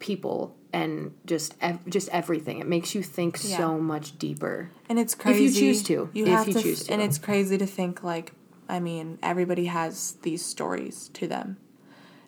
[0.00, 2.58] people and just ev- just everything.
[2.58, 3.56] It makes you think Yeah.
[3.56, 4.70] so much deeper.
[4.88, 6.10] And it's crazy if you choose to.
[6.12, 6.92] You If have you to, choose to.
[6.92, 8.32] And it's crazy to think like,
[8.68, 11.56] I mean, everybody has these stories to them.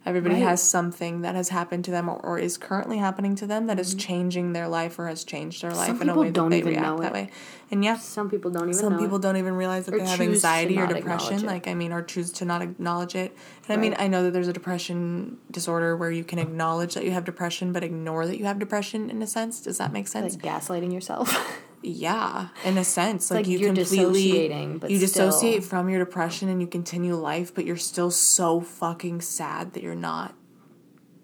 [0.05, 0.43] Everybody Right.
[0.45, 3.79] has something that has happened to them or, or is currently happening to them that
[3.79, 6.21] is changing their life or has changed their life in a Mm-hmm.
[6.21, 7.31] way that they even react know that way.
[7.71, 9.23] And yeah, Some people don't even some people it.
[9.23, 12.31] don't even realize that Or they have anxiety or depression like i mean or choose
[12.33, 13.35] to not acknowledge it
[13.67, 17.05] and i mean i know that there's a depression disorder where you can acknowledge that
[17.05, 20.07] you have depression but ignore that you have depression in a sense does that make
[20.09, 21.35] sense like gaslighting yourself.
[21.83, 25.89] yeah in a sense like, like you you're completely dissociating, but you still- dissociate from
[25.89, 30.35] your depression and you continue life but you're still so fucking sad that you're not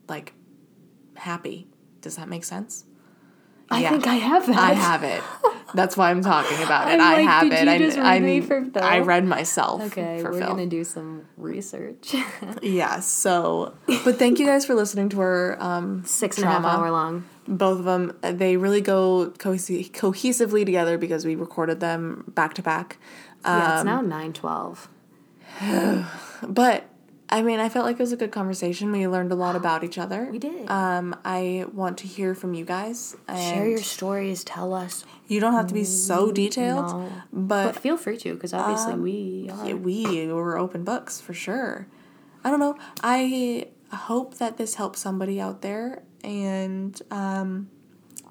[0.08, 0.32] like
[1.16, 1.68] happy.
[2.00, 2.84] Does that make sense
[3.70, 3.90] I Yeah.
[3.90, 4.56] think I have that.
[4.58, 5.22] I have it.
[5.74, 6.94] That's why I'm talking about it.
[6.94, 7.68] I'm I have it.
[7.68, 8.82] I, just I, read me for Phil?
[8.82, 9.82] I read myself.
[9.82, 10.46] Okay, we're Phil.
[10.48, 12.14] gonna do some research.
[12.62, 13.00] Yeah.
[13.00, 13.74] So,
[14.04, 17.26] but thank you guys for listening to our um, Six and a half hour long.
[17.46, 22.62] Both of them, they really go cohesi- cohesively together because we recorded them back to
[22.62, 22.96] back.
[23.44, 24.88] yeah, it's Um, now nine twelve.
[26.42, 26.84] But
[27.30, 28.90] I mean, I felt like it was a good conversation.
[28.90, 30.28] We learned a lot about each other.
[30.30, 30.70] We did.
[30.70, 33.16] Um, I want to hear from you guys.
[33.26, 34.44] And Share your stories.
[34.44, 35.04] Tell us.
[35.26, 37.12] You don't have to be so detailed, No.
[37.32, 39.68] but But feel free to, because obviously we are.
[39.68, 41.86] Yeah, we were open books for sure.
[42.44, 42.78] I don't know.
[43.02, 47.68] I hope that this helps somebody out there, and um,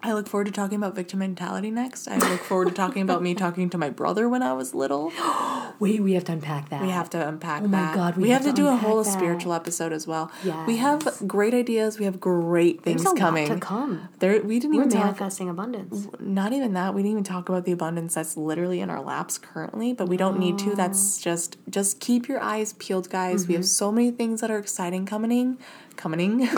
[0.03, 2.07] I look forward to talking about victim mentality next.
[2.07, 5.11] I look forward to talking about me talking to my brother when I was little.
[5.79, 6.81] Wait, we have to unpack that.
[6.81, 7.95] We have to unpack Oh my that.
[7.95, 9.09] God, we, we have, have to do a whole that.
[9.11, 10.31] spiritual episode as well.
[10.67, 11.99] We have great ideas.
[11.99, 13.47] We have great things There's a coming.
[13.47, 14.07] lot to come.
[14.19, 16.07] There, we didn't We're even talk manifesting abundance.
[16.19, 19.37] not even that we didn't even talk about the abundance that's literally in our laps
[19.37, 23.53] currently but we don't need to that's just just keep your eyes peeled guys we
[23.53, 23.67] have Mm-hmm.
[23.67, 25.57] so many things that are exciting coming
[25.95, 26.47] coming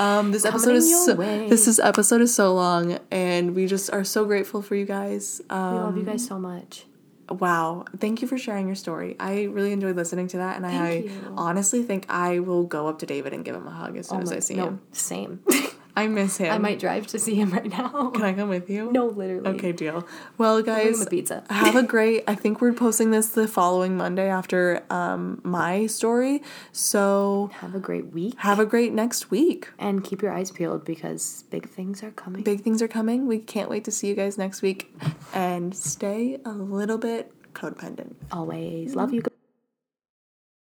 [0.00, 1.48] Um, this episode is so, way.
[1.48, 5.42] this is episode is so long, and we just are so grateful for you guys.
[5.50, 6.86] Um, We love you guys so much.
[7.28, 7.84] Wow.
[7.98, 9.14] Thank you for sharing your story.
[9.20, 10.56] I really enjoyed listening to that.
[10.56, 11.12] And I you.
[11.36, 14.18] honestly think I will go up to David and give him a hug as soon
[14.18, 14.80] Oh as my- I see no, him.
[14.90, 15.40] same.
[15.96, 16.52] I miss him.
[16.52, 18.10] I might drive to see him right now.
[18.10, 18.90] Can I come with you?
[18.92, 19.48] No, literally.
[19.50, 20.06] Okay, deal.
[20.38, 21.44] Well, guys, pizza.
[21.50, 22.24] have a great.
[22.26, 26.42] I think we're posting this the following Monday after um, my story.
[26.72, 29.68] So Have a great week have a great next week.
[29.78, 32.42] and keep your eyes peeled because big things are coming.
[32.42, 33.26] Big things are coming.
[33.26, 34.92] We can't wait to see you guys next week.
[35.34, 38.14] And stay a little bit codependent.
[38.32, 39.22] Always love you.